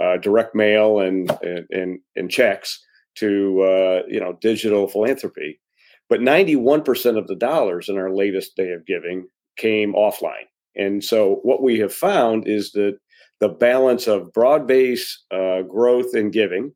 uh, 0.00 0.16
direct 0.16 0.54
mail 0.54 1.00
and, 1.00 1.30
and, 1.70 2.00
and 2.16 2.30
checks 2.30 2.84
to 3.16 3.60
uh, 3.62 4.02
you 4.08 4.20
know 4.20 4.36
digital 4.40 4.88
philanthropy. 4.88 5.60
But 6.08 6.20
91% 6.20 7.18
of 7.18 7.28
the 7.28 7.36
dollars 7.36 7.88
in 7.88 7.96
our 7.96 8.10
latest 8.10 8.56
day 8.56 8.70
of 8.70 8.86
giving 8.86 9.28
came 9.56 9.92
offline 9.94 10.46
and 10.76 11.02
so 11.02 11.40
what 11.42 11.62
we 11.62 11.78
have 11.80 11.92
found 11.92 12.46
is 12.46 12.72
that 12.72 12.98
the 13.40 13.48
balance 13.48 14.06
of 14.06 14.32
broad 14.32 14.66
base 14.66 15.24
uh, 15.32 15.62
growth 15.62 16.14
and 16.14 16.32
giving 16.32 16.72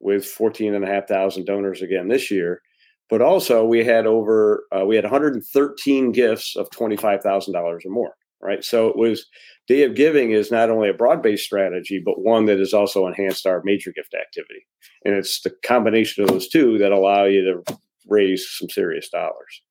with 0.00 0.24
14,500 0.24 1.46
donors 1.46 1.82
again 1.82 2.08
this 2.08 2.30
year, 2.30 2.62
but 3.08 3.20
also 3.20 3.64
we 3.64 3.84
had 3.84 4.06
over, 4.06 4.64
uh, 4.74 4.84
we 4.84 4.96
had 4.96 5.04
113 5.04 6.12
gifts 6.12 6.56
of 6.56 6.70
$25,000 6.70 7.54
or 7.54 7.80
more, 7.86 8.14
right? 8.40 8.64
So 8.64 8.88
it 8.88 8.96
was, 8.96 9.26
Day 9.68 9.82
of 9.84 9.94
Giving 9.94 10.32
is 10.32 10.50
not 10.50 10.70
only 10.70 10.88
a 10.88 10.94
broad 10.94 11.22
based 11.22 11.44
strategy, 11.44 12.02
but 12.04 12.22
one 12.22 12.46
that 12.46 12.58
has 12.58 12.72
also 12.72 13.06
enhanced 13.06 13.46
our 13.46 13.60
major 13.64 13.92
gift 13.92 14.14
activity. 14.14 14.66
And 15.04 15.14
it's 15.14 15.42
the 15.42 15.52
combination 15.64 16.24
of 16.24 16.30
those 16.30 16.48
two 16.48 16.78
that 16.78 16.92
allow 16.92 17.24
you 17.24 17.42
to 17.42 17.76
raise 18.08 18.48
some 18.58 18.70
serious 18.70 19.08
dollars. 19.10 19.62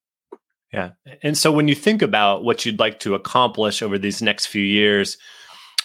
Yeah. 0.71 0.91
And 1.23 1.37
so 1.37 1.51
when 1.51 1.67
you 1.67 1.75
think 1.75 2.01
about 2.01 2.43
what 2.43 2.65
you'd 2.65 2.79
like 2.79 2.99
to 2.99 3.15
accomplish 3.15 3.81
over 3.81 3.97
these 3.97 4.21
next 4.21 4.47
few 4.47 4.63
years, 4.63 5.17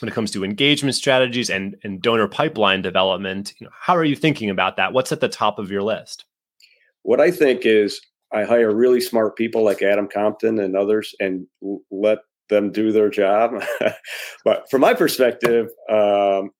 when 0.00 0.08
it 0.08 0.14
comes 0.14 0.30
to 0.32 0.44
engagement 0.44 0.94
strategies 0.94 1.48
and, 1.48 1.76
and 1.84 2.02
donor 2.02 2.28
pipeline 2.28 2.82
development, 2.82 3.54
you 3.58 3.64
know, 3.64 3.70
how 3.78 3.96
are 3.96 4.04
you 4.04 4.16
thinking 4.16 4.50
about 4.50 4.76
that? 4.76 4.92
What's 4.92 5.12
at 5.12 5.20
the 5.20 5.28
top 5.28 5.58
of 5.58 5.70
your 5.70 5.82
list? 5.82 6.24
What 7.02 7.20
I 7.20 7.30
think 7.30 7.64
is 7.64 8.00
I 8.32 8.44
hire 8.44 8.74
really 8.74 9.00
smart 9.00 9.36
people 9.36 9.64
like 9.64 9.80
Adam 9.80 10.08
Compton 10.12 10.58
and 10.58 10.76
others 10.76 11.14
and 11.20 11.46
let 11.90 12.18
them 12.48 12.72
do 12.72 12.92
their 12.92 13.08
job. 13.08 13.62
but 14.44 14.68
from 14.70 14.80
my 14.80 14.92
perspective, 14.92 15.68
um, 15.90 16.50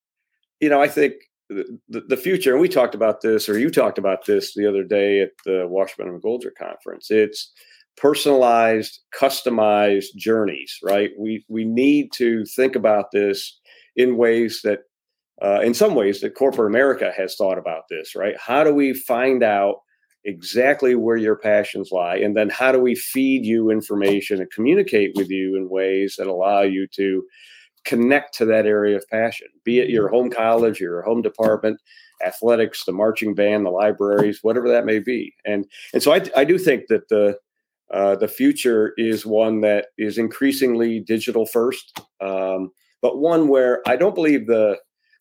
you 0.60 0.68
know, 0.68 0.80
I 0.80 0.88
think 0.88 1.14
the, 1.50 1.78
the 1.88 2.16
future, 2.16 2.52
and 2.52 2.60
we 2.60 2.68
talked 2.68 2.94
about 2.94 3.20
this, 3.20 3.48
or 3.48 3.58
you 3.58 3.70
talked 3.70 3.98
about 3.98 4.24
this 4.24 4.54
the 4.54 4.66
other 4.66 4.84
day 4.84 5.20
at 5.20 5.30
the 5.44 5.66
Washburn 5.68 6.08
and 6.08 6.22
McGoldrick 6.22 6.54
conference. 6.58 7.10
It's 7.10 7.52
personalized, 7.96 9.00
customized 9.18 10.14
journeys, 10.16 10.78
right? 10.82 11.10
We 11.18 11.44
we 11.48 11.64
need 11.64 12.10
to 12.14 12.44
think 12.44 12.76
about 12.76 13.06
this 13.12 13.60
in 13.96 14.16
ways 14.16 14.60
that, 14.64 14.80
uh, 15.42 15.60
in 15.60 15.74
some 15.74 15.94
ways, 15.94 16.20
that 16.20 16.34
corporate 16.34 16.70
America 16.70 17.12
has 17.16 17.36
thought 17.36 17.58
about 17.58 17.84
this, 17.88 18.14
right? 18.14 18.34
How 18.38 18.64
do 18.64 18.74
we 18.74 18.92
find 18.92 19.42
out 19.42 19.76
exactly 20.24 20.94
where 20.94 21.16
your 21.16 21.36
passions 21.36 21.90
lie, 21.92 22.16
and 22.16 22.36
then 22.36 22.48
how 22.48 22.72
do 22.72 22.80
we 22.80 22.94
feed 22.94 23.44
you 23.44 23.70
information 23.70 24.40
and 24.40 24.50
communicate 24.50 25.12
with 25.14 25.30
you 25.30 25.56
in 25.56 25.68
ways 25.68 26.16
that 26.18 26.26
allow 26.26 26.62
you 26.62 26.86
to 26.96 27.22
connect 27.84 28.34
to 28.34 28.46
that 28.46 28.66
area 28.66 28.96
of 28.96 29.08
passion, 29.10 29.46
be 29.62 29.78
it 29.78 29.90
your 29.90 30.08
home 30.08 30.30
college, 30.30 30.80
your 30.80 31.02
home 31.02 31.22
department, 31.22 31.78
athletics, 32.24 32.84
the 32.84 32.92
marching 32.92 33.34
band, 33.34 33.66
the 33.66 33.70
libraries, 33.70 34.38
whatever 34.42 34.68
that 34.68 34.86
may 34.86 34.98
be. 34.98 35.34
And 35.44 35.66
and 35.92 36.02
so 36.02 36.12
I, 36.12 36.22
I 36.36 36.44
do 36.44 36.58
think 36.58 36.84
that 36.88 37.08
the 37.08 37.38
uh, 37.92 38.16
the 38.16 38.28
future 38.28 38.94
is 38.96 39.26
one 39.26 39.60
that 39.60 39.86
is 39.98 40.18
increasingly 40.18 41.00
digital 41.00 41.46
first, 41.46 42.00
um, 42.20 42.70
but 43.02 43.18
one 43.18 43.48
where 43.48 43.82
I 43.86 43.96
don't 43.96 44.14
believe 44.14 44.46
the 44.46 44.78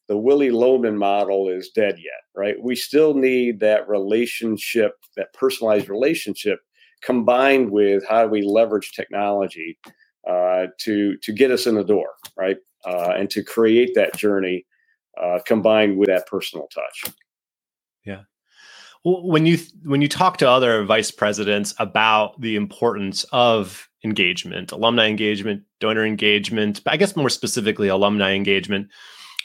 the 0.09 0.17
Willy 0.17 0.51
Loman 0.51 0.97
model 0.97 1.49
is 1.49 1.69
dead 1.69 1.95
yet. 1.97 2.21
Right? 2.35 2.55
We 2.61 2.75
still 2.75 3.13
need 3.13 3.59
that 3.59 3.87
relationship, 3.87 4.93
that 5.17 5.33
personalized 5.33 5.89
relationship, 5.89 6.59
combined 7.03 7.71
with 7.71 8.03
how 8.07 8.23
do 8.23 8.29
we 8.29 8.41
leverage 8.41 8.91
technology 8.93 9.77
uh, 10.27 10.67
to 10.79 11.17
to 11.17 11.33
get 11.33 11.51
us 11.51 11.67
in 11.67 11.75
the 11.75 11.83
door, 11.83 12.09
right, 12.37 12.57
uh, 12.85 13.13
and 13.17 13.29
to 13.29 13.43
create 13.43 13.93
that 13.95 14.15
journey 14.15 14.65
uh, 15.21 15.39
combined 15.45 15.97
with 15.97 16.07
that 16.07 16.27
personal 16.27 16.67
touch. 16.73 17.13
Yeah. 18.05 18.21
When 19.05 19.45
you 19.45 19.57
when 19.83 20.01
you 20.01 20.07
talk 20.07 20.37
to 20.37 20.49
other 20.49 20.85
vice 20.85 21.11
presidents 21.11 21.73
about 21.77 22.39
the 22.39 22.55
importance 22.55 23.25
of 23.33 23.89
engagement, 24.03 24.71
alumni 24.71 25.07
engagement, 25.07 25.63
donor 25.79 26.05
engagement, 26.05 26.81
I 26.85 26.95
guess 26.95 27.15
more 27.15 27.29
specifically 27.29 27.89
alumni 27.89 28.33
engagement, 28.33 28.87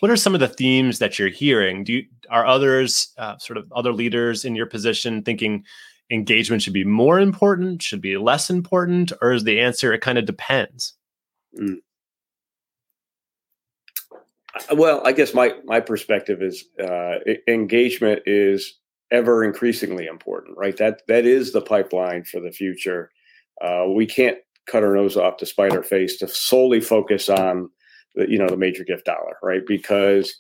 what 0.01 0.11
are 0.11 0.17
some 0.17 0.35
of 0.35 0.41
the 0.41 0.49
themes 0.49 1.01
that 1.01 1.19
you're 1.19 1.29
hearing? 1.29 1.83
Do 1.83 1.93
you, 1.95 2.05
are 2.31 2.47
others 2.47 3.13
uh, 3.19 3.37
sort 3.39 3.57
of 3.57 3.71
other 3.73 3.93
leaders 3.93 4.45
in 4.45 4.55
your 4.55 4.67
position 4.67 5.23
thinking 5.23 5.65
engagement 6.11 6.63
should 6.63 6.73
be 6.73 6.85
more 6.85 7.19
important, 7.19 7.83
should 7.83 8.01
be 8.01 8.17
less 8.17 8.51
important, 8.51 9.13
or 9.21 9.33
is 9.33 9.45
the 9.45 9.61
answer 9.61 9.93
it 9.93 10.01
kind 10.01 10.19
of 10.19 10.25
depends? 10.25 10.95
Mm. 11.59 11.79
Well, 14.73 15.03
I 15.05 15.13
guess 15.13 15.35
my 15.35 15.55
my 15.65 15.81
perspective 15.81 16.43
is 16.43 16.65
uh, 16.83 17.19
engagement 17.47 18.23
is 18.27 18.78
ever 19.11 19.45
increasingly 19.45 20.07
important, 20.07 20.57
right? 20.57 20.77
That 20.77 21.03
that 21.09 21.25
is 21.25 21.53
the 21.53 21.61
pipeline 21.61 22.25
for 22.25 22.41
the 22.41 22.53
future. 22.53 23.11
Uh, 23.61 23.87
we 23.89 24.07
can't 24.07 24.39
cut 24.67 24.85
our 24.85 24.95
nose 24.95 25.17
off 25.17 25.39
to 25.39 25.47
spite 25.47 25.73
our 25.73 25.83
face 25.83 26.17
to 26.19 26.29
solely 26.29 26.81
focus 26.81 27.29
on 27.29 27.71
the 28.15 28.31
you 28.31 28.39
know 28.39 28.49
the 28.49 28.57
major 28.57 28.85
gift 28.85 29.07
dollar, 29.07 29.37
right? 29.43 29.63
Because 29.67 30.35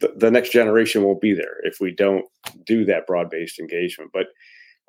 the, 0.00 0.12
the 0.16 0.30
next 0.30 0.50
generation 0.50 1.02
won't 1.02 1.20
be 1.20 1.34
there 1.34 1.56
if 1.62 1.76
we 1.80 1.92
don't 1.92 2.24
do 2.64 2.84
that 2.84 3.06
broad 3.06 3.30
based 3.30 3.58
engagement. 3.58 4.10
But 4.12 4.26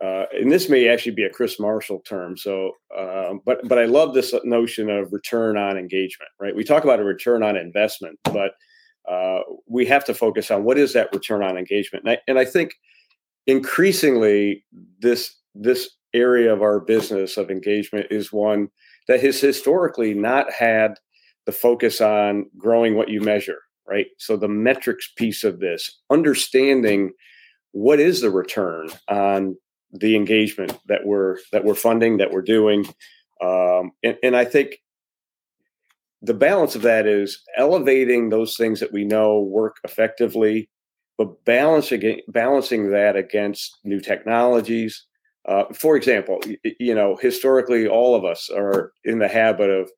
uh, 0.04 0.26
and 0.34 0.52
this 0.52 0.68
may 0.70 0.90
actually 0.90 1.14
be 1.14 1.24
a 1.24 1.30
Chris 1.30 1.60
Marshall 1.60 2.00
term. 2.00 2.38
So, 2.38 2.72
uh, 2.96 3.36
but 3.46 3.68
but 3.68 3.80
I 3.80 3.86
love 3.86 4.14
this 4.14 4.34
notion 4.44 4.90
of 4.90 5.14
return 5.14 5.58
on 5.58 5.78
engagement. 5.78 6.30
Right? 6.40 6.56
We 6.56 6.64
talk 6.64 6.84
about 6.84 7.00
a 7.00 7.04
return 7.04 7.44
on 7.44 7.56
investment, 7.56 8.20
but 8.26 8.52
uh, 9.10 9.40
we 9.68 9.86
have 9.86 10.04
to 10.06 10.14
focus 10.14 10.52
on 10.52 10.64
what 10.64 10.78
is 10.78 10.94
that 10.94 11.14
return 11.14 11.44
on 11.44 11.58
engagement. 11.58 12.06
And 12.06 12.14
I, 12.14 12.18
and 12.28 12.40
I 12.40 12.46
think 12.46 12.74
increasingly 13.48 14.64
this 15.00 15.36
this 15.54 15.90
area 16.14 16.54
of 16.54 16.62
our 16.62 16.80
business 16.80 17.38
of 17.38 17.50
engagement 17.50 18.08
is 18.10 18.32
one 18.32 18.70
that 19.08 19.22
has 19.22 19.40
historically 19.40 20.14
not 20.14 20.52
had 20.52 20.96
the 21.46 21.52
focus 21.52 22.02
on 22.02 22.50
growing 22.58 22.96
what 22.96 23.10
you 23.10 23.22
measure. 23.22 23.60
Right? 23.88 24.08
So 24.18 24.36
the 24.36 24.48
metrics 24.48 25.12
piece 25.16 25.44
of 25.44 25.60
this, 25.60 26.02
understanding 26.10 27.12
what 27.72 28.00
is 28.00 28.22
the 28.22 28.32
return 28.32 28.90
on 29.10 29.58
the 29.92 30.16
engagement 30.16 30.78
that 30.88 31.06
we're 31.06 31.38
that 31.52 31.66
we're 31.66 31.76
funding 31.76 32.18
that 32.18 32.32
we're 32.32 32.42
doing 32.42 32.86
um, 33.42 33.92
and, 34.04 34.18
and, 34.24 34.36
i 34.36 34.46
think 34.46 34.78
the 36.22 36.34
balance 36.34 36.76
of 36.76 36.82
that 36.82 37.06
is 37.06 37.42
elevating 37.58 38.30
those 38.30 38.56
things 38.56 38.80
that 38.80 38.92
we 38.92 39.04
know 39.04 39.40
work 39.40 39.78
effectively 39.84 40.70
but 41.18 41.44
balancing 41.46 42.22
balancing 42.28 42.92
that 42.92 43.16
against 43.16 43.78
new 43.84 44.00
technologies 44.00 45.06
uh, 45.48 45.66
for 45.74 45.96
example 45.96 46.40
you 46.80 46.96
know 46.96 47.16
historically 47.22 47.88
all 47.88 48.16
of 48.16 48.26
us 48.26 48.50
are 48.50 48.92
in 49.04 49.20
the 49.20 49.28
habit 49.28 49.70
of 49.70 49.90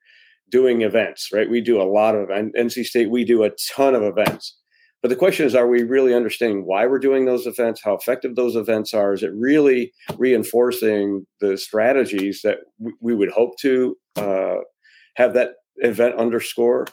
doing 0.50 0.82
events 0.82 1.30
right 1.34 1.50
we 1.50 1.62
do 1.62 1.82
a 1.82 1.84
lot 1.84 2.16
of 2.16 2.30
nc 2.30 2.86
state 2.86 3.10
we 3.10 3.24
do 3.24 3.44
a 3.44 3.52
ton 3.76 3.96
of 3.96 4.04
events 4.04 4.58
but 5.02 5.10
the 5.10 5.16
question 5.16 5.46
is, 5.46 5.54
are 5.54 5.68
we 5.68 5.84
really 5.84 6.14
understanding 6.14 6.66
why 6.66 6.88
we're 6.88 7.00
doing 7.00 7.26
those 7.26 7.46
events, 7.46 7.82
how 7.84 7.94
effective 7.94 8.36
those 8.36 8.56
events 8.56 8.94
are? 8.94 9.14
Is 9.14 9.24
it 9.24 9.32
really 9.34 9.94
reinforcing 10.18 11.26
the 11.40 11.58
strategies 11.58 12.42
that 12.42 12.60
we 13.00 13.14
would 13.14 13.30
hope 13.30 13.58
to 13.60 13.96
uh, 14.16 14.58
have 15.16 15.34
that 15.36 15.52
event 15.78 16.16
underscore? 16.16 16.88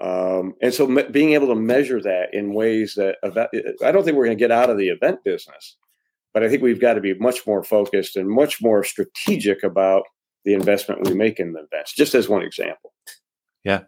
Um, 0.00 0.54
and 0.62 0.72
so 0.72 0.86
me- 0.86 1.08
being 1.10 1.34
able 1.34 1.48
to 1.48 1.54
measure 1.54 2.00
that 2.00 2.32
in 2.32 2.54
ways 2.54 2.94
that 2.94 3.18
I 3.22 3.92
don't 3.92 4.04
think 4.04 4.16
we're 4.16 4.24
going 4.24 4.38
to 4.38 4.42
get 4.42 4.50
out 4.50 4.70
of 4.70 4.78
the 4.78 4.88
event 4.88 5.22
business, 5.24 5.76
but 6.32 6.42
I 6.42 6.48
think 6.48 6.62
we've 6.62 6.80
got 6.80 6.94
to 6.94 7.00
be 7.00 7.14
much 7.14 7.46
more 7.46 7.62
focused 7.62 8.16
and 8.16 8.28
much 8.28 8.62
more 8.62 8.82
strategic 8.82 9.62
about 9.62 10.04
the 10.44 10.54
investment 10.54 11.06
we 11.06 11.14
make 11.14 11.38
in 11.38 11.52
the 11.52 11.60
events, 11.60 11.92
just 11.92 12.14
as 12.14 12.28
one 12.28 12.42
example. 12.42 12.94
Yeah. 13.62 13.82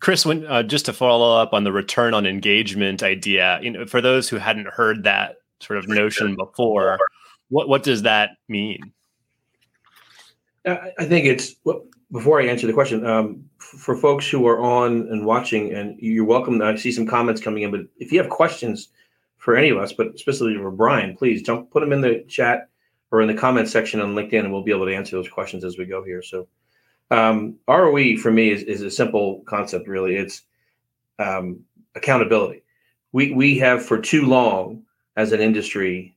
Chris, 0.00 0.24
when 0.24 0.46
uh, 0.46 0.62
just 0.62 0.86
to 0.86 0.92
follow 0.92 1.36
up 1.36 1.52
on 1.52 1.64
the 1.64 1.72
return 1.72 2.14
on 2.14 2.26
engagement 2.26 3.02
idea, 3.02 3.58
you 3.62 3.70
know, 3.70 3.86
for 3.86 4.00
those 4.00 4.28
who 4.28 4.36
hadn't 4.36 4.68
heard 4.68 5.04
that 5.04 5.36
sort 5.60 5.78
of 5.78 5.88
notion 5.88 6.36
before, 6.36 6.98
what 7.48 7.68
what 7.68 7.82
does 7.82 8.02
that 8.02 8.30
mean? 8.48 8.92
I 10.66 11.04
think 11.04 11.26
it's 11.26 11.54
before 12.14 12.40
I 12.40 12.46
answer 12.46 12.68
the 12.68 12.72
question 12.72 13.04
um, 13.04 13.44
for 13.58 13.96
folks 13.96 14.30
who 14.30 14.46
are 14.46 14.60
on 14.60 15.08
and 15.10 15.26
watching, 15.26 15.74
and 15.74 15.98
you're 15.98 16.24
welcome. 16.24 16.62
I 16.62 16.76
see 16.76 16.92
some 16.92 17.08
comments 17.08 17.40
coming 17.40 17.64
in, 17.64 17.72
but 17.72 17.80
if 17.98 18.12
you 18.12 18.20
have 18.20 18.30
questions 18.30 18.90
for 19.36 19.56
any 19.56 19.70
of 19.70 19.78
us, 19.78 19.92
but 19.92 20.14
especially 20.14 20.54
for 20.54 20.70
Brian, 20.70 21.16
please 21.16 21.42
jump 21.42 21.72
put 21.72 21.80
them 21.80 21.92
in 21.92 22.02
the 22.02 22.24
chat 22.28 22.68
or 23.10 23.20
in 23.20 23.26
the 23.26 23.34
comment 23.34 23.68
section 23.68 24.00
on 24.00 24.14
LinkedIn, 24.14 24.44
and 24.44 24.52
we'll 24.52 24.62
be 24.62 24.70
able 24.70 24.86
to 24.86 24.94
answer 24.94 25.16
those 25.16 25.28
questions 25.28 25.64
as 25.64 25.76
we 25.76 25.86
go 25.86 26.04
here. 26.04 26.22
So 26.22 26.46
um, 27.10 27.56
ROE 27.66 28.16
for 28.16 28.30
me 28.30 28.52
is, 28.52 28.62
is 28.62 28.82
a 28.82 28.92
simple 28.92 29.42
concept, 29.44 29.88
really. 29.88 30.14
It's 30.14 30.42
um, 31.18 31.64
accountability. 31.96 32.62
We, 33.10 33.32
we 33.32 33.58
have 33.58 33.84
for 33.84 34.00
too 34.00 34.24
long 34.24 34.84
as 35.16 35.32
an 35.32 35.40
industry, 35.40 36.16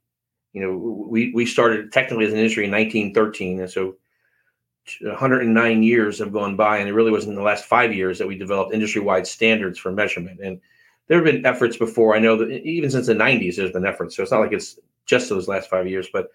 you 0.54 0.62
know, 0.62 0.78
we, 1.10 1.32
we 1.34 1.48
started 1.48 1.92
technically 1.92 2.26
as 2.26 2.34
an 2.34 2.40
industry 2.40 2.66
in 2.66 2.72
1913. 2.72 3.62
And 3.62 3.70
so 3.70 3.96
109 5.02 5.84
years 5.84 6.20
have 6.20 6.32
gone 6.32 6.56
by, 6.56 6.78
and 6.78 6.88
it 6.88 6.94
really 6.94 7.12
wasn't 7.12 7.32
in 7.32 7.36
the 7.36 7.44
last 7.44 7.66
five 7.66 7.94
years 7.94 8.18
that 8.20 8.28
we 8.28 8.38
developed 8.38 8.74
industry 8.74 9.02
wide 9.02 9.28
standards 9.28 9.80
for 9.80 9.92
measurement. 9.92 10.40
And 10.42 10.60
there 11.08 11.18
have 11.18 11.26
been 11.26 11.46
efforts 11.46 11.78
before. 11.78 12.16
I 12.16 12.20
know 12.20 12.38
that 12.38 12.50
even 12.50 12.90
since 12.90 13.08
the 13.08 13.14
90s, 13.14 13.56
there's 13.56 13.72
been 13.72 13.86
efforts. 13.86 14.16
So 14.16 14.24
it's 14.24 14.32
not 14.32 14.42
like 14.42 14.54
it's 14.54 14.80
just 15.06 15.30
those 15.30 15.48
last 15.48 15.70
five 15.70 15.88
years, 15.88 16.08
but 16.12 16.30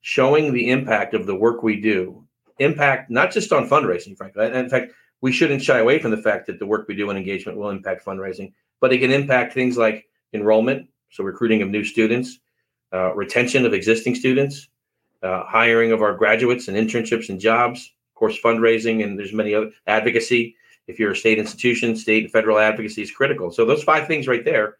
showing 0.00 0.52
the 0.52 0.70
impact 0.70 1.14
of 1.14 1.26
the 1.26 1.34
work 1.34 1.62
we 1.62 1.80
do 1.80 2.24
impact 2.58 3.10
not 3.10 3.30
just 3.30 3.52
on 3.52 3.68
fundraising, 3.68 4.16
frankly. 4.16 4.46
And 4.46 4.56
in 4.56 4.68
fact, 4.68 4.92
we 5.20 5.32
shouldn't 5.32 5.62
shy 5.62 5.78
away 5.78 5.98
from 5.98 6.10
the 6.10 6.22
fact 6.22 6.46
that 6.46 6.58
the 6.58 6.66
work 6.66 6.86
we 6.88 6.94
do 6.94 7.10
in 7.10 7.16
engagement 7.16 7.58
will 7.58 7.70
impact 7.70 8.04
fundraising, 8.04 8.52
but 8.80 8.92
it 8.92 8.98
can 8.98 9.10
impact 9.10 9.52
things 9.52 9.76
like 9.76 10.08
enrollment, 10.32 10.88
so 11.10 11.24
recruiting 11.24 11.62
of 11.62 11.68
new 11.68 11.84
students, 11.84 12.38
uh, 12.92 13.14
retention 13.14 13.66
of 13.66 13.74
existing 13.74 14.14
students, 14.14 14.68
uh, 15.22 15.44
hiring 15.44 15.92
of 15.92 16.02
our 16.02 16.14
graduates 16.14 16.68
and 16.68 16.76
internships 16.76 17.28
and 17.28 17.40
jobs, 17.40 17.92
of 18.10 18.18
course, 18.18 18.38
fundraising, 18.42 19.04
and 19.04 19.18
there's 19.18 19.32
many 19.32 19.54
other 19.54 19.70
advocacy. 19.86 20.56
If 20.86 20.98
you're 20.98 21.12
a 21.12 21.16
state 21.16 21.38
institution, 21.38 21.96
state 21.96 22.24
and 22.24 22.32
federal 22.32 22.58
advocacy 22.58 23.02
is 23.02 23.10
critical. 23.10 23.50
So 23.50 23.64
those 23.64 23.82
five 23.82 24.06
things 24.06 24.26
right 24.26 24.44
there, 24.44 24.78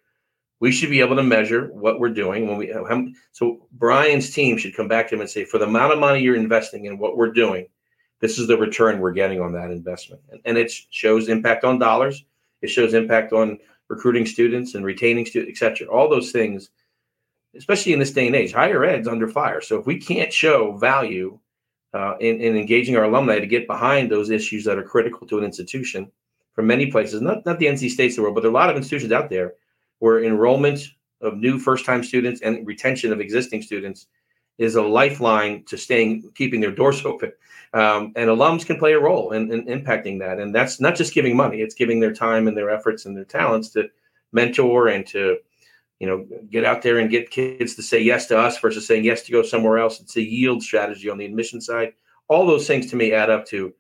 we 0.61 0.73
should 0.73 0.91
be 0.91 1.01
able 1.01 1.17
to 1.17 1.23
measure 1.23 1.67
what 1.67 2.01
we're 2.01 2.09
doing 2.09 2.49
when 2.49 2.57
we. 2.57 2.69
How, 2.69 3.07
so 3.33 3.69
Brian's 3.73 4.31
team 4.31 4.57
should 4.57 4.75
come 4.75 4.89
back 4.89 5.09
to 5.09 5.15
him 5.15 5.21
and 5.21 5.31
say, 5.31 5.45
for 5.45 5.59
the 5.59 5.67
amount 5.67 5.93
of 5.93 5.99
money 5.99 6.21
you're 6.21 6.35
investing 6.35 6.87
in 6.87 6.99
what 6.99 7.17
we're 7.17 7.33
doing, 7.33 7.69
this 8.21 8.39
is 8.39 8.49
the 8.49 8.59
return 8.59 8.99
we're 8.99 9.13
getting 9.13 9.41
on 9.41 9.53
that 9.53 9.71
investment. 9.71 10.21
And, 10.31 10.41
and 10.45 10.59
it 10.59 10.73
shows 10.91 11.29
impact 11.29 11.63
on 11.65 11.79
dollars. 11.79 12.25
It 12.63 12.69
shows 12.69 12.95
impact 12.95 13.33
on 13.33 13.59
recruiting 13.89 14.27
students 14.27 14.75
and 14.75 14.85
retaining 14.85 15.27
students, 15.27 15.53
et 15.53 15.59
cetera. 15.59 15.89
All 15.89 16.09
those 16.09 16.33
things, 16.33 16.71
especially 17.57 17.93
in 17.93 17.99
this 17.99 18.13
day 18.13 18.27
and 18.27 18.37
age, 18.37 18.53
higher 18.53 18.85
ed's 18.85 19.09
under 19.09 19.29
fire. 19.29 19.61
So 19.61 19.79
if 19.79 19.87
we 19.87 19.99
can't 19.99 20.33
show 20.33 20.77
value 20.77 21.39
uh, 21.95 22.17
in, 22.19 22.41
in 22.41 22.57
engaging 22.57 22.97
our 22.97 23.05
alumni 23.05 23.39
to 23.39 23.47
get 23.47 23.67
behind 23.67 24.11
those 24.11 24.31
issues 24.31 24.65
that 24.65 24.79
are 24.79 24.83
critical 24.83 25.27
to 25.27 25.39
an 25.39 25.45
institution 25.45 26.11
from 26.55 26.67
many 26.67 26.91
places, 26.91 27.23
not, 27.23 27.47
not 27.47 27.59
the 27.59 27.67
NC 27.67 27.91
States 27.91 28.15
of 28.15 28.17
the 28.17 28.23
world, 28.23 28.35
but 28.35 28.43
there 28.43 28.51
are 28.51 28.53
a 28.53 28.55
lot 28.55 28.71
of 28.71 28.77
institutions 28.77 29.13
out 29.13 29.31
there 29.31 29.55
where 29.99 30.23
enrollment 30.23 30.81
of 31.21 31.37
new 31.37 31.59
first 31.59 31.85
time 31.85 32.05
students 32.05 32.41
and 32.43 32.67
retention 32.67 33.13
of 33.13 33.21
existing 33.21 33.63
students 33.63 34.07
is 34.59 34.75
a 34.75 34.83
lifeline 34.83 35.65
to 35.65 35.77
staying 35.77 36.31
keeping 36.35 36.61
their 36.61 36.73
doors 36.73 37.05
open. 37.05 37.33
Um, 37.75 38.13
and 38.17 38.31
alums 38.31 38.65
can 38.65 38.79
play 38.79 38.95
a 38.95 39.01
role 39.01 39.33
in, 39.33 39.53
in, 39.53 39.67
impacting 39.67 40.19
that. 40.21 40.39
And 40.39 40.55
that's 40.55 40.81
not 40.81 40.97
just 40.97 41.15
giving 41.15 41.37
money; 41.37 41.61
it's 41.61 41.75
giving 41.75 42.01
their 42.01 42.15
time 42.15 42.49
and 42.49 42.57
their 42.57 42.71
efforts 42.71 43.05
and 43.05 43.17
their 43.17 43.25
talents 43.25 43.71
to 43.71 43.89
mentor 44.33 44.89
and 44.89 45.07
to, 45.09 45.39
you 46.01 46.07
know, 46.07 46.27
get 46.51 46.65
out 46.65 46.83
there 46.83 46.99
and 46.99 47.11
get 47.11 47.31
kids 47.31 47.75
to 47.75 47.83
say 47.83 48.01
yes 48.01 48.27
to 48.27 48.39
us 48.39 48.59
versus 48.59 48.87
saying 48.87 49.05
yes 49.05 49.23
to 49.23 49.33
go 49.33 49.43
somewhere 49.43 49.79
else. 49.79 50.01
It's 50.01 50.17
a 50.17 50.23
yield 50.23 50.63
strategy 50.63 51.11
on 51.11 51.19
the 51.19 51.25
admission 51.25 51.61
side. 51.61 51.93
All 52.29 52.47
those 52.47 52.67
things 52.67 52.89
to 52.91 52.97
me 52.97 53.13
add 53.13 53.31
up 53.31 53.47
to 53.47 53.75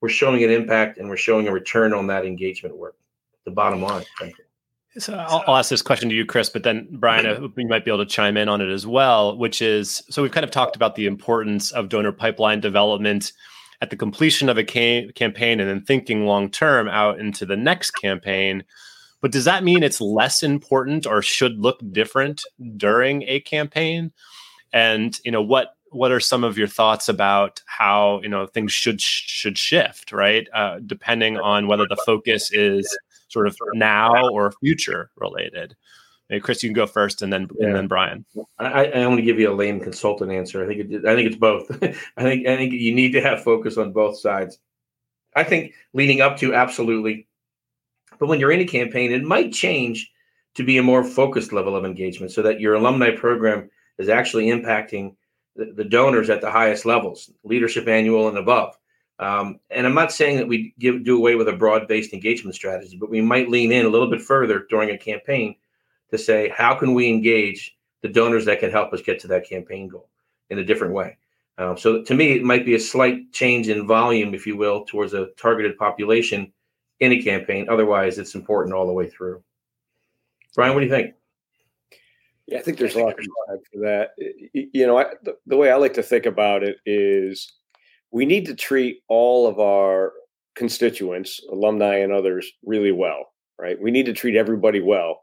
we're 0.00 0.08
showing 0.08 0.42
an 0.42 0.50
impact 0.50 0.98
and 0.98 1.08
we're 1.08 1.16
showing 1.16 1.48
a 1.48 1.52
return 1.52 1.94
on 1.94 2.08
that 2.08 2.26
engagement 2.26 2.76
work. 2.76 2.96
The 3.44 3.52
bottom 3.52 3.80
line, 3.80 4.04
frankly. 4.18 4.44
So 4.98 5.14
I'll, 5.14 5.42
I'll, 5.46 5.56
ask 5.56 5.70
this 5.70 5.80
question 5.80 6.10
to 6.10 6.14
you, 6.14 6.26
Chris, 6.26 6.50
but 6.50 6.64
then 6.64 6.86
Brian, 6.92 7.24
I 7.24 7.34
hope 7.34 7.52
you 7.56 7.66
might 7.66 7.84
be 7.84 7.90
able 7.90 8.04
to 8.04 8.10
chime 8.10 8.36
in 8.36 8.48
on 8.50 8.60
it 8.60 8.68
as 8.68 8.86
well, 8.86 9.38
which 9.38 9.62
is 9.62 10.02
so 10.10 10.20
we've 10.20 10.32
kind 10.32 10.44
of 10.44 10.50
talked 10.50 10.76
about 10.76 10.96
the 10.96 11.06
importance 11.06 11.70
of 11.70 11.88
donor 11.88 12.12
pipeline 12.12 12.60
development 12.60 13.32
at 13.80 13.88
the 13.88 13.96
completion 13.96 14.50
of 14.50 14.58
a 14.58 14.64
ca- 14.64 15.10
campaign 15.12 15.60
and 15.60 15.70
then 15.70 15.82
thinking 15.82 16.26
long 16.26 16.50
term 16.50 16.88
out 16.88 17.18
into 17.18 17.46
the 17.46 17.56
next 17.56 17.92
campaign. 17.92 18.64
But 19.22 19.32
does 19.32 19.46
that 19.46 19.64
mean 19.64 19.82
it's 19.82 20.00
less 20.00 20.42
important 20.42 21.06
or 21.06 21.22
should 21.22 21.58
look 21.58 21.80
different 21.92 22.42
during 22.76 23.22
a 23.22 23.40
campaign? 23.40 24.12
And 24.72 25.18
you 25.24 25.30
know 25.30 25.42
what 25.42 25.76
what 25.90 26.10
are 26.10 26.20
some 26.20 26.42
of 26.42 26.58
your 26.58 26.66
thoughts 26.66 27.08
about 27.08 27.60
how 27.66 28.20
you 28.22 28.28
know 28.28 28.46
things 28.46 28.72
should 28.72 29.00
should 29.00 29.56
shift, 29.56 30.12
right? 30.12 30.48
Uh, 30.52 30.80
depending 30.84 31.38
on 31.38 31.68
whether 31.68 31.86
the 31.88 32.00
focus 32.04 32.50
is 32.52 32.98
sort 33.28 33.46
of 33.46 33.56
now 33.74 34.28
or 34.28 34.52
future 34.60 35.10
related? 35.16 35.76
Maybe 36.28 36.40
Chris, 36.40 36.62
you 36.62 36.70
can 36.70 36.74
go 36.74 36.86
first, 36.86 37.22
and 37.22 37.32
then 37.32 37.48
yeah. 37.58 37.66
and 37.66 37.76
then 37.76 37.88
Brian. 37.88 38.24
I, 38.58 38.86
I 38.86 39.06
want 39.06 39.18
to 39.18 39.22
give 39.22 39.38
you 39.38 39.52
a 39.52 39.54
lame 39.54 39.80
consultant 39.80 40.32
answer. 40.32 40.64
I 40.64 40.66
think 40.66 40.90
it, 40.90 41.04
I 41.04 41.14
think 41.14 41.28
it's 41.28 41.36
both. 41.36 41.70
I 42.16 42.22
think 42.22 42.46
I 42.46 42.56
think 42.56 42.72
you 42.72 42.94
need 42.94 43.12
to 43.12 43.20
have 43.20 43.44
focus 43.44 43.76
on 43.76 43.92
both 43.92 44.18
sides. 44.18 44.58
I 45.36 45.44
think 45.44 45.74
leading 45.92 46.20
up 46.20 46.38
to 46.38 46.54
absolutely, 46.54 47.28
but 48.18 48.26
when 48.28 48.40
you're 48.40 48.52
in 48.52 48.60
a 48.60 48.66
campaign, 48.66 49.12
it 49.12 49.22
might 49.22 49.52
change 49.52 50.12
to 50.54 50.64
be 50.64 50.78
a 50.78 50.82
more 50.82 51.02
focused 51.02 51.52
level 51.52 51.74
of 51.74 51.84
engagement, 51.84 52.32
so 52.32 52.42
that 52.42 52.60
your 52.60 52.74
alumni 52.74 53.10
program 53.14 53.70
is 53.98 54.08
actually 54.08 54.46
impacting 54.46 55.14
the, 55.56 55.72
the 55.76 55.84
donors 55.84 56.30
at 56.30 56.40
the 56.40 56.50
highest 56.50 56.84
levels, 56.84 57.30
leadership 57.44 57.88
annual 57.88 58.28
and 58.28 58.38
above. 58.38 58.76
Um, 59.18 59.60
and 59.70 59.86
I'm 59.86 59.94
not 59.94 60.12
saying 60.12 60.38
that 60.38 60.48
we 60.48 60.74
give, 60.78 61.04
do 61.04 61.16
away 61.16 61.36
with 61.36 61.48
a 61.48 61.52
broad-based 61.52 62.12
engagement 62.12 62.56
strategy, 62.56 62.96
but 62.96 63.10
we 63.10 63.20
might 63.20 63.48
lean 63.48 63.70
in 63.70 63.86
a 63.86 63.88
little 63.88 64.10
bit 64.10 64.20
further 64.20 64.66
during 64.68 64.90
a 64.90 64.98
campaign 64.98 65.54
to 66.10 66.18
say, 66.18 66.48
how 66.48 66.74
can 66.74 66.92
we 66.92 67.08
engage 67.08 67.76
the 68.00 68.08
donors 68.08 68.44
that 68.46 68.60
can 68.60 68.70
help 68.70 68.92
us 68.92 69.00
get 69.00 69.20
to 69.20 69.28
that 69.28 69.48
campaign 69.48 69.88
goal 69.88 70.08
in 70.50 70.58
a 70.58 70.64
different 70.64 70.92
way? 70.92 71.16
Um, 71.58 71.78
so 71.78 72.02
to 72.02 72.14
me, 72.14 72.32
it 72.32 72.42
might 72.42 72.64
be 72.64 72.74
a 72.74 72.80
slight 72.80 73.32
change 73.32 73.68
in 73.68 73.86
volume, 73.86 74.34
if 74.34 74.46
you 74.46 74.56
will, 74.56 74.84
towards 74.84 75.14
a 75.14 75.28
targeted 75.36 75.78
population 75.78 76.52
in 77.02 77.10
a 77.10 77.20
campaign. 77.20 77.66
Otherwise, 77.68 78.16
it's 78.16 78.36
important 78.36 78.74
all 78.74 78.86
the 78.86 78.92
way 78.92 79.10
through. 79.10 79.42
Brian, 80.54 80.72
what 80.72 80.80
do 80.80 80.86
you 80.86 80.92
think? 80.92 81.14
Yeah, 82.46 82.58
I 82.58 82.62
think 82.62 82.78
there's 82.78 82.94
a 82.94 83.00
lot 83.00 83.16
for 83.16 83.80
that. 83.80 84.10
You 84.52 84.86
know, 84.86 84.98
I, 84.98 85.06
the, 85.24 85.36
the 85.46 85.56
way 85.56 85.72
I 85.72 85.76
like 85.76 85.94
to 85.94 86.02
think 86.02 86.26
about 86.26 86.62
it 86.62 86.76
is 86.86 87.52
we 88.12 88.24
need 88.24 88.46
to 88.46 88.54
treat 88.54 89.00
all 89.08 89.48
of 89.48 89.58
our 89.58 90.12
constituents, 90.54 91.40
alumni 91.50 91.96
and 91.96 92.12
others, 92.12 92.48
really 92.64 92.92
well, 92.92 93.32
right? 93.58 93.80
We 93.80 93.90
need 93.90 94.06
to 94.06 94.12
treat 94.12 94.36
everybody 94.36 94.80
well. 94.80 95.22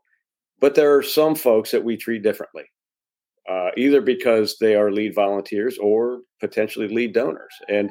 But 0.60 0.76
there 0.76 0.94
are 0.98 1.04
some 1.04 1.34
folks 1.34 1.72
that 1.72 1.84
we 1.84 1.96
treat 1.96 2.24
differently, 2.24 2.66
uh, 3.50 3.70
either 3.78 4.02
because 4.02 4.58
they 4.60 4.76
are 4.76 4.92
lead 4.92 5.16
volunteers 5.16 5.78
or 5.78 6.22
potentially 6.42 6.90
lead 6.90 7.14
donors. 7.14 7.54
And 7.70 7.90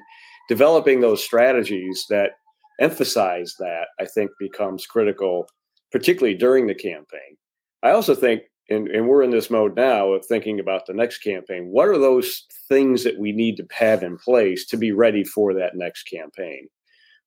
developing 0.48 1.01
those 1.01 1.24
strategies 1.24 2.07
that 2.11 2.33
emphasize 2.81 3.55
that, 3.59 3.88
I 4.01 4.05
think, 4.07 4.31
becomes 4.38 4.87
critical, 4.87 5.49
particularly 5.93 6.37
during 6.37 6.67
the 6.67 6.75
campaign. 6.75 7.37
I 7.83 7.91
also 7.91 8.14
think 8.14 8.43
and, 8.71 8.88
and 8.88 9.09
we're 9.09 9.23
in 9.23 9.31
this 9.31 9.51
mode 9.51 9.77
now 9.77 10.12
of 10.12 10.27
thinking 10.27 10.61
about 10.61 10.87
the 10.87 10.93
next 10.93 11.19
campaign. 11.19 11.69
What 11.71 11.88
are 11.88 11.99
those 11.99 12.45
things 12.69 13.03
that 13.05 13.19
we 13.19 13.33
need 13.33 13.57
to 13.57 13.67
have 13.73 14.03
in 14.03 14.19
place 14.19 14.67
to 14.67 14.77
be 14.77 14.93
ready 14.93 15.25
for 15.25 15.55
that 15.55 15.75
next 15.75 16.05
campaign? 16.05 16.69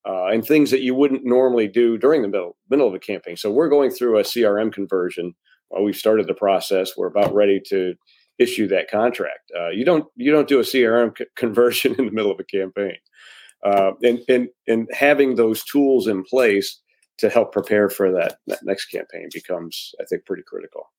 Uh, 0.06 0.26
and 0.26 0.44
things 0.44 0.70
that 0.70 0.82
you 0.82 0.94
wouldn't 0.94 1.24
normally 1.24 1.68
do 1.68 1.96
during 1.96 2.22
the 2.22 2.28
middle 2.28 2.56
middle 2.68 2.88
of 2.88 2.94
a 2.94 2.98
campaign. 2.98 3.36
So 3.36 3.50
we're 3.50 3.68
going 3.68 3.90
through 3.90 4.18
a 4.18 4.22
CRM 4.22 4.72
conversion. 4.72 5.34
We've 5.80 5.96
started 5.96 6.26
the 6.26 6.34
process. 6.34 6.96
We're 6.96 7.06
about 7.06 7.34
ready 7.34 7.60
to 7.68 7.94
issue 8.38 8.66
that 8.68 8.90
contract. 8.90 9.50
Uh, 9.56 9.70
you 9.70 9.84
don't 9.84 10.04
you 10.16 10.32
don't 10.32 10.48
do 10.48 10.58
a 10.58 10.64
CRM 10.64 11.16
c- 11.16 11.26
conversion 11.36 11.94
in 11.98 12.06
the 12.06 12.12
middle 12.12 12.32
of 12.32 12.40
a 12.40 12.44
campaign. 12.44 12.96
Uh, 13.62 13.92
and 14.02 14.20
and 14.28 14.48
and 14.66 14.88
having 14.92 15.36
those 15.36 15.62
tools 15.64 16.06
in 16.06 16.24
place 16.24 16.80
to 17.18 17.28
help 17.28 17.52
prepare 17.52 17.88
for 17.88 18.10
that, 18.10 18.38
that 18.48 18.58
next 18.64 18.86
campaign 18.86 19.28
becomes, 19.32 19.94
I 20.00 20.04
think, 20.04 20.24
pretty 20.24 20.42
critical. 20.46 20.90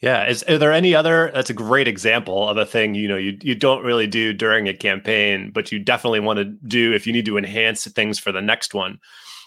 Yeah. 0.00 0.28
Is 0.28 0.42
are 0.44 0.58
there 0.58 0.72
any 0.72 0.94
other 0.94 1.30
that's 1.32 1.50
a 1.50 1.54
great 1.54 1.88
example 1.88 2.48
of 2.48 2.56
a 2.56 2.66
thing, 2.66 2.94
you 2.94 3.08
know, 3.08 3.16
you 3.16 3.38
you 3.40 3.54
don't 3.54 3.84
really 3.84 4.06
do 4.06 4.32
during 4.32 4.68
a 4.68 4.74
campaign, 4.74 5.50
but 5.54 5.70
you 5.70 5.78
definitely 5.78 6.20
want 6.20 6.38
to 6.38 6.44
do 6.44 6.92
if 6.92 7.06
you 7.06 7.12
need 7.12 7.26
to 7.26 7.38
enhance 7.38 7.86
things 7.86 8.18
for 8.18 8.32
the 8.32 8.42
next 8.42 8.74
one. 8.74 8.98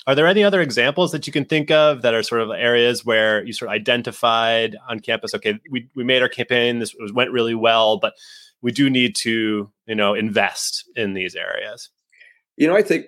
Are 0.07 0.15
there 0.15 0.25
any 0.25 0.43
other 0.45 0.61
examples 0.61 1.11
that 1.11 1.27
you 1.27 1.33
can 1.33 1.43
think 1.43 1.69
of 1.69 2.01
that 2.01 2.13
are 2.13 2.23
sort 2.23 2.41
of 2.41 2.49
areas 2.51 3.05
where 3.05 3.43
you 3.45 3.51
sort 3.51 3.69
of 3.69 3.73
identified 3.73 4.77
on 4.89 5.01
campus, 5.01 5.35
okay, 5.35 5.59
we, 5.69 5.89
we 5.95 6.05
made 6.05 6.21
our 6.21 6.29
campaign, 6.29 6.79
this 6.79 6.95
went 7.13 7.31
really 7.31 7.55
well, 7.55 7.97
but 7.99 8.13
we 8.61 8.71
do 8.71 8.89
need 8.89 9.15
to, 9.17 9.69
you 9.85 9.95
know, 9.95 10.13
invest 10.13 10.89
in 10.95 11.13
these 11.13 11.35
areas? 11.35 11.89
You 12.57 12.67
know, 12.67 12.75
I 12.75 12.81
think 12.81 13.07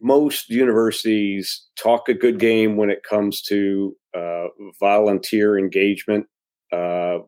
most 0.00 0.48
universities 0.48 1.66
talk 1.76 2.08
a 2.08 2.14
good 2.14 2.38
game 2.38 2.76
when 2.76 2.90
it 2.90 3.02
comes 3.02 3.42
to 3.42 3.94
uh, 4.16 4.46
volunteer 4.80 5.58
engagement 5.58 6.26
uh, 6.72 7.18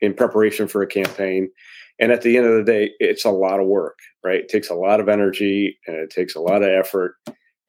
in 0.00 0.14
preparation 0.14 0.66
for 0.66 0.82
a 0.82 0.86
campaign. 0.86 1.50
And 1.98 2.10
at 2.10 2.22
the 2.22 2.36
end 2.36 2.46
of 2.46 2.54
the 2.54 2.64
day, 2.64 2.90
it's 2.98 3.24
a 3.24 3.30
lot 3.30 3.60
of 3.60 3.66
work, 3.66 3.98
right? 4.24 4.40
It 4.40 4.48
takes 4.48 4.70
a 4.70 4.74
lot 4.74 4.98
of 4.98 5.08
energy 5.08 5.78
and 5.86 5.96
it 5.96 6.10
takes 6.10 6.34
a 6.34 6.40
lot 6.40 6.62
of 6.62 6.70
effort. 6.70 7.16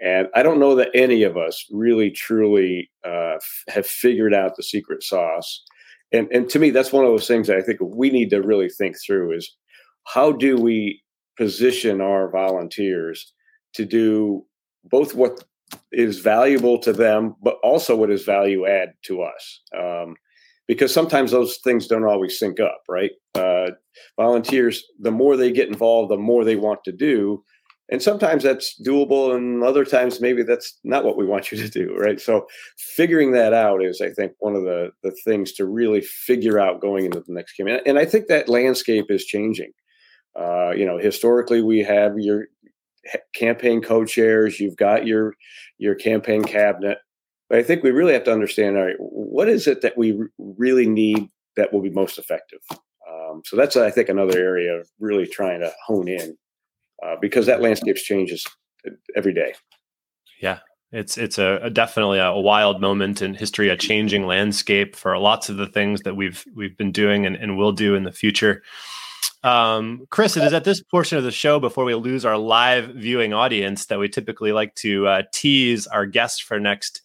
And 0.01 0.27
I 0.33 0.43
don't 0.43 0.59
know 0.59 0.75
that 0.75 0.89
any 0.93 1.23
of 1.23 1.37
us 1.37 1.65
really 1.71 2.09
truly 2.09 2.89
uh, 3.05 3.35
f- 3.35 3.63
have 3.67 3.85
figured 3.85 4.33
out 4.33 4.55
the 4.55 4.63
secret 4.63 5.03
sauce. 5.03 5.63
And, 6.11 6.27
and 6.31 6.49
to 6.49 6.59
me, 6.59 6.69
that's 6.69 6.91
one 6.91 7.05
of 7.05 7.11
those 7.11 7.27
things 7.27 7.47
that 7.47 7.57
I 7.57 7.61
think 7.61 7.79
we 7.81 8.09
need 8.09 8.29
to 8.31 8.41
really 8.41 8.69
think 8.69 8.95
through 9.05 9.35
is 9.35 9.55
how 10.05 10.31
do 10.31 10.57
we 10.57 11.01
position 11.37 12.01
our 12.01 12.29
volunteers 12.29 13.33
to 13.73 13.85
do 13.85 14.45
both 14.85 15.15
what 15.15 15.43
is 15.91 16.19
valuable 16.19 16.77
to 16.79 16.93
them, 16.93 17.35
but 17.41 17.57
also 17.63 17.95
what 17.95 18.11
is 18.11 18.23
value 18.23 18.65
add 18.67 18.93
to 19.03 19.21
us. 19.21 19.61
Um, 19.77 20.15
because 20.67 20.93
sometimes 20.93 21.31
those 21.31 21.57
things 21.63 21.87
don't 21.87 22.05
always 22.05 22.39
sync 22.39 22.59
up, 22.59 22.83
right? 22.87 23.11
Uh, 23.35 23.71
volunteers, 24.17 24.83
the 24.99 25.11
more 25.11 25.35
they 25.35 25.51
get 25.51 25.67
involved, 25.67 26.11
the 26.11 26.17
more 26.17 26.45
they 26.45 26.55
want 26.55 26.83
to 26.85 26.91
do. 26.91 27.43
And 27.89 28.01
sometimes 28.01 28.43
that's 28.43 28.81
doable, 28.81 29.35
and 29.35 29.61
other 29.61 29.83
times 29.83 30.21
maybe 30.21 30.41
that's 30.41 30.79
not 30.85 31.03
what 31.03 31.17
we 31.17 31.25
want 31.25 31.51
you 31.51 31.57
to 31.57 31.67
do, 31.67 31.93
right? 31.97 32.19
So, 32.19 32.47
figuring 32.77 33.33
that 33.33 33.53
out 33.53 33.83
is, 33.83 33.99
I 33.99 34.09
think, 34.09 34.31
one 34.39 34.55
of 34.55 34.63
the 34.63 34.91
the 35.03 35.11
things 35.25 35.51
to 35.53 35.65
really 35.65 35.99
figure 35.99 36.59
out 36.59 36.79
going 36.79 37.05
into 37.05 37.19
the 37.19 37.33
next 37.33 37.53
campaign. 37.53 37.81
And 37.85 37.99
I 37.99 38.05
think 38.05 38.27
that 38.27 38.47
landscape 38.47 39.07
is 39.09 39.25
changing. 39.25 39.73
Uh, 40.39 40.71
you 40.71 40.85
know, 40.85 40.97
historically, 40.97 41.61
we 41.61 41.79
have 41.79 42.17
your 42.17 42.45
campaign 43.35 43.81
co-chairs, 43.81 44.59
you've 44.59 44.77
got 44.77 45.05
your 45.05 45.33
your 45.77 45.95
campaign 45.95 46.43
cabinet, 46.43 46.99
but 47.49 47.59
I 47.59 47.63
think 47.63 47.83
we 47.83 47.91
really 47.91 48.13
have 48.13 48.23
to 48.23 48.33
understand 48.33 48.77
all 48.77 48.85
right, 48.85 48.95
what 48.97 49.49
is 49.49 49.67
it 49.67 49.81
that 49.81 49.97
we 49.97 50.19
really 50.37 50.87
need 50.87 51.27
that 51.55 51.71
will 51.71 51.81
be 51.81 51.89
most 51.89 52.17
effective? 52.17 52.59
Um, 52.71 53.41
so 53.45 53.55
that's, 53.55 53.75
I 53.75 53.91
think, 53.91 54.09
another 54.09 54.37
area 54.37 54.79
of 54.79 54.89
really 54.99 55.27
trying 55.27 55.59
to 55.59 55.71
hone 55.85 56.07
in 56.07 56.37
uh, 57.05 57.15
because 57.21 57.45
that 57.45 57.61
landscape 57.61 57.97
changes 57.97 58.45
every 59.15 59.33
day. 59.33 59.53
Yeah, 60.41 60.59
it's 60.91 61.17
it's 61.17 61.37
a, 61.37 61.59
a, 61.63 61.69
definitely 61.69 62.19
a, 62.19 62.33
wild 62.33 62.81
moment 62.81 63.21
in 63.21 63.33
history, 63.33 63.69
a 63.69 63.77
changing 63.77 64.25
landscape 64.25 64.95
for 64.95 65.17
lots 65.17 65.49
of 65.49 65.57
the 65.57 65.67
things 65.67 66.01
that 66.01 66.15
we've 66.15 66.43
we've 66.55 66.77
been 66.77 66.91
doing 66.91 67.25
and, 67.25 67.35
and 67.35 67.57
will 67.57 67.71
do 67.71 67.95
in 67.95 68.03
the 68.03 68.11
future. 68.11 68.63
Um, 69.43 70.05
Chris, 70.09 70.37
it 70.37 70.43
is 70.43 70.53
at 70.53 70.63
this 70.63 70.81
portion 70.81 71.17
of 71.17 71.23
the 71.23 71.31
show 71.31 71.59
before 71.59 71.83
we 71.83 71.95
lose 71.95 72.25
our 72.25 72.37
live 72.37 72.89
viewing 72.95 73.33
audience 73.33 73.87
that 73.87 73.99
we 73.99 74.07
typically 74.07 74.51
like 74.51 74.73
to 74.75 75.07
uh, 75.07 75.23
tease 75.33 75.85
our 75.87 76.05
guests 76.05 76.39
for 76.39 76.59
next 76.59 77.01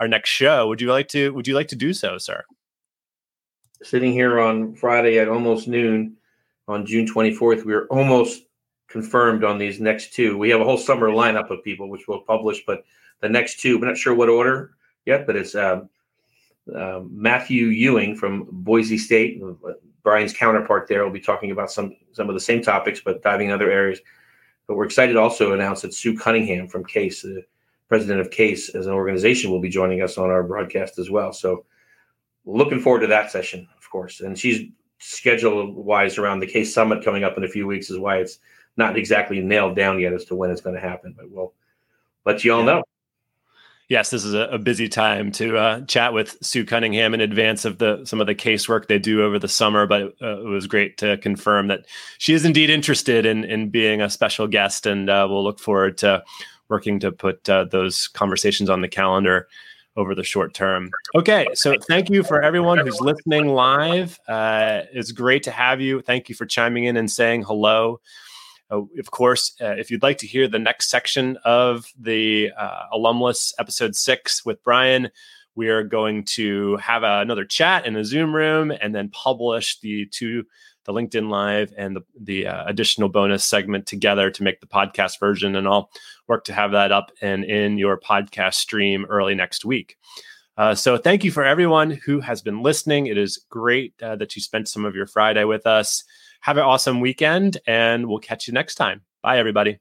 our 0.00 0.08
next 0.08 0.30
show. 0.30 0.68
Would 0.68 0.80
you 0.80 0.90
like 0.90 1.08
to 1.08 1.32
would 1.34 1.46
you 1.46 1.54
like 1.54 1.68
to 1.68 1.76
do 1.76 1.92
so, 1.92 2.18
sir? 2.18 2.44
Sitting 3.82 4.12
here 4.12 4.40
on 4.40 4.74
Friday 4.74 5.18
at 5.18 5.28
almost 5.28 5.68
noon 5.68 6.16
on 6.68 6.86
June 6.86 7.06
24th, 7.06 7.64
we 7.64 7.74
are 7.74 7.86
almost 7.86 8.42
confirmed 8.88 9.44
on 9.44 9.58
these 9.58 9.80
next 9.80 10.12
two. 10.12 10.38
We 10.38 10.50
have 10.50 10.60
a 10.60 10.64
whole 10.64 10.76
summer 10.76 11.08
lineup 11.08 11.50
of 11.50 11.64
people 11.64 11.88
which 11.88 12.06
we'll 12.06 12.20
publish, 12.20 12.62
but 12.66 12.84
the 13.20 13.28
next 13.28 13.60
two, 13.60 13.78
we're 13.78 13.86
not 13.86 13.96
sure 13.96 14.14
what 14.14 14.28
order 14.28 14.72
yet, 15.06 15.26
but 15.26 15.36
it's 15.36 15.54
um, 15.54 15.88
uh, 16.74 17.00
Matthew 17.10 17.66
Ewing 17.66 18.14
from 18.14 18.46
Boise 18.50 18.98
State, 18.98 19.42
Brian's 20.02 20.32
counterpart 20.32 20.88
there 20.88 21.04
will 21.04 21.12
be 21.12 21.20
talking 21.20 21.50
about 21.50 21.70
some 21.70 21.96
some 22.12 22.28
of 22.28 22.34
the 22.34 22.40
same 22.40 22.62
topics, 22.62 23.00
but 23.04 23.22
diving 23.22 23.48
in 23.48 23.54
other 23.54 23.70
areas. 23.70 24.00
But 24.66 24.76
we're 24.76 24.84
excited 24.84 25.16
also 25.16 25.48
to 25.48 25.54
announce 25.54 25.82
that 25.82 25.94
Sue 25.94 26.16
Cunningham 26.16 26.68
from 26.68 26.84
CASE, 26.84 27.22
the 27.22 27.44
president 27.88 28.20
of 28.20 28.30
CASE 28.30 28.70
as 28.70 28.86
an 28.86 28.92
organization, 28.92 29.50
will 29.50 29.60
be 29.60 29.68
joining 29.68 30.02
us 30.02 30.18
on 30.18 30.30
our 30.30 30.42
broadcast 30.42 30.98
as 30.98 31.10
well. 31.10 31.32
So 31.32 31.64
looking 32.44 32.80
forward 32.80 33.00
to 33.00 33.06
that 33.08 33.30
session, 33.30 33.68
of 33.76 33.90
course. 33.90 34.20
And 34.20 34.38
she's 34.38 34.70
schedule 34.98 35.72
wise 35.72 36.18
around 36.18 36.40
the 36.40 36.46
CASE 36.46 36.72
Summit 36.72 37.04
coming 37.04 37.24
up 37.24 37.36
in 37.36 37.44
a 37.44 37.48
few 37.48 37.66
weeks 37.66 37.90
is 37.90 37.98
why 37.98 38.18
it's 38.18 38.38
not 38.76 38.96
exactly 38.96 39.40
nailed 39.40 39.76
down 39.76 39.98
yet 39.98 40.12
as 40.12 40.24
to 40.26 40.36
when 40.36 40.50
it's 40.50 40.60
going 40.60 40.76
to 40.76 40.80
happen. 40.80 41.14
But 41.16 41.30
we'll 41.30 41.52
let 42.24 42.44
you 42.44 42.54
all 42.54 42.62
know 42.62 42.82
yes, 43.92 44.08
this 44.08 44.24
is 44.24 44.32
a, 44.32 44.44
a 44.44 44.58
busy 44.58 44.88
time 44.88 45.30
to 45.32 45.58
uh, 45.58 45.80
chat 45.82 46.14
with 46.14 46.38
Sue 46.40 46.64
Cunningham 46.64 47.12
in 47.12 47.20
advance 47.20 47.66
of 47.66 47.76
the 47.76 48.02
some 48.06 48.22
of 48.22 48.26
the 48.26 48.34
casework 48.34 48.88
they 48.88 48.98
do 48.98 49.22
over 49.22 49.38
the 49.38 49.48
summer. 49.48 49.86
But 49.86 50.14
uh, 50.22 50.40
it 50.40 50.46
was 50.48 50.66
great 50.66 50.96
to 50.98 51.18
confirm 51.18 51.68
that 51.68 51.84
she 52.16 52.32
is 52.32 52.46
indeed 52.46 52.70
interested 52.70 53.26
in 53.26 53.44
in 53.44 53.68
being 53.68 54.00
a 54.00 54.08
special 54.08 54.48
guest, 54.48 54.86
and 54.86 55.10
uh, 55.10 55.26
we'll 55.28 55.44
look 55.44 55.60
forward 55.60 55.98
to 55.98 56.24
working 56.70 56.98
to 57.00 57.12
put 57.12 57.48
uh, 57.50 57.64
those 57.64 58.08
conversations 58.08 58.70
on 58.70 58.80
the 58.80 58.88
calendar 58.88 59.46
over 59.94 60.14
the 60.14 60.24
short 60.24 60.54
term. 60.54 60.90
Okay, 61.14 61.46
so 61.52 61.74
thank 61.86 62.08
you 62.08 62.22
for 62.22 62.42
everyone 62.42 62.78
who's 62.78 62.98
listening 63.02 63.48
live. 63.48 64.18
Uh, 64.26 64.82
it's 64.94 65.12
great 65.12 65.42
to 65.42 65.50
have 65.50 65.82
you. 65.82 66.00
Thank 66.00 66.30
you 66.30 66.34
for 66.34 66.46
chiming 66.46 66.84
in 66.84 66.96
and 66.96 67.10
saying 67.10 67.42
hello. 67.42 68.00
Uh, 68.72 68.82
of 68.98 69.10
course, 69.10 69.54
uh, 69.60 69.74
if 69.76 69.90
you'd 69.90 70.02
like 70.02 70.18
to 70.18 70.26
hear 70.26 70.48
the 70.48 70.58
next 70.58 70.88
section 70.88 71.36
of 71.44 71.86
the 71.98 72.50
uh, 72.58 72.84
Alumless 72.92 73.52
episode 73.58 73.94
six 73.94 74.44
with 74.44 74.62
Brian, 74.64 75.10
we 75.54 75.68
are 75.68 75.82
going 75.82 76.24
to 76.24 76.76
have 76.78 77.02
a, 77.02 77.20
another 77.20 77.44
chat 77.44 77.84
in 77.86 77.96
a 77.96 78.04
Zoom 78.04 78.34
room 78.34 78.70
and 78.70 78.94
then 78.94 79.10
publish 79.10 79.78
the 79.80 80.06
two, 80.06 80.44
the 80.84 80.92
LinkedIn 80.92 81.28
Live 81.28 81.74
and 81.76 81.94
the, 81.94 82.00
the 82.18 82.46
uh, 82.46 82.64
additional 82.66 83.10
bonus 83.10 83.44
segment 83.44 83.86
together 83.86 84.30
to 84.30 84.42
make 84.42 84.60
the 84.60 84.66
podcast 84.66 85.20
version. 85.20 85.54
And 85.54 85.68
I'll 85.68 85.90
work 86.26 86.44
to 86.44 86.54
have 86.54 86.72
that 86.72 86.92
up 86.92 87.12
and 87.20 87.44
in 87.44 87.76
your 87.76 88.00
podcast 88.00 88.54
stream 88.54 89.04
early 89.10 89.34
next 89.34 89.64
week. 89.66 89.98
Uh, 90.56 90.74
so 90.74 90.96
thank 90.96 91.24
you 91.24 91.30
for 91.30 91.44
everyone 91.44 91.90
who 91.90 92.20
has 92.20 92.40
been 92.40 92.62
listening. 92.62 93.06
It 93.06 93.18
is 93.18 93.44
great 93.50 93.94
uh, 94.02 94.16
that 94.16 94.34
you 94.36 94.42
spent 94.42 94.68
some 94.68 94.84
of 94.84 94.94
your 94.94 95.06
Friday 95.06 95.44
with 95.44 95.66
us. 95.66 96.04
Have 96.42 96.56
an 96.56 96.64
awesome 96.64 96.98
weekend, 96.98 97.58
and 97.68 98.08
we'll 98.08 98.18
catch 98.18 98.48
you 98.48 98.52
next 98.52 98.74
time. 98.74 99.02
Bye, 99.22 99.38
everybody. 99.38 99.78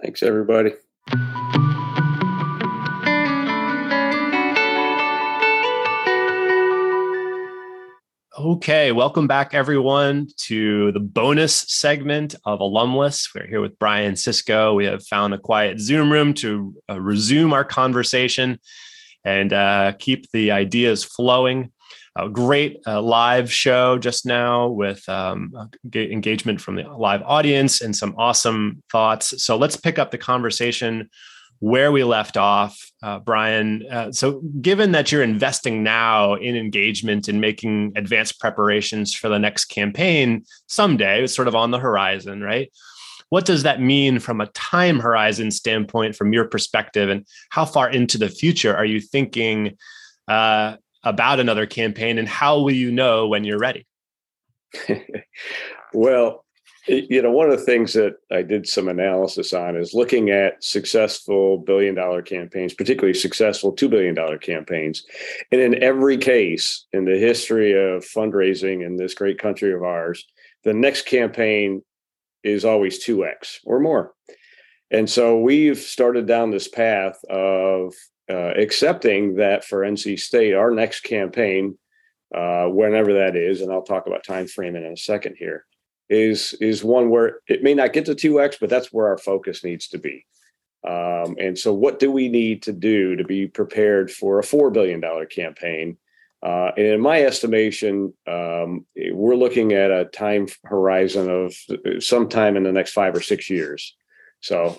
Thanks, 0.00 0.22
everybody. 0.22 0.72
Okay, 8.38 8.92
welcome 8.92 9.26
back, 9.26 9.52
everyone, 9.52 10.28
to 10.38 10.90
the 10.92 11.00
bonus 11.00 11.54
segment 11.54 12.34
of 12.46 12.60
Alumless. 12.60 13.28
We're 13.34 13.46
here 13.46 13.60
with 13.60 13.78
Brian 13.78 14.14
Sischo. 14.14 14.74
We 14.74 14.86
have 14.86 15.06
found 15.06 15.34
a 15.34 15.38
quiet 15.38 15.80
Zoom 15.80 16.10
room 16.10 16.32
to 16.34 16.74
uh, 16.88 16.98
resume 16.98 17.52
our 17.52 17.64
conversation 17.64 18.58
and 19.22 19.52
uh, 19.52 19.92
keep 19.98 20.30
the 20.30 20.52
ideas 20.52 21.04
flowing 21.04 21.72
a 22.18 22.28
great 22.28 22.80
uh, 22.86 23.00
live 23.00 23.52
show 23.52 23.98
just 23.98 24.24
now 24.24 24.68
with 24.68 25.06
um, 25.08 25.52
engagement 25.94 26.60
from 26.60 26.76
the 26.76 26.82
live 26.82 27.22
audience 27.22 27.80
and 27.80 27.94
some 27.94 28.14
awesome 28.16 28.82
thoughts. 28.90 29.42
So 29.42 29.56
let's 29.56 29.76
pick 29.76 29.98
up 29.98 30.10
the 30.10 30.18
conversation 30.18 31.10
where 31.60 31.90
we 31.90 32.04
left 32.04 32.36
off, 32.36 32.78
uh, 33.02 33.18
Brian. 33.18 33.84
Uh, 33.90 34.12
so, 34.12 34.40
given 34.60 34.92
that 34.92 35.10
you're 35.10 35.22
investing 35.22 35.82
now 35.82 36.34
in 36.34 36.56
engagement 36.56 37.28
and 37.28 37.40
making 37.40 37.92
advanced 37.96 38.38
preparations 38.40 39.14
for 39.14 39.28
the 39.28 39.38
next 39.38 39.66
campaign 39.66 40.44
someday, 40.66 41.24
it's 41.24 41.34
sort 41.34 41.48
of 41.48 41.54
on 41.54 41.70
the 41.70 41.78
horizon, 41.78 42.42
right? 42.42 42.70
What 43.30 43.44
does 43.44 43.62
that 43.64 43.80
mean 43.80 44.18
from 44.18 44.40
a 44.40 44.46
time 44.48 45.00
horizon 45.00 45.50
standpoint, 45.50 46.14
from 46.14 46.32
your 46.32 46.44
perspective, 46.44 47.08
and 47.08 47.26
how 47.50 47.64
far 47.64 47.88
into 47.88 48.18
the 48.18 48.28
future 48.28 48.76
are 48.76 48.84
you 48.84 49.00
thinking? 49.00 49.76
Uh, 50.28 50.76
about 51.06 51.40
another 51.40 51.66
campaign 51.66 52.18
and 52.18 52.28
how 52.28 52.60
will 52.60 52.72
you 52.72 52.90
know 52.90 53.28
when 53.28 53.44
you're 53.44 53.58
ready? 53.58 53.86
Well 55.94 56.44
you 56.88 57.22
know 57.22 57.30
one 57.30 57.50
of 57.50 57.58
the 57.58 57.64
things 57.64 57.92
that 57.92 58.14
i 58.30 58.42
did 58.42 58.66
some 58.66 58.88
analysis 58.88 59.52
on 59.52 59.76
is 59.76 59.94
looking 59.94 60.30
at 60.30 60.62
successful 60.62 61.58
billion 61.58 61.94
dollar 61.94 62.22
campaigns 62.22 62.74
particularly 62.74 63.14
successful 63.14 63.74
$2 63.74 63.90
billion 63.90 64.38
campaigns. 64.38 65.04
And 65.50 65.60
in 65.60 65.82
every 65.82 66.16
case 66.16 66.86
in 66.92 67.04
the 67.04 67.18
history 67.18 67.72
of 67.72 68.04
fundraising 68.04 68.84
in 68.84 68.96
this 68.96 69.14
great 69.14 69.38
country 69.38 69.72
of 69.72 69.82
ours 69.82 70.24
the 70.64 70.74
next 70.74 71.06
campaign 71.06 71.82
is 72.42 72.64
always 72.64 73.04
2x 73.04 73.58
or 73.64 73.80
more. 73.80 74.12
And 74.90 75.10
so 75.10 75.38
we've 75.38 75.78
started 75.78 76.26
down 76.26 76.50
this 76.50 76.68
path 76.68 77.18
of 77.28 77.94
uh, 78.30 78.52
accepting 78.56 79.36
that 79.36 79.64
for 79.64 79.80
NC 79.80 80.18
State, 80.18 80.54
our 80.54 80.70
next 80.70 81.00
campaign, 81.00 81.78
uh, 82.34 82.66
whenever 82.66 83.14
that 83.14 83.36
is, 83.36 83.60
and 83.60 83.72
I'll 83.72 83.82
talk 83.82 84.06
about 84.06 84.24
time 84.24 84.48
frame 84.48 84.76
in 84.76 84.84
a 84.84 84.96
second 84.96 85.36
here, 85.38 85.64
is 86.08 86.54
is 86.60 86.84
one 86.84 87.10
where 87.10 87.40
it 87.48 87.62
may 87.62 87.74
not 87.74 87.92
get 87.92 88.06
to 88.06 88.14
two 88.14 88.40
x, 88.40 88.56
but 88.60 88.70
that's 88.70 88.92
where 88.92 89.08
our 89.08 89.18
focus 89.18 89.64
needs 89.64 89.88
to 89.88 89.98
be. 89.98 90.24
Um, 90.86 91.36
and 91.38 91.58
so, 91.58 91.72
what 91.72 91.98
do 91.98 92.10
we 92.10 92.28
need 92.28 92.62
to 92.62 92.72
do 92.72 93.16
to 93.16 93.24
be 93.24 93.46
prepared 93.46 94.10
for 94.10 94.38
a 94.38 94.44
four 94.44 94.70
billion 94.70 95.00
dollar 95.00 95.26
campaign? 95.26 95.96
Uh, 96.42 96.70
and 96.76 96.86
in 96.86 97.00
my 97.00 97.22
estimation, 97.22 98.12
um, 98.26 98.86
we're 99.12 99.34
looking 99.34 99.72
at 99.72 99.90
a 99.90 100.04
time 100.04 100.46
horizon 100.64 101.28
of 101.28 101.54
uh, 101.70 101.98
sometime 101.98 102.56
in 102.56 102.62
the 102.62 102.72
next 102.72 102.92
five 102.92 103.16
or 103.16 103.20
six 103.20 103.50
years. 103.50 103.96
So 104.40 104.78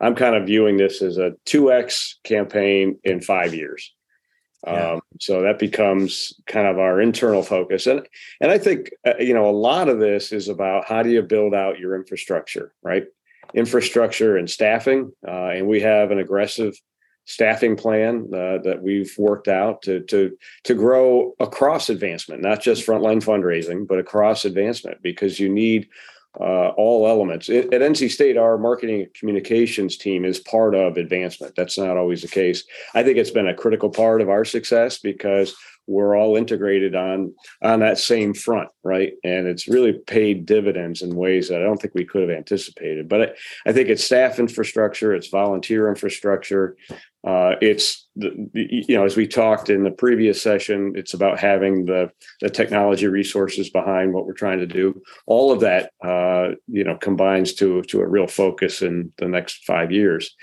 I'm 0.00 0.14
kind 0.14 0.34
of 0.34 0.46
viewing 0.46 0.76
this 0.76 1.02
as 1.02 1.18
a 1.18 1.34
2x 1.46 2.14
campaign 2.24 2.98
in 3.04 3.20
five 3.20 3.54
years. 3.54 3.92
Yeah. 4.66 4.92
Um, 4.92 5.00
so 5.18 5.42
that 5.42 5.58
becomes 5.58 6.34
kind 6.46 6.66
of 6.66 6.78
our 6.78 7.00
internal 7.00 7.42
focus, 7.42 7.86
and 7.86 8.06
and 8.42 8.50
I 8.50 8.58
think 8.58 8.90
uh, 9.06 9.14
you 9.18 9.32
know 9.32 9.48
a 9.48 9.52
lot 9.52 9.88
of 9.88 10.00
this 10.00 10.32
is 10.32 10.48
about 10.48 10.84
how 10.84 11.02
do 11.02 11.08
you 11.08 11.22
build 11.22 11.54
out 11.54 11.78
your 11.78 11.96
infrastructure, 11.96 12.74
right? 12.82 13.06
Infrastructure 13.54 14.36
and 14.36 14.50
staffing, 14.50 15.12
uh, 15.26 15.48
and 15.48 15.66
we 15.66 15.80
have 15.80 16.10
an 16.10 16.18
aggressive 16.18 16.78
staffing 17.24 17.76
plan 17.76 18.28
uh, 18.34 18.58
that 18.64 18.80
we've 18.82 19.14
worked 19.16 19.48
out 19.48 19.80
to 19.82 20.00
to 20.00 20.36
to 20.64 20.74
grow 20.74 21.34
across 21.40 21.88
advancement, 21.88 22.42
not 22.42 22.60
just 22.60 22.86
frontline 22.86 23.24
fundraising, 23.24 23.88
but 23.88 23.98
across 23.98 24.44
advancement, 24.44 25.00
because 25.00 25.40
you 25.40 25.48
need 25.48 25.88
uh, 26.38 26.68
all 26.76 27.08
elements. 27.08 27.48
It, 27.48 27.72
at 27.72 27.80
NC 27.80 28.10
State, 28.10 28.36
our 28.36 28.58
marketing 28.58 29.06
communications 29.14 29.96
team 29.96 30.24
is 30.24 30.38
part 30.38 30.74
of 30.74 30.96
advancement. 30.96 31.54
That's 31.56 31.78
not 31.78 31.96
always 31.96 32.22
the 32.22 32.28
case. 32.28 32.64
I 32.94 33.02
think 33.02 33.18
it's 33.18 33.30
been 33.30 33.48
a 33.48 33.54
critical 33.54 33.90
part 33.90 34.20
of 34.20 34.28
our 34.28 34.44
success 34.44 34.98
because 34.98 35.54
we're 35.86 36.16
all 36.16 36.36
integrated 36.36 36.94
on 36.94 37.34
on 37.62 37.80
that 37.80 37.98
same 37.98 38.32
front, 38.32 38.68
right? 38.84 39.14
And 39.24 39.48
it's 39.48 39.66
really 39.66 39.92
paid 39.92 40.46
dividends 40.46 41.02
in 41.02 41.16
ways 41.16 41.48
that 41.48 41.60
I 41.60 41.64
don't 41.64 41.80
think 41.80 41.94
we 41.94 42.04
could 42.04 42.28
have 42.28 42.36
anticipated. 42.36 43.08
But 43.08 43.22
I, 43.22 43.70
I 43.70 43.72
think 43.72 43.88
it's 43.88 44.04
staff 44.04 44.38
infrastructure, 44.38 45.14
it's 45.14 45.28
volunteer 45.28 45.88
infrastructure, 45.88 46.76
uh, 47.26 47.54
it's 47.60 48.08
you 48.14 48.96
know 48.96 49.04
as 49.04 49.16
we 49.16 49.26
talked 49.26 49.68
in 49.68 49.84
the 49.84 49.90
previous 49.90 50.40
session, 50.40 50.92
it's 50.96 51.12
about 51.12 51.38
having 51.38 51.84
the 51.84 52.10
the 52.40 52.48
technology 52.48 53.06
resources 53.06 53.68
behind 53.68 54.14
what 54.14 54.26
we're 54.26 54.32
trying 54.32 54.58
to 54.58 54.66
do. 54.66 55.00
All 55.26 55.52
of 55.52 55.60
that 55.60 55.92
uh, 56.02 56.54
you 56.66 56.82
know 56.82 56.96
combines 56.96 57.52
to 57.54 57.82
to 57.82 58.00
a 58.00 58.08
real 58.08 58.26
focus 58.26 58.80
in 58.80 59.12
the 59.18 59.28
next 59.28 59.64
five 59.64 59.92
years. 59.92 60.34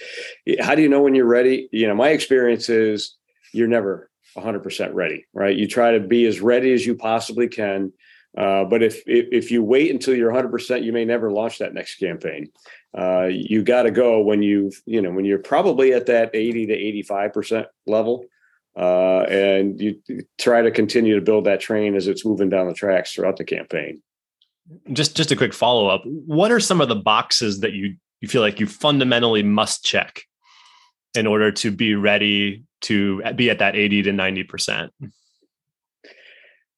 How 0.60 0.76
do 0.76 0.84
you 0.84 0.90
know 0.90 1.02
when 1.02 1.16
you're 1.16 1.26
ready? 1.26 1.68
You 1.72 1.88
know, 1.88 1.96
my 1.96 2.10
experience 2.10 2.70
is 2.70 3.16
you're 3.54 3.68
never 3.68 4.12
100% 4.38 4.94
ready, 4.94 5.26
right? 5.34 5.56
You 5.56 5.68
try 5.68 5.92
to 5.92 6.00
be 6.00 6.26
as 6.26 6.42
ready 6.42 6.74
as 6.74 6.86
you 6.86 6.96
possibly 6.96 7.48
can. 7.48 7.92
Uh, 8.38 8.64
but 8.66 8.84
if, 8.84 9.02
if, 9.08 9.28
if 9.32 9.52
you 9.52 9.64
wait 9.64 9.90
until 9.90 10.16
you're 10.16 10.32
100%, 10.32 10.84
you 10.84 10.94
may 10.94 11.04
never 11.04 11.32
launch 11.32 11.58
that 11.58 11.74
next 11.74 11.96
campaign. 11.96 12.52
Uh, 12.96 13.28
you 13.32 13.64
got 13.64 13.84
to 13.84 13.92
go 13.92 14.22
when 14.22 14.42
you 14.42 14.72
you 14.86 15.02
know 15.02 15.12
when 15.12 15.26
you're 15.26 15.40
probably 15.40 15.94
at 15.94 16.06
that 16.06 16.32
80 16.34 16.68
to 16.68 16.74
85 16.74 17.34
percent 17.34 17.68
level, 17.86 18.26
uh, 18.76 19.22
and 19.24 19.80
you 19.80 20.02
try 20.38 20.62
to 20.62 20.72
continue 20.72 21.16
to 21.16 21.22
build 21.22 21.46
that 21.46 21.60
train 21.60 21.96
as 21.96 22.08
it's 22.08 22.26
moving 22.26 22.50
down 22.50 22.68
the 22.68 22.74
tracks 22.74 23.14
throughout 23.14 23.38
the 23.38 23.44
campaign. 23.44 24.02
Just 24.94 25.16
just 25.18 25.32
a 25.32 25.36
quick 25.36 25.54
follow 25.54 25.88
up. 25.88 26.02
What 26.06 26.52
are 26.52 26.60
some 26.60 26.82
of 26.82 26.88
the 26.88 26.96
boxes 26.96 27.60
that 27.60 27.74
you 27.74 27.96
you 28.22 28.28
feel 28.28 28.42
like 28.42 28.60
you 28.60 28.68
fundamentally 28.68 29.44
must 29.44 29.84
check 29.84 30.24
in 31.14 31.28
order 31.28 31.52
to 31.52 31.72
be 31.72 31.94
ready 31.94 32.64
to 32.82 33.22
be 33.36 33.50
at 33.50 33.60
that 33.60 33.76
80 33.76 34.04
to 34.04 34.12
90 34.12 34.44
percent? 34.44 34.94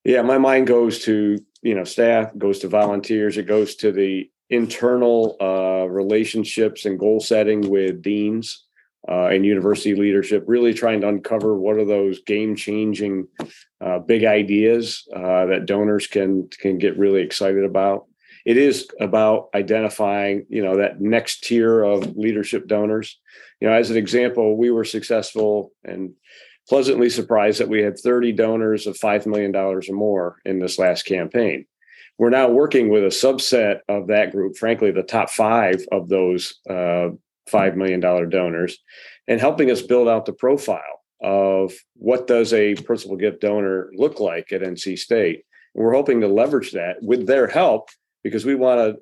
Yeah, 0.04 0.22
my 0.22 0.38
mind 0.38 0.68
goes 0.68 1.00
to 1.06 1.40
you 1.62 1.76
know 1.76 1.84
staff, 1.84 2.32
goes 2.38 2.60
to 2.60 2.68
volunteers, 2.68 3.38
it 3.38 3.48
goes 3.48 3.76
to 3.76 3.92
the 3.92 4.30
internal 4.50 5.38
uh, 5.40 5.88
relationships 5.88 6.86
and 6.86 6.98
goal 6.98 7.20
setting 7.20 7.70
with 7.70 8.02
deans 8.02 8.66
uh, 9.08 9.28
and 9.28 9.46
university 9.46 9.96
leadership, 9.96 10.44
really 10.48 10.74
trying 10.74 11.02
to 11.02 11.08
uncover 11.08 11.58
what 11.58 11.78
are 11.78 11.86
those 11.86 12.22
game 12.24 12.56
changing 12.56 13.28
uh, 13.82 14.00
big 14.00 14.26
ideas 14.26 15.08
uh, 15.16 15.46
that 15.46 15.66
donors 15.66 16.08
can 16.08 16.48
can 16.60 16.78
get 16.78 16.98
really 16.98 17.22
excited 17.22 17.64
about. 17.64 18.06
It 18.46 18.58
is 18.58 18.88
about 19.00 19.50
identifying, 19.54 20.46
you 20.50 20.64
know, 20.64 20.78
that 20.78 21.02
next 21.02 21.44
tier 21.44 21.84
of 21.84 22.16
leadership 22.16 22.68
donors. 22.68 23.20
You 23.60 23.68
know, 23.68 23.76
as 23.76 23.92
an 23.92 23.98
example, 23.98 24.58
we 24.58 24.72
were 24.72 24.86
successful 24.86 25.74
and 25.84 26.14
pleasantly 26.70 27.10
surprised 27.10 27.60
that 27.60 27.68
we 27.68 27.82
had 27.82 27.98
30 27.98 28.32
donors 28.34 28.86
of 28.86 28.96
$5 28.96 29.26
million 29.26 29.54
or 29.56 29.82
more 29.90 30.38
in 30.46 30.60
this 30.60 30.78
last 30.78 31.04
campaign. 31.04 31.66
We're 32.20 32.30
now 32.30 32.50
working 32.50 32.90
with 32.90 33.04
a 33.04 33.08
subset 33.08 33.80
of 33.90 34.08
that 34.08 34.32
group, 34.32 34.56
frankly, 34.56 34.92
the 34.92 35.04
top 35.04 35.32
five 35.32 35.84
of 35.92 36.10
those 36.10 36.60
uh, 36.70 37.10
$5 37.50 37.76
million 37.76 38.00
donors, 38.00 38.78
and 39.28 39.40
helping 39.40 39.72
us 39.72 39.82
build 39.82 40.08
out 40.08 40.26
the 40.26 40.34
profile 40.34 41.02
of 41.22 41.74
what 41.96 42.28
does 42.28 42.54
a 42.54 42.76
principal 42.76 43.18
gift 43.18 43.42
donor 43.42 43.90
look 43.96 44.20
like 44.20 44.52
at 44.52 44.62
NC 44.62 45.00
State. 45.00 45.46
And 45.74 45.84
we're 45.84 45.94
hoping 45.94 46.22
to 46.22 46.28
leverage 46.28 46.74
that 46.74 46.98
with 47.02 47.26
their 47.26 47.48
help 47.48 47.90
because 48.24 48.46
we 48.46 48.56
want 48.56 48.80
to 48.80 49.02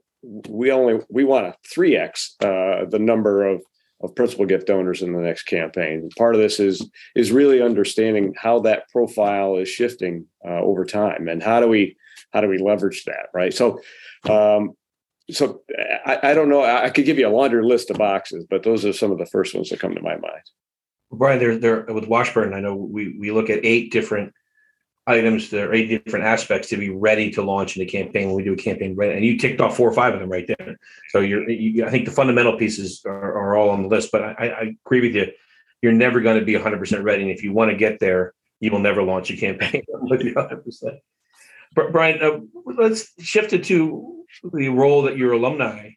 we 0.50 0.72
only 0.72 1.00
we 1.10 1.24
want 1.24 1.54
to 1.54 1.70
3x 1.80 2.32
uh, 2.42 2.90
the 2.90 3.00
number 3.00 3.46
of 3.46 3.62
of 4.02 4.16
principal 4.16 4.46
gift 4.46 4.68
donors 4.68 5.02
in 5.02 5.14
the 5.14 5.20
next 5.20 5.44
campaign. 5.44 6.10
Part 6.18 6.36
of 6.36 6.42
this 6.42 6.60
is 6.60 6.88
is 7.16 7.32
really 7.32 7.62
understanding 7.62 8.34
how 8.38 8.60
that 8.60 8.90
profile 8.90 9.58
is 9.58 9.70
shifting 9.70 10.26
uh, 10.46 10.60
over 10.60 10.86
time, 10.86 11.28
and 11.28 11.42
how 11.42 11.60
do 11.60 11.68
we 11.68 11.98
how 12.32 12.42
do 12.42 12.48
we 12.48 12.58
leverage 12.58 13.04
that, 13.06 13.28
right? 13.34 13.54
So, 13.54 13.80
um, 14.30 14.74
so 15.32 15.62
I, 16.06 16.20
I, 16.24 16.34
don't 16.34 16.50
know. 16.50 16.64
I 16.64 16.90
could 16.90 17.06
give 17.06 17.18
you 17.18 17.28
a 17.28 17.30
laundry 17.30 17.64
list 17.64 17.90
of 17.90 17.98
boxes, 17.98 18.46
but 18.50 18.64
those 18.64 18.86
are 18.86 18.94
some 18.94 19.12
of 19.12 19.18
the 19.18 19.26
first 19.26 19.56
ones 19.56 19.70
that 19.70 19.80
come 19.80 19.96
to 19.96 20.02
my 20.02 20.18
mind. 20.18 20.44
Brian, 21.12 21.40
there, 21.40 21.58
there 21.58 21.86
with 21.86 22.08
Washburn, 22.08 22.54
I 22.54 22.60
know 22.60 22.76
we 22.76 23.18
we 23.18 23.32
look 23.32 23.50
at 23.50 23.64
eight 23.64 23.92
different 23.92 24.34
items, 25.08 25.50
there 25.50 25.70
are 25.70 25.74
eight 25.74 25.88
different 25.88 26.26
aspects 26.26 26.68
to 26.70 26.78
be 26.78 26.90
ready 26.90 27.32
to 27.32 27.42
launch 27.42 27.78
in 27.78 27.80
the 27.80 27.86
campaign 27.86 28.28
when 28.28 28.36
we 28.36 28.44
do 28.44 28.54
a 28.54 28.58
campaign. 28.58 28.96
And 29.00 29.26
you 29.26 29.38
ticked 29.38 29.62
off 29.62 29.78
four 29.78 29.90
or 29.90 29.94
five 29.94 30.14
of 30.14 30.20
them 30.20 30.30
right 30.30 30.46
there. 30.46 30.78
So 31.10 31.22
you're, 31.22 31.50
you, 31.50 31.86
I 31.86 31.90
think 31.90 32.06
the 32.06 32.12
fundamental 32.12 32.58
pieces 32.58 33.02
are, 33.06 33.34
are 33.38 33.56
all 33.56 33.70
on 33.70 33.84
the 33.84 33.88
list. 33.88 34.12
But 34.12 34.24
I, 34.24 34.50
I 34.50 34.76
agree 34.86 35.02
with 35.02 35.16
you. 35.16 35.32
You're 35.82 35.94
never 35.94 36.20
going 36.20 36.40
to 36.40 36.46
be 36.46 36.54
100% 36.54 37.04
ready. 37.04 37.24
And 37.24 37.32
if 37.32 37.42
you 37.42 37.54
want 37.54 37.72
to 37.72 37.78
get 37.78 38.00
there, 38.00 38.34
you 38.60 38.70
will 38.72 38.80
never 38.80 39.02
launch 39.02 39.32
a 39.32 39.38
campaign 39.38 39.84
with 39.88 40.22
100%. 40.22 41.00
Brian, 41.74 42.22
uh, 42.22 42.40
let's 42.66 43.12
shift 43.20 43.54
it 43.54 43.64
to 43.66 44.26
the 44.54 44.70
role 44.70 45.04
that 45.04 45.18
your 45.18 45.34
alumni. 45.34 45.92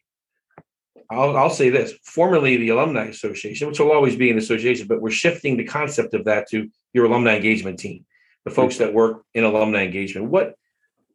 I'll, 1.09 1.35
I'll 1.35 1.49
say 1.49 1.69
this 1.69 1.93
formerly 2.05 2.55
the 2.55 2.69
Alumni 2.69 3.05
Association, 3.05 3.67
which 3.67 3.79
will 3.79 3.91
always 3.91 4.15
be 4.15 4.31
an 4.31 4.37
association, 4.37 4.87
but 4.87 5.01
we're 5.01 5.09
shifting 5.09 5.57
the 5.57 5.65
concept 5.65 6.13
of 6.13 6.23
that 6.25 6.47
to 6.51 6.69
your 6.93 7.05
alumni 7.05 7.35
engagement 7.35 7.79
team 7.79 8.05
the 8.45 8.51
folks 8.51 8.77
that 8.77 8.93
work 8.93 9.23
in 9.33 9.43
alumni 9.43 9.83
engagement. 9.83 10.29
What 10.29 10.55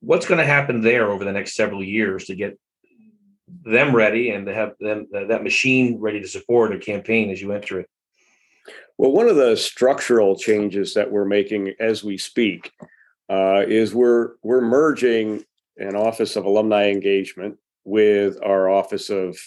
what's 0.00 0.26
going 0.26 0.38
to 0.38 0.46
happen 0.46 0.80
there 0.80 1.10
over 1.10 1.24
the 1.24 1.32
next 1.32 1.54
several 1.54 1.82
years 1.82 2.26
to 2.26 2.34
get 2.34 2.58
them 3.64 3.94
ready 3.94 4.30
and 4.30 4.46
to 4.46 4.54
have 4.54 4.74
them 4.80 5.06
that 5.12 5.42
machine 5.42 5.98
ready 5.98 6.20
to 6.20 6.28
support 6.28 6.74
a 6.74 6.78
campaign 6.78 7.30
as 7.30 7.40
you 7.40 7.52
enter 7.52 7.80
it? 7.80 7.90
Well, 8.98 9.12
one 9.12 9.28
of 9.28 9.36
the 9.36 9.56
structural 9.56 10.36
changes 10.36 10.94
that 10.94 11.10
we're 11.10 11.26
making 11.26 11.74
as 11.78 12.02
we 12.02 12.18
speak 12.18 12.72
uh, 13.28 13.64
is 13.66 13.94
we're 13.94 14.34
we're 14.42 14.60
merging 14.60 15.44
an 15.76 15.96
office 15.96 16.36
of 16.36 16.44
alumni 16.44 16.88
engagement 16.88 17.58
with 17.84 18.38
our 18.42 18.68
office 18.68 19.10
of 19.10 19.38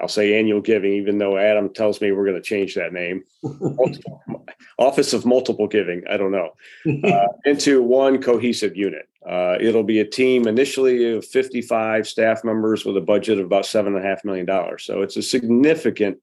I'll 0.00 0.08
say 0.08 0.38
annual 0.38 0.60
giving, 0.60 0.92
even 0.92 1.18
though 1.18 1.38
Adam 1.38 1.72
tells 1.72 2.00
me 2.00 2.12
we're 2.12 2.24
going 2.24 2.40
to 2.40 2.42
change 2.42 2.74
that 2.74 2.92
name. 2.92 3.24
Office 4.78 5.12
of 5.12 5.26
Multiple 5.26 5.66
Giving, 5.66 6.04
I 6.08 6.16
don't 6.16 6.30
know, 6.30 6.52
uh, 7.04 7.26
into 7.44 7.82
one 7.82 8.22
cohesive 8.22 8.76
unit. 8.76 9.08
Uh, 9.28 9.56
it'll 9.60 9.82
be 9.82 9.98
a 9.98 10.06
team 10.06 10.46
initially 10.46 11.12
of 11.12 11.24
55 11.24 12.06
staff 12.06 12.44
members 12.44 12.84
with 12.84 12.96
a 12.96 13.00
budget 13.00 13.38
of 13.38 13.46
about 13.46 13.64
$7.5 13.64 14.24
million. 14.24 14.46
So 14.78 15.02
it's 15.02 15.16
a 15.16 15.22
significant 15.22 16.18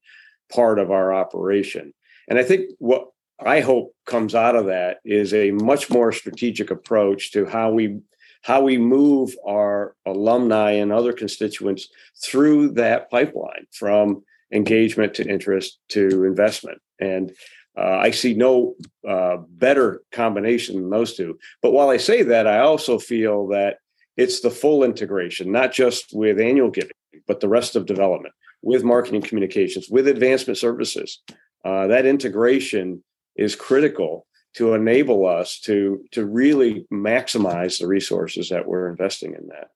part 0.52 0.80
of 0.80 0.90
our 0.90 1.14
operation. 1.14 1.94
And 2.28 2.40
I 2.40 2.44
think 2.44 2.72
what 2.80 3.10
I 3.40 3.60
hope 3.60 3.94
comes 4.06 4.34
out 4.34 4.56
of 4.56 4.68
that 4.68 5.00
is 5.04 5.34
a 5.34 5.52
much 5.52 5.90
more 5.90 6.12
strategic 6.12 6.72
approach 6.72 7.32
to 7.34 7.46
how 7.46 7.72
we 7.72 8.00
how 8.46 8.62
we 8.62 8.78
move 8.78 9.36
our 9.48 9.96
alumni 10.06 10.70
and 10.74 10.92
other 10.92 11.12
constituents 11.12 11.88
through 12.24 12.70
that 12.70 13.10
pipeline 13.10 13.66
from 13.72 14.24
engagement 14.54 15.16
to 15.16 15.28
interest 15.28 15.80
to 15.90 16.24
investment. 16.26 16.80
And 17.00 17.32
uh, 17.76 17.98
I 17.98 18.12
see 18.12 18.36
no 18.36 18.76
uh, 19.08 19.38
better 19.50 20.04
combination 20.12 20.76
than 20.76 20.92
those 20.92 21.16
two. 21.16 21.40
But 21.64 21.72
while 21.72 21.90
I 21.90 21.98
say 21.98 22.22
that, 22.22 22.46
I 22.46 22.60
also 22.60 23.00
feel 23.00 23.48
that 23.48 23.78
it's 24.16 24.42
the 24.42 24.52
full 24.52 24.84
integration, 24.84 25.52
not 25.52 25.74
just 25.74 26.14
with 26.14 26.40
annual 26.40 26.70
giving, 26.70 26.92
but 27.28 27.40
the 27.40 27.50
rest 27.50 27.76
of 27.76 27.88
development, 27.88 28.36
with 28.62 28.84
marketing 28.84 29.24
communications, 29.24 29.90
with 29.90 30.08
advancement 30.08 30.60
services. 30.60 31.20
Uh, 31.66 31.88
that 31.88 32.06
integration 32.06 33.04
is 33.36 33.56
critical 33.56 34.28
to 34.56 34.74
enable 34.74 35.26
us 35.26 35.60
to 35.62 36.04
to 36.12 36.26
really 36.26 36.86
maximize 36.92 37.80
the 37.80 37.88
resources 37.88 38.50
that 38.50 38.68
we're 38.68 38.90
investing 38.90 39.34
in 39.34 39.48
that. 39.48 39.70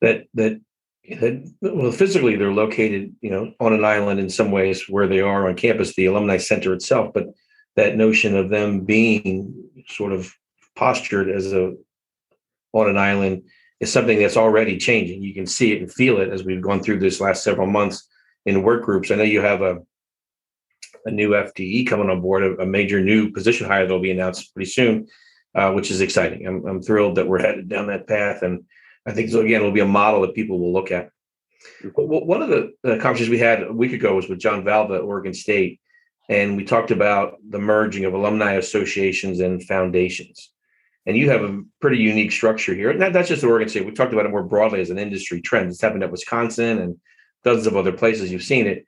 That 0.00 0.26
that 0.34 0.60
that 1.20 1.52
well 1.60 1.92
physically 1.92 2.36
they're 2.36 2.52
located 2.52 3.14
you 3.20 3.30
know 3.30 3.52
on 3.58 3.72
an 3.72 3.84
island 3.84 4.20
in 4.20 4.30
some 4.30 4.50
ways 4.50 4.88
where 4.88 5.08
they 5.08 5.20
are 5.20 5.48
on 5.48 5.56
campus 5.56 5.94
the 5.94 6.06
alumni 6.06 6.36
center 6.36 6.72
itself 6.72 7.12
but 7.12 7.26
that 7.74 7.96
notion 7.96 8.36
of 8.36 8.50
them 8.50 8.84
being 8.84 9.52
sort 9.88 10.12
of 10.12 10.32
postured 10.76 11.30
as 11.30 11.52
a 11.52 11.74
on 12.72 12.88
an 12.88 12.98
island 12.98 13.42
is 13.80 13.92
something 13.92 14.18
that's 14.18 14.36
already 14.36 14.76
changing. 14.76 15.22
You 15.22 15.34
can 15.34 15.46
see 15.46 15.72
it 15.72 15.80
and 15.80 15.92
feel 15.92 16.20
it 16.20 16.28
as 16.28 16.44
we've 16.44 16.62
gone 16.62 16.82
through 16.82 17.00
this 17.00 17.20
last 17.20 17.42
several 17.42 17.66
months 17.66 18.06
in 18.46 18.62
work 18.62 18.84
groups. 18.84 19.10
I 19.10 19.16
know 19.16 19.22
you 19.22 19.40
have 19.40 19.62
a 19.62 19.78
a 21.04 21.10
new 21.10 21.30
FTE 21.30 21.86
coming 21.86 22.10
on 22.10 22.20
board, 22.20 22.42
a, 22.42 22.62
a 22.62 22.66
major 22.66 23.00
new 23.00 23.32
position 23.32 23.66
hire 23.66 23.82
that'll 23.82 24.00
be 24.00 24.10
announced 24.10 24.54
pretty 24.54 24.70
soon, 24.70 25.06
uh, 25.54 25.72
which 25.72 25.90
is 25.90 26.00
exciting. 26.00 26.46
I'm, 26.46 26.66
I'm 26.66 26.82
thrilled 26.82 27.16
that 27.16 27.26
we're 27.26 27.40
headed 27.40 27.68
down 27.68 27.86
that 27.88 28.06
path. 28.06 28.42
And 28.42 28.64
I 29.06 29.12
think, 29.12 29.30
so 29.30 29.40
again, 29.40 29.60
it'll 29.60 29.72
be 29.72 29.80
a 29.80 29.86
model 29.86 30.22
that 30.22 30.34
people 30.34 30.58
will 30.58 30.72
look 30.72 30.90
at. 30.90 31.10
One 31.94 32.42
of 32.42 32.48
the, 32.48 32.72
the 32.82 32.98
conversations 32.98 33.30
we 33.30 33.38
had 33.38 33.62
a 33.62 33.72
week 33.72 33.92
ago 33.92 34.16
was 34.16 34.28
with 34.28 34.38
John 34.38 34.64
Valva 34.64 34.96
at 34.96 35.02
Oregon 35.02 35.34
State. 35.34 35.80
And 36.28 36.56
we 36.56 36.64
talked 36.64 36.90
about 36.90 37.36
the 37.48 37.58
merging 37.58 38.04
of 38.04 38.14
alumni 38.14 38.52
associations 38.52 39.40
and 39.40 39.62
foundations. 39.64 40.50
And 41.06 41.16
you 41.16 41.30
have 41.30 41.42
a 41.42 41.62
pretty 41.80 41.98
unique 41.98 42.30
structure 42.30 42.74
here. 42.74 42.92
Not, 42.92 43.12
that's 43.12 43.28
just 43.28 43.42
Oregon 43.42 43.68
State. 43.68 43.84
We 43.84 43.92
talked 43.92 44.12
about 44.12 44.26
it 44.26 44.30
more 44.30 44.44
broadly 44.44 44.80
as 44.80 44.90
an 44.90 44.98
industry 44.98 45.40
trend. 45.40 45.70
It's 45.70 45.80
happened 45.80 46.04
at 46.04 46.10
Wisconsin 46.10 46.78
and 46.78 46.96
dozens 47.42 47.66
of 47.66 47.76
other 47.76 47.92
places. 47.92 48.30
You've 48.30 48.42
seen 48.42 48.66
it 48.66 48.86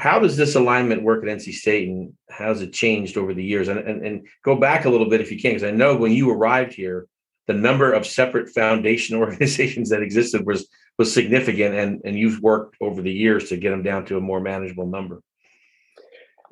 how 0.00 0.18
does 0.18 0.34
this 0.34 0.54
alignment 0.54 1.02
work 1.02 1.22
at 1.22 1.28
NC 1.28 1.52
State 1.52 1.86
and 1.86 2.14
how 2.30 2.46
has 2.46 2.62
it 2.62 2.72
changed 2.72 3.18
over 3.18 3.34
the 3.34 3.44
years? 3.44 3.68
And, 3.68 3.78
and, 3.80 4.04
and 4.04 4.26
go 4.42 4.56
back 4.56 4.86
a 4.86 4.90
little 4.90 5.10
bit 5.10 5.20
if 5.20 5.30
you 5.30 5.38
can, 5.38 5.50
because 5.50 5.62
I 5.62 5.72
know 5.72 5.94
when 5.94 6.12
you 6.12 6.30
arrived 6.30 6.72
here, 6.72 7.06
the 7.46 7.52
number 7.52 7.92
of 7.92 8.06
separate 8.06 8.48
foundation 8.48 9.16
organizations 9.18 9.90
that 9.90 10.02
existed 10.02 10.46
was 10.46 10.68
was 10.98 11.12
significant, 11.12 11.74
and 11.74 12.00
and 12.04 12.18
you've 12.18 12.40
worked 12.40 12.76
over 12.80 13.02
the 13.02 13.12
years 13.12 13.50
to 13.50 13.58
get 13.58 13.70
them 13.70 13.82
down 13.82 14.06
to 14.06 14.16
a 14.16 14.20
more 14.20 14.40
manageable 14.40 14.86
number. 14.86 15.20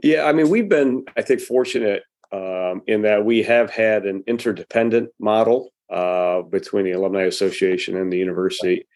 Yeah, 0.02 0.24
I 0.24 0.32
mean, 0.32 0.48
we've 0.50 0.68
been, 0.68 1.04
I 1.16 1.22
think, 1.22 1.40
fortunate 1.40 2.02
um, 2.32 2.82
in 2.86 3.02
that 3.02 3.24
we 3.24 3.42
have 3.44 3.70
had 3.70 4.04
an 4.04 4.24
interdependent 4.26 5.10
model 5.18 5.70
uh, 5.90 6.42
between 6.42 6.84
the 6.84 6.92
Alumni 6.92 7.22
Association 7.22 7.96
and 7.96 8.12
the 8.12 8.18
university. 8.18 8.86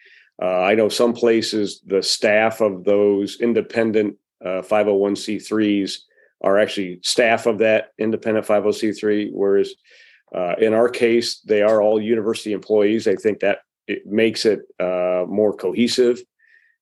Uh, 0.40 0.60
I 0.60 0.74
know 0.74 0.88
some 0.88 1.12
places 1.12 1.80
the 1.86 2.02
staff 2.02 2.60
of 2.60 2.84
those 2.84 3.40
independent 3.40 4.16
uh, 4.44 4.62
501c3s 4.62 5.98
are 6.42 6.58
actually 6.58 6.98
staff 7.02 7.46
of 7.46 7.58
that 7.58 7.90
independent 7.98 8.46
50c3 8.46 9.30
whereas 9.32 9.74
uh, 10.34 10.54
in 10.58 10.74
our 10.74 10.88
case 10.88 11.40
they 11.40 11.62
are 11.62 11.82
all 11.82 12.00
university 12.00 12.52
employees. 12.52 13.06
I 13.06 13.16
think 13.16 13.40
that 13.40 13.60
it 13.86 14.06
makes 14.06 14.44
it 14.44 14.60
uh, 14.80 15.24
more 15.28 15.54
cohesive 15.54 16.22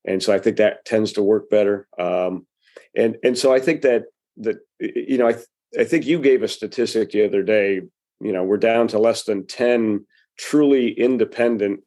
and 0.05 0.21
so 0.21 0.33
i 0.33 0.39
think 0.39 0.57
that 0.57 0.85
tends 0.85 1.13
to 1.13 1.23
work 1.23 1.49
better. 1.49 1.87
Um, 1.99 2.47
and 2.95 3.17
and 3.23 3.37
so 3.37 3.53
i 3.53 3.59
think 3.59 3.81
that 3.81 4.03
that 4.37 4.57
you 4.79 5.17
know 5.17 5.27
i 5.27 5.33
th- 5.33 5.45
i 5.79 5.83
think 5.83 6.05
you 6.05 6.19
gave 6.19 6.43
a 6.43 6.47
statistic 6.47 7.11
the 7.11 7.25
other 7.25 7.43
day 7.43 7.81
you 8.21 8.31
know 8.31 8.43
we're 8.43 8.57
down 8.57 8.87
to 8.89 8.99
less 8.99 9.23
than 9.23 9.47
10 9.47 10.05
truly 10.37 10.91
independent 10.91 11.81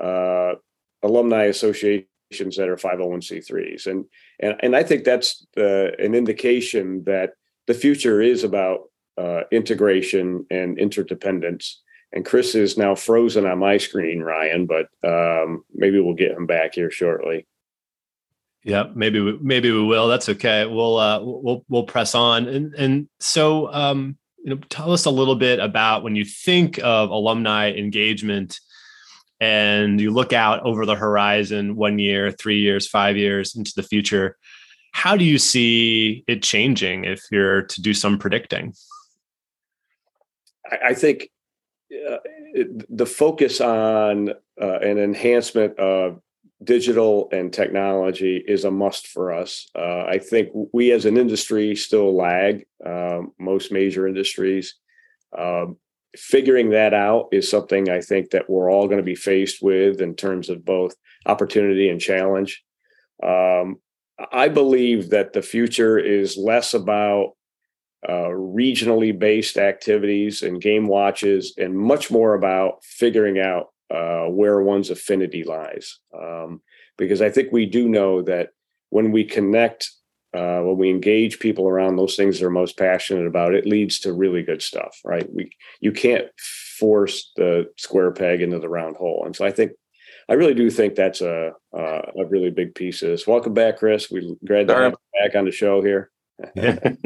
uh, 0.00 0.54
alumni 1.02 1.44
associations 1.44 2.08
that 2.38 2.68
are 2.68 2.76
501c3s 2.76 3.86
and 3.86 4.04
and 4.40 4.56
and 4.60 4.76
I 4.76 4.82
think 4.82 5.04
that's 5.04 5.46
uh, 5.56 5.92
an 5.98 6.14
indication 6.14 7.04
that 7.04 7.32
the 7.66 7.74
future 7.74 8.20
is 8.20 8.44
about 8.44 8.80
uh, 9.18 9.42
integration 9.50 10.46
and 10.50 10.78
interdependence. 10.78 11.80
And 12.12 12.24
Chris 12.24 12.54
is 12.54 12.76
now 12.76 12.94
frozen 12.94 13.46
on 13.46 13.58
my 13.58 13.78
screen, 13.78 14.20
Ryan, 14.20 14.66
but 14.66 14.88
um, 15.06 15.64
maybe 15.72 15.98
we'll 16.00 16.14
get 16.14 16.32
him 16.32 16.46
back 16.46 16.74
here 16.74 16.90
shortly. 16.90 17.46
Yeah, 18.64 18.84
maybe 18.94 19.20
we, 19.20 19.38
maybe 19.40 19.70
we 19.70 19.82
will. 19.82 20.08
That's 20.08 20.28
okay. 20.28 20.66
We'll 20.66 20.98
uh, 20.98 21.20
we'll 21.22 21.64
we'll 21.68 21.84
press 21.84 22.14
on. 22.14 22.46
And 22.46 22.74
and 22.74 23.08
so 23.18 23.72
um, 23.72 24.16
you 24.44 24.50
know, 24.50 24.60
tell 24.68 24.92
us 24.92 25.04
a 25.04 25.10
little 25.10 25.36
bit 25.36 25.58
about 25.58 26.02
when 26.02 26.14
you 26.14 26.24
think 26.24 26.78
of 26.82 27.10
alumni 27.10 27.72
engagement 27.72 28.60
and 29.42 30.00
you 30.00 30.12
look 30.12 30.32
out 30.32 30.62
over 30.62 30.86
the 30.86 30.94
horizon 30.94 31.74
one 31.74 31.98
year, 31.98 32.30
three 32.30 32.60
years, 32.60 32.86
five 32.86 33.16
years 33.16 33.56
into 33.56 33.72
the 33.74 33.82
future. 33.82 34.36
How 34.92 35.16
do 35.16 35.24
you 35.24 35.36
see 35.36 36.22
it 36.28 36.44
changing 36.44 37.06
if 37.06 37.20
you're 37.32 37.62
to 37.62 37.82
do 37.82 37.92
some 37.92 38.18
predicting? 38.18 38.72
I 40.70 40.94
think 40.94 41.28
uh, 41.92 42.18
the 42.88 43.04
focus 43.04 43.60
on 43.60 44.30
uh, 44.30 44.78
an 44.78 44.98
enhancement 44.98 45.76
of 45.76 46.20
digital 46.62 47.28
and 47.32 47.52
technology 47.52 48.36
is 48.46 48.64
a 48.64 48.70
must 48.70 49.08
for 49.08 49.32
us. 49.32 49.68
Uh, 49.76 50.04
I 50.04 50.18
think 50.18 50.50
we 50.72 50.92
as 50.92 51.04
an 51.04 51.16
industry 51.16 51.74
still 51.74 52.14
lag 52.14 52.64
um, 52.86 53.32
most 53.40 53.72
major 53.72 54.06
industries. 54.06 54.76
Um, 55.36 55.78
figuring 56.16 56.70
that 56.70 56.94
out 56.94 57.28
is 57.32 57.50
something 57.50 57.88
I 57.88 58.00
think 58.00 58.30
that 58.30 58.48
we're 58.48 58.70
all 58.70 58.86
going 58.86 58.98
to 58.98 59.04
be 59.04 59.14
faced 59.14 59.62
with 59.62 60.00
in 60.00 60.14
terms 60.14 60.48
of 60.48 60.64
both 60.64 60.94
opportunity 61.26 61.88
and 61.88 62.00
challenge. 62.00 62.62
Um, 63.22 63.76
I 64.30 64.48
believe 64.48 65.10
that 65.10 65.32
the 65.32 65.42
future 65.42 65.98
is 65.98 66.36
less 66.36 66.74
about 66.74 67.32
uh, 68.08 68.28
regionally 68.28 69.16
based 69.16 69.56
activities 69.56 70.42
and 70.42 70.60
game 70.60 70.86
watches 70.86 71.54
and 71.56 71.78
much 71.78 72.10
more 72.10 72.34
about 72.34 72.84
figuring 72.84 73.38
out 73.38 73.68
uh, 73.90 74.24
where 74.26 74.60
one's 74.60 74.90
affinity 74.90 75.44
lies. 75.44 75.98
Um, 76.16 76.60
because 76.98 77.22
I 77.22 77.30
think 77.30 77.52
we 77.52 77.66
do 77.66 77.88
know 77.88 78.22
that 78.22 78.50
when 78.90 79.12
we 79.12 79.24
connect, 79.24 79.90
uh, 80.34 80.60
when 80.60 80.78
we 80.78 80.90
engage 80.90 81.38
people 81.38 81.68
around 81.68 81.96
those 81.96 82.16
things 82.16 82.38
they're 82.38 82.50
most 82.50 82.78
passionate 82.78 83.26
about, 83.26 83.54
it 83.54 83.66
leads 83.66 83.98
to 84.00 84.12
really 84.12 84.42
good 84.42 84.62
stuff, 84.62 84.98
right? 85.04 85.26
We 85.32 85.50
you 85.80 85.92
can't 85.92 86.26
force 86.78 87.32
the 87.36 87.70
square 87.76 88.12
peg 88.12 88.42
into 88.42 88.58
the 88.58 88.68
round 88.68 88.96
hole, 88.96 89.24
and 89.24 89.36
so 89.36 89.44
I 89.44 89.50
think 89.50 89.72
I 90.28 90.34
really 90.34 90.54
do 90.54 90.70
think 90.70 90.94
that's 90.94 91.20
a 91.20 91.52
uh, 91.76 92.02
a 92.18 92.24
really 92.26 92.50
big 92.50 92.74
piece 92.74 93.02
of 93.02 93.08
this. 93.08 93.26
Welcome 93.26 93.54
back, 93.54 93.78
Chris. 93.78 94.10
We 94.10 94.36
glad 94.46 94.68
to 94.68 94.74
have 94.74 94.92
you 94.92 95.20
back 95.22 95.36
on 95.36 95.44
the 95.44 95.52
show 95.52 95.82
here. 95.82 96.10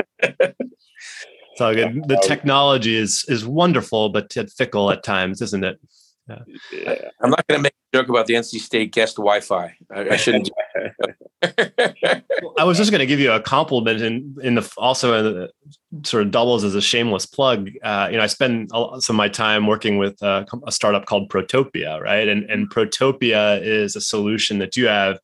It's 1.57 1.63
all 1.63 1.75
good. 1.75 2.07
The 2.07 2.23
technology 2.23 2.97
is 2.97 3.25
is 3.29 3.47
wonderful, 3.47 4.11
but 4.11 4.31
fickle 4.59 4.91
at 4.91 5.03
times, 5.03 5.41
isn't 5.41 5.65
it? 5.65 5.81
Yeah. 6.29 6.41
yeah. 6.71 7.09
I'm 7.23 7.31
not 7.31 7.47
going 7.47 7.61
to 7.61 7.63
make 7.63 7.73
a 7.95 7.97
joke 7.97 8.11
about 8.11 8.27
the 8.27 8.35
NC 8.35 8.61
State 8.61 8.93
guest 8.93 9.17
Wi-Fi. 9.17 9.75
I, 9.91 10.01
I 10.11 10.17
shouldn't. 10.17 10.51
I 12.59 12.65
was 12.65 12.79
just 12.79 12.91
going 12.91 13.01
to 13.01 13.07
give 13.07 13.21
you 13.21 13.33
a 13.33 13.41
compliment, 13.41 14.01
in 14.01 14.37
in 14.43 14.55
the 14.55 14.73
also 14.79 15.49
sort 16.05 16.25
of 16.25 16.31
doubles 16.31 16.65
as 16.65 16.75
a 16.75 16.81
shameless 16.81 17.27
plug. 17.27 17.71
Uh, 17.83 18.09
you 18.11 18.17
know, 18.17 18.23
I 18.23 18.27
spend 18.27 18.71
some 18.71 19.15
of 19.15 19.17
my 19.17 19.29
time 19.29 19.67
working 19.67 19.99
with 19.99 20.21
a, 20.23 20.47
a 20.67 20.73
startup 20.73 21.07
called 21.07 21.29
Protopia, 21.29 22.01
right? 22.01 22.27
And 22.27 22.49
and 22.51 22.71
Protopia 22.71 23.63
is 23.63 23.97
a 23.97 24.01
solution 24.01 24.59
that 24.59 24.77
you 24.77 24.87
have 24.87 25.19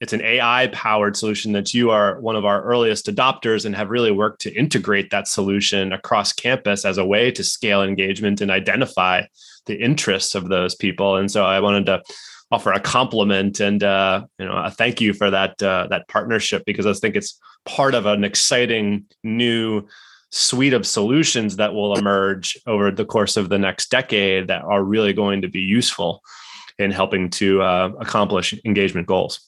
it's 0.00 0.12
an 0.12 0.22
AI 0.22 0.68
powered 0.72 1.16
solution 1.16 1.52
that 1.52 1.72
you 1.72 1.90
are 1.90 2.20
one 2.20 2.36
of 2.36 2.44
our 2.44 2.62
earliest 2.62 3.06
adopters 3.06 3.64
and 3.64 3.74
have 3.74 3.90
really 3.90 4.10
worked 4.10 4.40
to 4.42 4.52
integrate 4.52 5.10
that 5.10 5.28
solution 5.28 5.92
across 5.92 6.32
campus 6.32 6.84
as 6.84 6.98
a 6.98 7.06
way 7.06 7.30
to 7.30 7.44
scale 7.44 7.82
engagement 7.82 8.40
and 8.40 8.50
identify 8.50 9.22
the 9.66 9.76
interests 9.76 10.34
of 10.34 10.48
those 10.48 10.74
people. 10.74 11.16
And 11.16 11.30
so 11.30 11.44
I 11.44 11.60
wanted 11.60 11.86
to 11.86 12.02
offer 12.50 12.72
a 12.72 12.80
compliment 12.80 13.60
and 13.60 13.82
uh, 13.82 14.24
you 14.38 14.44
know 14.44 14.56
a 14.56 14.70
thank 14.70 15.00
you 15.00 15.12
for 15.12 15.30
that 15.30 15.62
uh, 15.62 15.86
that 15.90 16.08
partnership 16.08 16.62
because 16.66 16.86
I 16.86 16.92
think 16.92 17.16
it's 17.16 17.38
part 17.64 17.94
of 17.94 18.06
an 18.06 18.24
exciting 18.24 19.06
new 19.22 19.86
suite 20.30 20.72
of 20.72 20.86
solutions 20.86 21.56
that 21.56 21.74
will 21.74 21.96
emerge 21.96 22.58
over 22.66 22.90
the 22.90 23.04
course 23.04 23.36
of 23.36 23.48
the 23.48 23.58
next 23.58 23.90
decade 23.90 24.48
that 24.48 24.62
are 24.62 24.82
really 24.82 25.12
going 25.12 25.42
to 25.42 25.48
be 25.48 25.60
useful 25.60 26.22
in 26.78 26.90
helping 26.90 27.30
to 27.30 27.62
uh, 27.62 27.90
accomplish 28.00 28.52
engagement 28.64 29.06
goals. 29.06 29.40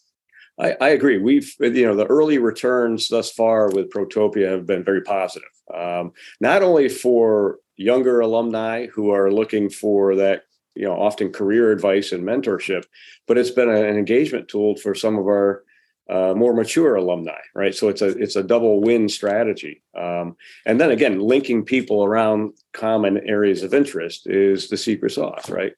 I, 0.58 0.76
I, 0.80 0.88
agree. 0.90 1.18
We've, 1.18 1.52
you 1.58 1.86
know, 1.86 1.96
the 1.96 2.06
early 2.06 2.38
returns 2.38 3.08
thus 3.08 3.30
far 3.32 3.68
with 3.70 3.90
Protopia 3.90 4.48
have 4.50 4.64
been 4.64 4.84
very 4.84 5.02
positive. 5.02 5.48
Um, 5.74 6.12
not 6.40 6.62
only 6.62 6.88
for 6.88 7.58
younger 7.76 8.20
alumni 8.20 8.86
who 8.86 9.10
are 9.10 9.30
looking 9.30 9.68
for 9.68 10.14
that, 10.16 10.42
you 10.76 10.84
know, 10.84 10.94
often 10.94 11.32
career 11.32 11.72
advice 11.72 12.12
and 12.12 12.24
mentorship, 12.24 12.84
but 13.26 13.38
it's 13.38 13.50
been 13.50 13.70
an 13.70 13.96
engagement 13.96 14.48
tool 14.48 14.76
for 14.76 14.94
some 14.94 15.18
of 15.18 15.26
our 15.26 15.64
uh, 16.08 16.34
more 16.36 16.54
mature 16.54 16.94
alumni, 16.94 17.38
right? 17.54 17.74
So 17.74 17.88
it's 17.88 18.02
a 18.02 18.08
it's 18.08 18.36
a 18.36 18.42
double 18.42 18.80
win 18.80 19.08
strategy. 19.08 19.82
Um, 19.98 20.36
and 20.64 20.80
then 20.80 20.90
again, 20.90 21.18
linking 21.18 21.64
people 21.64 22.04
around 22.04 22.52
common 22.72 23.18
areas 23.28 23.62
of 23.62 23.74
interest 23.74 24.26
is 24.26 24.68
the 24.68 24.76
secret 24.76 25.10
sauce, 25.12 25.50
right? 25.50 25.72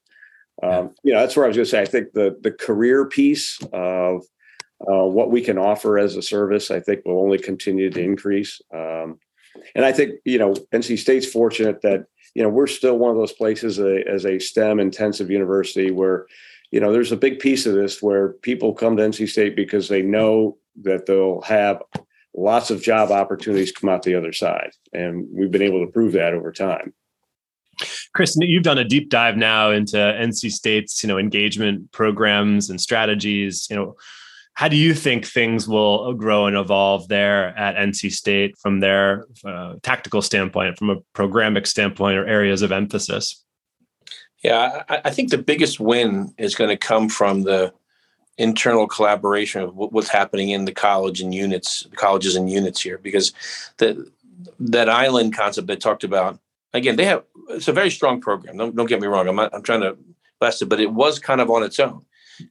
Um, 0.61 0.93
you 1.03 1.13
know, 1.13 1.19
that's 1.21 1.35
where 1.35 1.45
I 1.45 1.47
was 1.47 1.57
going 1.57 1.65
to 1.65 1.71
say. 1.71 1.81
I 1.81 1.85
think 1.85 2.13
the 2.13 2.37
the 2.41 2.51
career 2.51 3.05
piece 3.05 3.59
of 3.73 4.23
uh, 4.81 5.05
what 5.05 5.31
we 5.31 5.41
can 5.41 5.57
offer 5.57 5.97
as 5.97 6.15
a 6.15 6.21
service, 6.21 6.69
I 6.69 6.79
think, 6.79 7.05
will 7.05 7.21
only 7.21 7.39
continue 7.39 7.89
to 7.89 8.01
increase. 8.01 8.61
Um, 8.73 9.19
and 9.75 9.83
I 9.83 9.91
think 9.91 10.19
you 10.25 10.37
know 10.37 10.53
NC 10.71 10.99
State's 10.99 11.29
fortunate 11.29 11.81
that 11.81 12.05
you 12.33 12.43
know 12.43 12.49
we're 12.49 12.67
still 12.67 12.97
one 12.97 13.11
of 13.11 13.17
those 13.17 13.33
places 13.33 13.79
as 13.79 14.25
a 14.25 14.39
STEM 14.39 14.79
intensive 14.79 15.29
university 15.29 15.91
where 15.91 16.25
you 16.71 16.79
know 16.79 16.91
there's 16.91 17.11
a 17.11 17.17
big 17.17 17.39
piece 17.39 17.65
of 17.65 17.73
this 17.73 18.01
where 18.01 18.29
people 18.33 18.73
come 18.73 18.97
to 18.97 19.03
NC 19.03 19.29
State 19.29 19.55
because 19.55 19.87
they 19.87 20.01
know 20.01 20.57
that 20.81 21.05
they'll 21.05 21.41
have 21.41 21.81
lots 22.35 22.71
of 22.71 22.81
job 22.81 23.11
opportunities 23.11 23.71
come 23.71 23.89
out 23.89 24.03
the 24.03 24.15
other 24.15 24.33
side, 24.33 24.71
and 24.93 25.27
we've 25.31 25.51
been 25.51 25.61
able 25.61 25.85
to 25.85 25.91
prove 25.91 26.13
that 26.13 26.33
over 26.33 26.51
time. 26.51 26.93
Chris, 28.13 28.35
you've 28.39 28.63
done 28.63 28.77
a 28.77 28.83
deep 28.83 29.09
dive 29.09 29.37
now 29.37 29.71
into 29.71 29.95
NC 29.95 30.51
State's, 30.51 31.01
you 31.03 31.07
know, 31.07 31.17
engagement 31.17 31.91
programs 31.91 32.69
and 32.69 32.79
strategies. 32.79 33.67
You 33.69 33.75
know, 33.75 33.95
how 34.59 34.67
do 34.67 34.75
you 34.75 34.93
think 34.93 35.25
things 35.25 35.69
will 35.69 36.13
grow 36.15 36.45
and 36.45 36.57
evolve 36.57 37.07
there 37.07 37.57
at 37.57 37.77
NC 37.77 38.11
State 38.11 38.57
from 38.57 38.81
their 38.81 39.25
uh, 39.45 39.75
tactical 39.83 40.21
standpoint, 40.21 40.77
from 40.77 40.89
a 40.89 40.97
programmatic 41.15 41.65
standpoint, 41.65 42.17
or 42.17 42.27
areas 42.27 42.61
of 42.61 42.73
emphasis? 42.73 43.41
Yeah, 44.43 44.83
I, 44.89 44.99
I 45.05 45.11
think 45.11 45.29
the 45.29 45.37
biggest 45.37 45.79
win 45.79 46.33
is 46.37 46.55
going 46.55 46.71
to 46.71 46.75
come 46.75 47.07
from 47.07 47.43
the 47.43 47.73
internal 48.37 48.85
collaboration 48.85 49.61
of 49.61 49.77
what's 49.77 50.09
happening 50.09 50.49
in 50.49 50.65
the 50.65 50.73
college 50.73 51.21
and 51.21 51.33
units, 51.33 51.87
colleges 51.95 52.35
and 52.35 52.51
units 52.51 52.81
here, 52.81 52.97
because 52.97 53.31
the 53.77 54.11
that 54.59 54.89
island 54.89 55.37
concept 55.37 55.67
they 55.67 55.77
talked 55.77 56.03
about 56.03 56.37
again, 56.73 56.97
they 56.97 57.05
have 57.05 57.23
it's 57.47 57.69
a 57.69 57.73
very 57.73 57.89
strong 57.89 58.19
program. 58.19 58.57
Don't, 58.57 58.75
don't 58.75 58.87
get 58.89 58.99
me 58.99 59.07
wrong. 59.07 59.25
I'm 59.29 59.37
not, 59.37 59.55
I'm 59.55 59.63
trying 59.63 59.81
to 59.81 59.95
blast 60.37 60.61
it, 60.61 60.65
but 60.65 60.81
it 60.81 60.91
was 60.91 61.17
kind 61.17 61.39
of 61.39 61.49
on 61.49 61.63
its 61.63 61.79
own. 61.79 62.03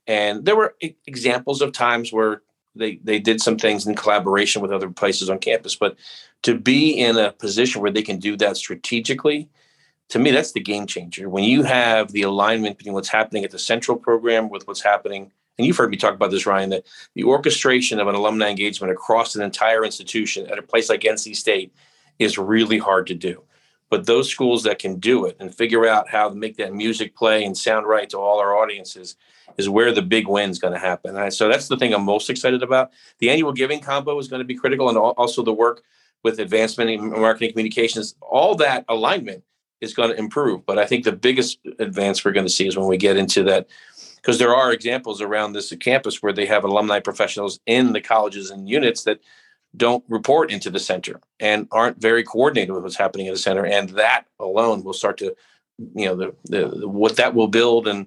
And 0.06 0.44
there 0.44 0.56
were 0.56 0.74
examples 1.06 1.62
of 1.62 1.72
times 1.72 2.12
where 2.12 2.42
they 2.74 2.96
they 3.02 3.18
did 3.18 3.40
some 3.40 3.58
things 3.58 3.86
in 3.86 3.94
collaboration 3.94 4.62
with 4.62 4.72
other 4.72 4.90
places 4.90 5.28
on 5.28 5.38
campus, 5.38 5.74
but 5.74 5.96
to 6.42 6.58
be 6.58 6.90
in 6.90 7.16
a 7.16 7.32
position 7.32 7.82
where 7.82 7.90
they 7.90 8.02
can 8.02 8.18
do 8.18 8.36
that 8.36 8.56
strategically, 8.56 9.48
to 10.10 10.18
me, 10.18 10.30
that's 10.30 10.52
the 10.52 10.60
game 10.60 10.86
changer. 10.86 11.28
When 11.28 11.44
you 11.44 11.64
have 11.64 12.12
the 12.12 12.22
alignment 12.22 12.78
between 12.78 12.94
what's 12.94 13.08
happening 13.08 13.44
at 13.44 13.50
the 13.50 13.58
central 13.58 13.96
program 13.96 14.48
with 14.48 14.66
what's 14.66 14.80
happening, 14.80 15.32
and 15.58 15.66
you've 15.66 15.76
heard 15.76 15.90
me 15.90 15.96
talk 15.96 16.14
about 16.14 16.30
this, 16.30 16.46
Ryan, 16.46 16.70
that 16.70 16.86
the 17.14 17.24
orchestration 17.24 17.98
of 17.98 18.06
an 18.06 18.14
alumni 18.14 18.48
engagement 18.48 18.92
across 18.92 19.34
an 19.34 19.42
entire 19.42 19.84
institution 19.84 20.46
at 20.50 20.58
a 20.58 20.62
place 20.62 20.88
like 20.88 21.00
NC 21.00 21.34
State 21.34 21.74
is 22.18 22.38
really 22.38 22.78
hard 22.78 23.06
to 23.08 23.14
do. 23.14 23.42
But 23.90 24.06
those 24.06 24.28
schools 24.28 24.62
that 24.64 24.78
can 24.78 24.98
do 24.98 25.24
it 25.24 25.36
and 25.40 25.54
figure 25.54 25.86
out 25.86 26.08
how 26.08 26.28
to 26.28 26.34
make 26.34 26.56
that 26.58 26.74
music 26.74 27.16
play 27.16 27.44
and 27.44 27.56
sound 27.56 27.86
right 27.86 28.08
to 28.10 28.18
all 28.18 28.38
our 28.38 28.56
audiences 28.56 29.16
is 29.56 29.68
where 29.68 29.92
the 29.92 30.02
big 30.02 30.28
win 30.28 30.50
is 30.50 30.58
going 30.58 30.74
to 30.74 30.78
happen. 30.78 31.16
And 31.16 31.32
so 31.32 31.48
that's 31.48 31.68
the 31.68 31.76
thing 31.76 31.94
I'm 31.94 32.04
most 32.04 32.28
excited 32.28 32.62
about. 32.62 32.90
The 33.18 33.30
annual 33.30 33.52
giving 33.52 33.80
combo 33.80 34.18
is 34.18 34.28
going 34.28 34.40
to 34.40 34.46
be 34.46 34.54
critical, 34.54 34.88
and 34.88 34.98
also 34.98 35.42
the 35.42 35.54
work 35.54 35.82
with 36.22 36.38
advancement 36.38 36.90
in 36.90 37.10
marketing 37.10 37.52
communications. 37.52 38.14
All 38.20 38.54
that 38.56 38.84
alignment 38.88 39.42
is 39.80 39.94
going 39.94 40.10
to 40.10 40.18
improve. 40.18 40.66
But 40.66 40.78
I 40.78 40.84
think 40.84 41.04
the 41.04 41.12
biggest 41.12 41.58
advance 41.78 42.24
we're 42.24 42.32
going 42.32 42.46
to 42.46 42.52
see 42.52 42.66
is 42.66 42.76
when 42.76 42.88
we 42.88 42.96
get 42.98 43.16
into 43.16 43.42
that, 43.44 43.68
because 44.16 44.38
there 44.38 44.54
are 44.54 44.72
examples 44.72 45.22
around 45.22 45.52
this 45.52 45.72
campus 45.80 46.22
where 46.22 46.32
they 46.32 46.46
have 46.46 46.64
alumni 46.64 47.00
professionals 47.00 47.60
in 47.66 47.92
the 47.92 48.00
colleges 48.00 48.50
and 48.50 48.68
units 48.68 49.04
that 49.04 49.20
don't 49.78 50.04
report 50.08 50.50
into 50.50 50.70
the 50.70 50.78
center 50.78 51.20
and 51.40 51.68
aren't 51.72 52.00
very 52.00 52.22
coordinated 52.22 52.74
with 52.74 52.82
what's 52.82 52.96
happening 52.96 53.28
at 53.28 53.32
the 53.32 53.38
center. 53.38 53.64
And 53.64 53.90
that 53.90 54.24
alone 54.38 54.84
will 54.84 54.92
start 54.92 55.18
to 55.18 55.34
you 55.94 56.06
know 56.06 56.16
the, 56.16 56.34
the, 56.44 56.68
the 56.80 56.88
what 56.88 57.16
that 57.16 57.34
will 57.34 57.48
build 57.48 57.88
and 57.88 58.06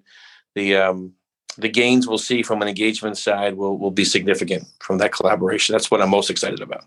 the 0.56 0.76
um 0.76 1.14
the 1.58 1.70
gains 1.70 2.08
we'll 2.08 2.18
see 2.18 2.44
from 2.44 2.62
an 2.62 2.68
engagement 2.68 3.18
side 3.18 3.56
will 3.56 3.78
will 3.78 3.92
be 3.92 4.06
significant 4.06 4.68
from 4.80 4.98
that 5.00 5.12
collaboration. 5.12 5.74
That's 5.74 5.92
what 5.92 6.02
I'm 6.02 6.10
most 6.10 6.30
excited 6.30 6.62
about. 6.62 6.86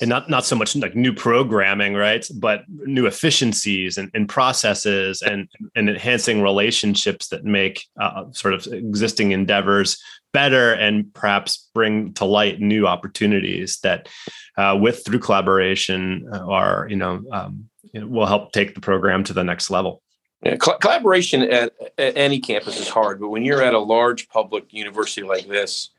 And 0.00 0.08
not 0.08 0.28
not 0.28 0.44
so 0.44 0.56
much 0.56 0.74
like 0.76 0.96
new 0.96 1.12
programming, 1.12 1.94
right? 1.94 2.26
But 2.34 2.64
new 2.68 3.06
efficiencies 3.06 3.98
and, 3.98 4.10
and 4.14 4.28
processes 4.28 5.22
and 5.22 5.48
and 5.74 5.88
enhancing 5.88 6.42
relationships 6.42 7.28
that 7.28 7.44
make 7.44 7.86
uh, 8.00 8.24
sort 8.32 8.54
of 8.54 8.66
existing 8.66 9.32
endeavors 9.32 10.00
better 10.32 10.72
and 10.72 11.12
perhaps 11.14 11.68
bring 11.74 12.12
to 12.14 12.24
light 12.24 12.60
new 12.60 12.86
opportunities 12.86 13.78
that 13.80 14.08
uh, 14.56 14.78
with 14.80 15.04
through 15.04 15.18
collaboration 15.18 16.28
uh, 16.32 16.38
are 16.46 16.86
you 16.88 16.96
know 16.96 17.22
um, 17.32 17.68
will 17.94 18.26
help 18.26 18.52
take 18.52 18.74
the 18.74 18.80
program 18.80 19.24
to 19.24 19.32
the 19.32 19.44
next 19.44 19.70
level. 19.70 20.02
Yeah, 20.42 20.56
cl- 20.60 20.78
collaboration 20.78 21.42
at, 21.42 21.72
at, 21.98 22.16
any 22.16 22.40
campus 22.40 22.80
is 22.80 22.88
hard, 22.88 23.20
but 23.20 23.28
when 23.28 23.44
you're 23.44 23.62
at 23.62 23.74
a 23.74 23.78
large 23.78 24.28
public 24.28 24.72
university 24.72 25.22
like 25.22 25.46
this, 25.46 25.90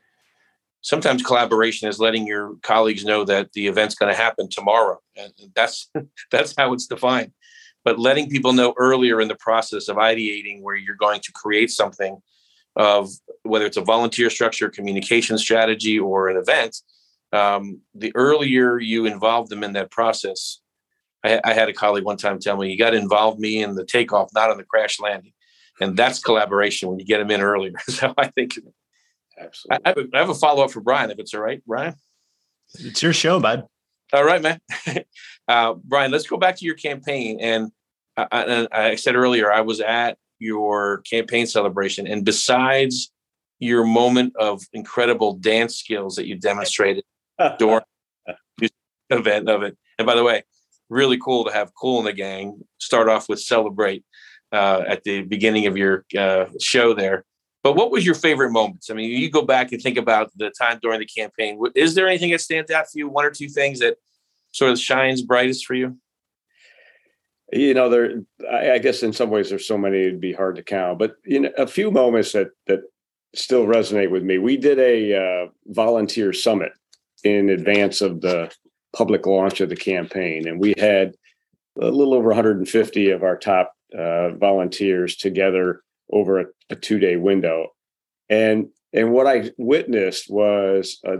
sometimes 0.80 1.22
collaboration 1.22 1.88
is 1.88 2.00
letting 2.00 2.26
your 2.26 2.56
colleagues 2.62 3.04
know 3.04 3.24
that 3.24 3.52
the 3.52 3.68
event's 3.68 3.94
going 3.94 4.12
to 4.12 4.20
happen 4.20 4.48
tomorrow, 4.48 5.00
and 5.16 5.32
that's 5.54 5.88
that's 6.30 6.54
how 6.56 6.72
it's 6.72 6.86
defined. 6.86 7.32
But 7.84 7.98
letting 7.98 8.30
people 8.30 8.52
know 8.52 8.74
earlier 8.76 9.20
in 9.20 9.28
the 9.28 9.36
process 9.36 9.88
of 9.88 9.96
ideating 9.96 10.62
where 10.62 10.76
you're 10.76 10.96
going 10.96 11.20
to 11.20 11.32
create 11.32 11.70
something 11.70 12.20
of 12.76 13.10
whether 13.42 13.66
it's 13.66 13.76
a 13.76 13.82
volunteer 13.82 14.30
structure, 14.30 14.70
communication 14.70 15.36
strategy, 15.36 15.98
or 15.98 16.28
an 16.28 16.36
event, 16.36 16.76
um, 17.32 17.80
the 17.94 18.12
earlier 18.14 18.78
you 18.78 19.06
involve 19.06 19.48
them 19.48 19.64
in 19.64 19.72
that 19.72 19.90
process, 19.90 20.60
I, 21.24 21.40
I, 21.44 21.52
had 21.52 21.68
a 21.68 21.72
colleague 21.72 22.04
one 22.04 22.16
time 22.16 22.38
tell 22.38 22.56
me, 22.56 22.70
"You 22.70 22.78
got 22.78 22.90
to 22.90 22.96
involve 22.96 23.38
me 23.38 23.62
in 23.62 23.74
the 23.74 23.84
takeoff, 23.84 24.30
not 24.34 24.50
on 24.50 24.56
the 24.56 24.64
crash 24.64 25.00
landing," 25.00 25.32
and 25.80 25.96
that's 25.96 26.18
collaboration 26.18 26.88
when 26.88 26.98
you 26.98 27.04
get 27.04 27.18
them 27.18 27.30
in 27.30 27.40
earlier. 27.40 27.72
so 27.88 28.12
I 28.16 28.28
think, 28.28 28.58
absolutely, 29.38 29.84
I, 29.84 29.88
have 29.88 29.98
a, 29.98 30.08
I 30.14 30.18
have 30.18 30.28
a 30.30 30.34
follow 30.34 30.64
up 30.64 30.70
for 30.70 30.80
Brian, 30.80 31.10
if 31.10 31.18
it's 31.18 31.34
all 31.34 31.40
right, 31.40 31.62
Brian. 31.66 31.94
It's 32.74 33.02
your 33.02 33.12
show, 33.12 33.38
bud. 33.38 33.66
All 34.12 34.24
right, 34.24 34.42
man. 34.42 34.60
uh, 35.48 35.74
Brian, 35.84 36.10
let's 36.10 36.26
go 36.26 36.36
back 36.36 36.56
to 36.56 36.64
your 36.64 36.74
campaign. 36.74 37.38
And 37.40 37.70
I, 38.16 38.68
I 38.70 38.94
said 38.96 39.14
earlier, 39.14 39.50
I 39.50 39.62
was 39.62 39.80
at 39.80 40.18
your 40.38 40.98
campaign 41.02 41.46
celebration, 41.46 42.06
and 42.06 42.24
besides 42.24 43.10
your 43.58 43.84
moment 43.84 44.34
of 44.36 44.62
incredible 44.72 45.34
dance 45.34 45.76
skills 45.76 46.16
that 46.16 46.26
you 46.26 46.36
demonstrated 46.36 47.04
during 47.58 47.80
the 48.58 48.70
event 49.10 49.48
of 49.48 49.62
it, 49.62 49.78
and 49.98 50.06
by 50.06 50.14
the 50.14 50.24
way, 50.24 50.42
really 50.92 51.18
cool 51.18 51.44
to 51.44 51.52
have 51.52 51.74
Kool 51.74 51.98
and 51.98 52.06
the 52.06 52.12
Gang 52.12 52.60
start 52.78 53.08
off 53.08 53.28
with 53.28 53.40
Celebrate 53.40 54.04
uh, 54.52 54.82
at 54.86 55.02
the 55.04 55.22
beginning 55.22 55.66
of 55.66 55.76
your 55.76 56.04
uh, 56.16 56.46
show 56.60 56.94
there. 56.94 57.24
But 57.62 57.74
what 57.74 57.90
was 57.90 58.04
your 58.04 58.14
favorite 58.14 58.50
moments? 58.50 58.90
I 58.90 58.94
mean, 58.94 59.10
you 59.10 59.30
go 59.30 59.42
back 59.42 59.72
and 59.72 59.80
think 59.80 59.96
about 59.96 60.30
the 60.36 60.50
time 60.60 60.78
during 60.82 60.98
the 60.98 61.06
campaign. 61.06 61.60
Is 61.74 61.94
there 61.94 62.08
anything 62.08 62.32
that 62.32 62.40
stands 62.40 62.70
out 62.70 62.86
for 62.90 62.98
you? 62.98 63.08
One 63.08 63.24
or 63.24 63.30
two 63.30 63.48
things 63.48 63.78
that 63.78 63.96
sort 64.50 64.72
of 64.72 64.78
shines 64.78 65.22
brightest 65.22 65.64
for 65.64 65.74
you? 65.74 65.96
You 67.52 67.74
know, 67.74 67.88
there. 67.88 68.22
I, 68.50 68.72
I 68.72 68.78
guess 68.78 69.02
in 69.02 69.12
some 69.12 69.30
ways 69.30 69.48
there's 69.48 69.66
so 69.66 69.78
many 69.78 70.00
it'd 70.00 70.20
be 70.20 70.32
hard 70.32 70.56
to 70.56 70.62
count. 70.62 70.98
But 70.98 71.16
you 71.24 71.40
know, 71.40 71.50
a 71.56 71.66
few 71.66 71.90
moments 71.90 72.32
that 72.32 72.48
that 72.66 72.80
still 73.34 73.66
resonate 73.66 74.10
with 74.10 74.22
me. 74.22 74.38
We 74.38 74.56
did 74.56 74.78
a 74.78 75.16
uh, 75.16 75.46
volunteer 75.66 76.32
summit 76.32 76.72
in 77.24 77.50
advance 77.50 78.00
of 78.00 78.20
the 78.20 78.52
public 78.92 79.26
launch 79.26 79.60
of 79.60 79.68
the 79.68 79.76
campaign. 79.76 80.46
And 80.46 80.60
we 80.60 80.74
had 80.78 81.14
a 81.80 81.90
little 81.90 82.14
over 82.14 82.28
150 82.28 83.10
of 83.10 83.22
our 83.22 83.36
top 83.36 83.72
uh, 83.96 84.30
volunteers 84.30 85.16
together 85.16 85.82
over 86.10 86.40
a, 86.40 86.44
a 86.70 86.76
two 86.76 86.98
day 86.98 87.16
window. 87.16 87.68
And 88.28 88.68
and 88.92 89.12
what 89.12 89.26
I 89.26 89.50
witnessed 89.56 90.30
was 90.30 91.00
a, 91.04 91.18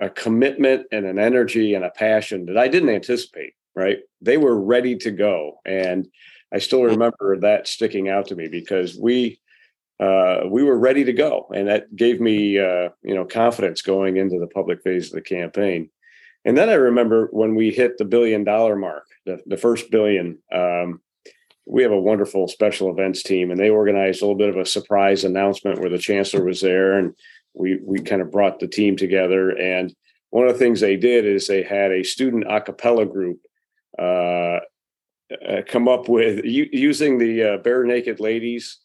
a 0.00 0.10
commitment 0.10 0.86
and 0.90 1.06
an 1.06 1.18
energy 1.18 1.74
and 1.74 1.84
a 1.84 1.90
passion 1.90 2.46
that 2.46 2.58
I 2.58 2.68
didn't 2.68 2.90
anticipate. 2.90 3.54
Right, 3.74 3.98
they 4.22 4.38
were 4.38 4.58
ready 4.58 4.96
to 4.96 5.10
go, 5.10 5.60
and 5.66 6.08
I 6.52 6.58
still 6.58 6.82
remember 6.82 7.36
that 7.40 7.68
sticking 7.68 8.08
out 8.08 8.26
to 8.28 8.34
me 8.34 8.48
because 8.48 8.96
we 8.96 9.38
uh, 10.00 10.44
we 10.48 10.62
were 10.62 10.78
ready 10.78 11.04
to 11.04 11.12
go, 11.12 11.46
and 11.54 11.68
that 11.68 11.94
gave 11.94 12.20
me 12.20 12.58
uh, 12.58 12.88
you 13.02 13.14
know 13.14 13.26
confidence 13.26 13.82
going 13.82 14.16
into 14.16 14.38
the 14.38 14.46
public 14.46 14.82
phase 14.82 15.08
of 15.08 15.12
the 15.12 15.20
campaign. 15.20 15.90
And 16.46 16.56
then 16.56 16.68
I 16.68 16.74
remember 16.74 17.28
when 17.32 17.56
we 17.56 17.72
hit 17.72 17.98
the 17.98 18.04
billion 18.04 18.44
dollar 18.44 18.76
mark, 18.76 19.04
the, 19.26 19.40
the 19.46 19.56
first 19.56 19.90
billion, 19.90 20.38
um, 20.54 21.00
we 21.66 21.82
have 21.82 21.90
a 21.90 22.00
wonderful 22.00 22.46
special 22.46 22.88
events 22.88 23.24
team 23.24 23.50
and 23.50 23.58
they 23.58 23.68
organized 23.68 24.22
a 24.22 24.24
little 24.24 24.38
bit 24.38 24.50
of 24.50 24.56
a 24.56 24.64
surprise 24.64 25.24
announcement 25.24 25.80
where 25.80 25.90
the 25.90 25.98
chancellor 25.98 26.44
was 26.44 26.60
there 26.60 26.98
and 26.98 27.14
we 27.52 27.80
we 27.82 27.98
kind 27.98 28.22
of 28.22 28.30
brought 28.30 28.60
the 28.60 28.68
team 28.68 28.96
together. 28.96 29.50
And 29.50 29.92
one 30.30 30.46
of 30.46 30.52
the 30.52 30.58
things 30.58 30.78
they 30.78 30.96
did 30.96 31.24
is 31.24 31.48
they 31.48 31.64
had 31.64 31.90
a 31.90 32.04
student 32.04 32.44
a 32.48 32.60
cappella 32.60 33.06
group 33.06 33.40
uh, 33.98 34.60
uh, 35.32 35.62
come 35.66 35.88
up 35.88 36.08
with 36.08 36.44
u- 36.44 36.68
using 36.70 37.18
the 37.18 37.42
uh, 37.42 37.58
Barenaked 37.58 38.20
Ladies 38.20 38.78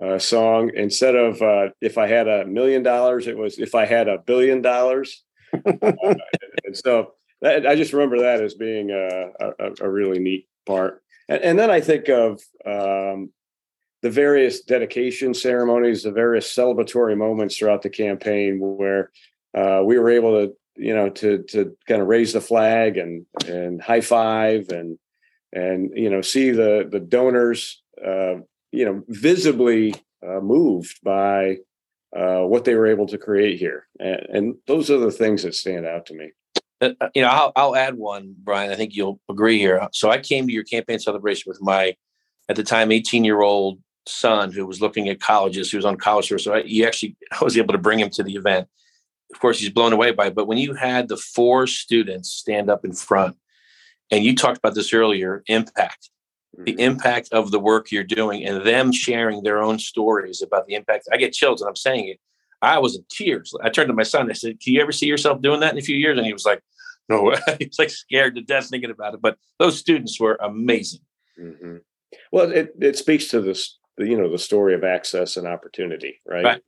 uh, 0.00 0.20
song. 0.20 0.70
Instead 0.74 1.16
of 1.16 1.42
uh, 1.42 1.70
if 1.80 1.98
I 1.98 2.06
had 2.06 2.28
a 2.28 2.46
million 2.46 2.84
dollars, 2.84 3.26
it 3.26 3.36
was 3.36 3.58
if 3.58 3.74
I 3.74 3.86
had 3.86 4.06
a 4.06 4.18
billion 4.18 4.62
dollars 4.62 5.24
and 5.64 6.76
so 6.76 7.12
that, 7.40 7.66
I 7.66 7.74
just 7.74 7.92
remember 7.92 8.18
that 8.20 8.42
as 8.42 8.54
being 8.54 8.90
a, 8.90 9.30
a, 9.40 9.72
a 9.82 9.90
really 9.90 10.18
neat 10.18 10.46
part. 10.66 11.02
And, 11.28 11.42
and, 11.42 11.58
then 11.58 11.70
I 11.70 11.80
think 11.80 12.08
of 12.08 12.40
um, 12.66 13.30
the 14.02 14.10
various 14.10 14.62
dedication 14.62 15.34
ceremonies, 15.34 16.02
the 16.02 16.12
various 16.12 16.54
celebratory 16.54 17.16
moments 17.16 17.56
throughout 17.56 17.82
the 17.82 17.90
campaign 17.90 18.58
where 18.60 19.10
uh, 19.56 19.82
we 19.84 19.98
were 19.98 20.10
able 20.10 20.46
to, 20.46 20.54
you 20.76 20.94
know, 20.94 21.08
to 21.10 21.42
to 21.44 21.76
kind 21.88 22.00
of 22.00 22.08
raise 22.08 22.32
the 22.32 22.40
flag 22.40 22.96
and 22.96 23.26
and 23.46 23.82
high 23.82 24.00
five 24.00 24.68
and 24.68 24.98
and 25.52 25.90
you 25.94 26.08
know 26.08 26.20
see 26.20 26.50
the 26.50 26.88
the 26.90 27.00
donors, 27.00 27.82
uh, 28.04 28.34
you 28.70 28.84
know, 28.84 29.02
visibly 29.08 29.94
uh, 30.26 30.40
moved 30.40 30.98
by 31.02 31.56
uh, 32.16 32.40
what 32.40 32.64
they 32.64 32.74
were 32.74 32.86
able 32.86 33.06
to 33.06 33.18
create 33.18 33.58
here. 33.58 33.86
And, 34.00 34.26
and, 34.32 34.54
those 34.66 34.90
are 34.90 34.98
the 34.98 35.10
things 35.10 35.42
that 35.42 35.54
stand 35.54 35.86
out 35.86 36.06
to 36.06 36.14
me. 36.14 36.30
Uh, 36.80 36.90
uh, 37.00 37.08
you 37.14 37.22
know, 37.22 37.28
I'll, 37.28 37.52
I'll 37.54 37.76
add 37.76 37.96
one, 37.96 38.34
Brian. 38.38 38.70
I 38.70 38.76
think 38.76 38.94
you'll 38.94 39.20
agree 39.28 39.58
here. 39.58 39.86
So 39.92 40.10
I 40.10 40.18
came 40.18 40.46
to 40.46 40.52
your 40.52 40.64
campaign 40.64 40.98
celebration 40.98 41.50
with 41.50 41.60
my, 41.60 41.96
at 42.48 42.56
the 42.56 42.62
time, 42.62 42.92
18 42.92 43.24
year 43.24 43.42
old 43.42 43.80
son 44.06 44.52
who 44.52 44.66
was 44.66 44.80
looking 44.80 45.08
at 45.08 45.20
colleges. 45.20 45.70
He 45.70 45.76
was 45.76 45.84
on 45.84 45.96
college 45.96 46.28
tour. 46.28 46.38
So 46.38 46.54
I, 46.54 46.62
he 46.62 46.84
actually, 46.86 47.16
I 47.32 47.44
was 47.44 47.56
able 47.58 47.72
to 47.72 47.78
bring 47.78 48.00
him 48.00 48.10
to 48.10 48.22
the 48.22 48.36
event. 48.36 48.68
Of 49.32 49.40
course, 49.40 49.60
he's 49.60 49.68
blown 49.68 49.92
away 49.92 50.12
by 50.12 50.28
it. 50.28 50.34
But 50.34 50.46
when 50.46 50.56
you 50.56 50.72
had 50.72 51.08
the 51.08 51.18
four 51.18 51.66
students 51.66 52.30
stand 52.30 52.70
up 52.70 52.84
in 52.84 52.92
front, 52.92 53.36
and 54.10 54.24
you 54.24 54.34
talked 54.34 54.56
about 54.56 54.74
this 54.74 54.94
earlier, 54.94 55.42
impact 55.48 56.08
the 56.64 56.72
mm-hmm. 56.72 56.80
impact 56.80 57.28
of 57.32 57.50
the 57.50 57.60
work 57.60 57.90
you're 57.90 58.04
doing 58.04 58.44
and 58.44 58.66
them 58.66 58.92
sharing 58.92 59.42
their 59.42 59.62
own 59.62 59.78
stories 59.78 60.42
about 60.42 60.66
the 60.66 60.74
impact. 60.74 61.08
I 61.12 61.16
get 61.16 61.32
chills 61.32 61.60
and 61.60 61.68
I'm 61.68 61.76
saying 61.76 62.08
it. 62.08 62.20
I 62.60 62.78
was 62.78 62.96
in 62.96 63.04
tears. 63.08 63.54
I 63.62 63.68
turned 63.68 63.88
to 63.88 63.94
my 63.94 64.02
son. 64.02 64.28
I 64.28 64.34
said, 64.34 64.60
Can 64.60 64.74
you 64.74 64.80
ever 64.80 64.90
see 64.90 65.06
yourself 65.06 65.40
doing 65.40 65.60
that 65.60 65.72
in 65.72 65.78
a 65.78 65.82
few 65.82 65.96
years? 65.96 66.18
And 66.18 66.26
he 66.26 66.32
was 66.32 66.44
like, 66.44 66.62
No, 67.08 67.30
he 67.58 67.66
was 67.66 67.78
like 67.78 67.90
scared 67.90 68.34
to 68.34 68.42
death 68.42 68.68
thinking 68.68 68.90
about 68.90 69.14
it. 69.14 69.22
But 69.22 69.38
those 69.58 69.78
students 69.78 70.18
were 70.18 70.36
amazing. 70.42 71.00
Mm-hmm. 71.40 71.76
Well, 72.32 72.50
it, 72.50 72.74
it 72.80 72.96
speaks 72.96 73.28
to 73.28 73.40
this, 73.40 73.78
you 73.98 74.16
know, 74.16 74.30
the 74.30 74.38
story 74.38 74.74
of 74.74 74.82
access 74.82 75.36
and 75.36 75.46
opportunity, 75.46 76.20
right? 76.26 76.44
right. 76.44 76.62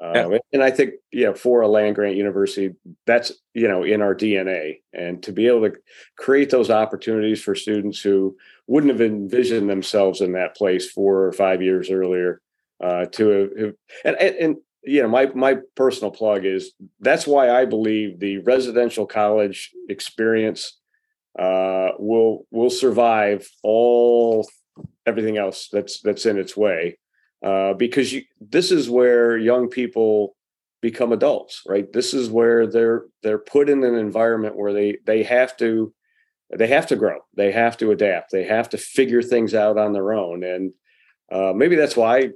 Um, 0.00 0.32
yeah. 0.32 0.38
And 0.52 0.62
I 0.62 0.70
think, 0.70 0.94
yeah, 1.12 1.32
for 1.32 1.60
a 1.60 1.68
land 1.68 1.94
grant 1.94 2.16
university, 2.16 2.74
that's, 3.06 3.32
you 3.54 3.68
know, 3.68 3.84
in 3.84 4.02
our 4.02 4.14
DNA. 4.14 4.80
And 4.92 5.22
to 5.22 5.32
be 5.32 5.46
able 5.46 5.70
to 5.70 5.76
create 6.16 6.50
those 6.50 6.70
opportunities 6.70 7.42
for 7.42 7.54
students 7.54 8.00
who 8.00 8.36
wouldn't 8.66 8.92
have 8.92 9.00
envisioned 9.00 9.68
themselves 9.68 10.20
in 10.20 10.32
that 10.32 10.56
place 10.56 10.90
four 10.90 11.24
or 11.24 11.32
five 11.32 11.62
years 11.62 11.90
earlier 11.90 12.40
uh, 12.82 13.06
to 13.06 13.74
and, 14.04 14.16
and, 14.20 14.36
and, 14.36 14.56
you 14.82 15.02
know, 15.02 15.08
my, 15.08 15.26
my 15.34 15.58
personal 15.74 16.10
plug 16.10 16.44
is 16.44 16.72
that's 17.00 17.26
why 17.26 17.50
I 17.50 17.64
believe 17.64 18.20
the 18.20 18.38
residential 18.38 19.06
college 19.06 19.70
experience 19.88 20.78
uh, 21.38 21.90
will, 21.98 22.46
will 22.50 22.70
survive 22.70 23.48
all 23.62 24.48
everything 25.06 25.38
else 25.38 25.68
that's, 25.72 26.00
that's 26.00 26.26
in 26.26 26.38
its 26.38 26.56
way 26.56 26.98
uh, 27.44 27.74
because 27.74 28.12
you, 28.12 28.22
this 28.40 28.70
is 28.70 28.90
where 28.90 29.36
young 29.36 29.68
people 29.68 30.34
become 30.84 31.12
adults, 31.12 31.62
right? 31.66 31.90
This 31.92 32.12
is 32.12 32.28
where 32.28 32.66
they're 32.66 33.04
they're 33.22 33.38
put 33.38 33.70
in 33.70 33.82
an 33.84 33.94
environment 33.94 34.54
where 34.54 34.74
they 34.74 34.98
they 35.06 35.22
have 35.22 35.56
to 35.56 35.94
they 36.56 36.66
have 36.68 36.86
to 36.88 36.96
grow, 36.96 37.18
they 37.36 37.52
have 37.52 37.76
to 37.78 37.90
adapt, 37.90 38.30
they 38.32 38.44
have 38.44 38.68
to 38.70 38.78
figure 38.78 39.22
things 39.22 39.54
out 39.54 39.78
on 39.78 39.92
their 39.92 40.12
own, 40.12 40.44
and 40.44 40.72
uh, 41.32 41.52
maybe 41.54 41.76
that's 41.76 41.96
why 41.96 42.18
I 42.18 42.30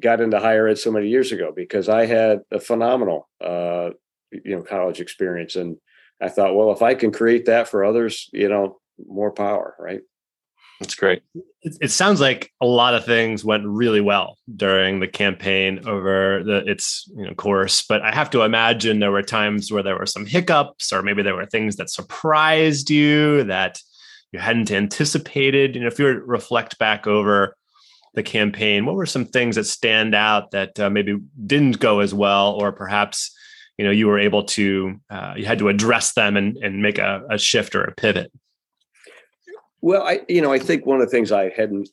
got 0.00 0.20
into 0.20 0.38
higher 0.38 0.68
ed 0.68 0.78
so 0.78 0.90
many 0.90 1.08
years 1.08 1.32
ago 1.32 1.52
because 1.54 1.88
I 1.88 2.06
had 2.06 2.40
a 2.50 2.60
phenomenal 2.60 3.28
uh, 3.42 3.90
you 4.30 4.56
know 4.56 4.62
college 4.62 5.00
experience, 5.00 5.56
and 5.56 5.76
I 6.20 6.28
thought, 6.28 6.54
well, 6.54 6.72
if 6.72 6.82
I 6.82 6.94
can 6.94 7.12
create 7.12 7.46
that 7.46 7.68
for 7.68 7.84
others, 7.84 8.28
you 8.32 8.48
know, 8.48 8.80
more 9.06 9.30
power, 9.30 9.74
right? 9.78 10.00
That's 10.80 10.94
great. 10.94 11.22
It, 11.62 11.76
it, 11.80 11.90
sounds 11.90 12.20
like 12.20 12.52
a 12.60 12.66
lot 12.66 12.94
of 12.94 13.04
things 13.04 13.44
went 13.44 13.66
really 13.66 14.00
well 14.00 14.38
during 14.54 15.00
the 15.00 15.08
campaign 15.08 15.80
over 15.88 16.42
the 16.44 16.58
its 16.66 17.10
you 17.16 17.24
know 17.24 17.34
course, 17.34 17.82
but 17.82 18.00
I 18.02 18.14
have 18.14 18.30
to 18.30 18.42
imagine 18.42 19.00
there 19.00 19.10
were 19.10 19.22
times 19.22 19.72
where 19.72 19.82
there 19.82 19.98
were 19.98 20.06
some 20.06 20.24
hiccups, 20.24 20.92
or 20.92 21.02
maybe 21.02 21.22
there 21.22 21.34
were 21.34 21.46
things 21.46 21.76
that 21.76 21.90
surprised 21.90 22.90
you 22.90 23.42
that 23.44 23.80
you 24.30 24.38
hadn't 24.38 24.70
anticipated. 24.70 25.74
You 25.74 25.80
know, 25.80 25.88
if 25.88 25.98
you 25.98 26.06
reflect 26.06 26.78
back 26.78 27.08
over 27.08 27.56
the 28.14 28.22
campaign, 28.22 28.86
what 28.86 28.94
were 28.94 29.06
some 29.06 29.24
things 29.24 29.56
that 29.56 29.64
stand 29.64 30.14
out 30.14 30.52
that 30.52 30.78
uh, 30.78 30.90
maybe 30.90 31.18
didn't 31.44 31.80
go 31.80 31.98
as 31.98 32.14
well, 32.14 32.52
or 32.52 32.70
perhaps 32.70 33.36
you 33.78 33.84
know 33.84 33.90
you 33.90 34.06
were 34.06 34.18
able 34.20 34.44
to 34.44 34.94
uh, 35.10 35.34
you 35.36 35.44
had 35.44 35.58
to 35.58 35.70
address 35.70 36.12
them 36.12 36.36
and 36.36 36.56
and 36.58 36.82
make 36.82 36.98
a, 36.98 37.22
a 37.30 37.36
shift 37.36 37.74
or 37.74 37.82
a 37.82 37.94
pivot? 37.96 38.30
Well, 39.80 40.02
I 40.02 40.20
you 40.28 40.40
know 40.40 40.52
I 40.52 40.58
think 40.58 40.86
one 40.86 41.00
of 41.00 41.06
the 41.06 41.10
things 41.10 41.32
I 41.32 41.50
hadn't 41.50 41.88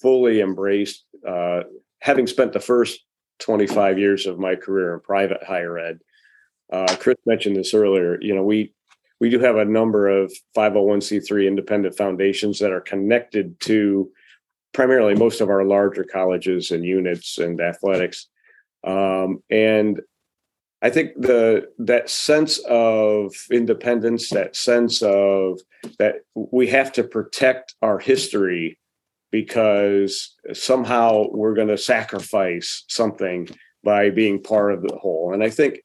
fully 0.00 0.40
embraced, 0.40 1.04
uh, 1.26 1.62
having 2.00 2.26
spent 2.26 2.52
the 2.52 2.60
first 2.60 3.00
25 3.40 3.98
years 3.98 4.26
of 4.26 4.38
my 4.38 4.54
career 4.54 4.94
in 4.94 5.00
private 5.00 5.42
higher 5.42 5.78
ed. 5.78 6.00
Uh, 6.72 6.96
Chris 6.98 7.16
mentioned 7.26 7.56
this 7.56 7.74
earlier. 7.74 8.20
You 8.20 8.34
know, 8.34 8.42
we 8.42 8.72
we 9.20 9.30
do 9.30 9.38
have 9.38 9.56
a 9.56 9.64
number 9.64 10.08
of 10.08 10.32
501c3 10.56 11.46
independent 11.46 11.96
foundations 11.96 12.58
that 12.58 12.72
are 12.72 12.80
connected 12.80 13.58
to 13.60 14.10
primarily 14.72 15.14
most 15.14 15.40
of 15.40 15.48
our 15.48 15.64
larger 15.64 16.04
colleges 16.04 16.70
and 16.70 16.84
units 16.84 17.38
and 17.38 17.60
athletics. 17.60 18.28
Um, 18.86 19.42
and 19.50 20.00
I 20.84 20.90
think 20.90 21.14
the 21.16 21.70
that 21.78 22.10
sense 22.10 22.58
of 22.68 23.34
independence, 23.50 24.28
that 24.30 24.54
sense 24.54 25.00
of 25.00 25.60
that 25.98 26.16
we 26.34 26.66
have 26.66 26.92
to 26.92 27.02
protect 27.02 27.74
our 27.80 27.98
history 27.98 28.78
because 29.32 30.34
somehow 30.52 31.28
we're 31.30 31.54
going 31.54 31.68
to 31.68 31.78
sacrifice 31.78 32.84
something 32.88 33.48
by 33.82 34.10
being 34.10 34.42
part 34.42 34.74
of 34.74 34.82
the 34.82 34.94
whole. 34.94 35.32
And 35.32 35.42
I 35.42 35.48
think 35.48 35.80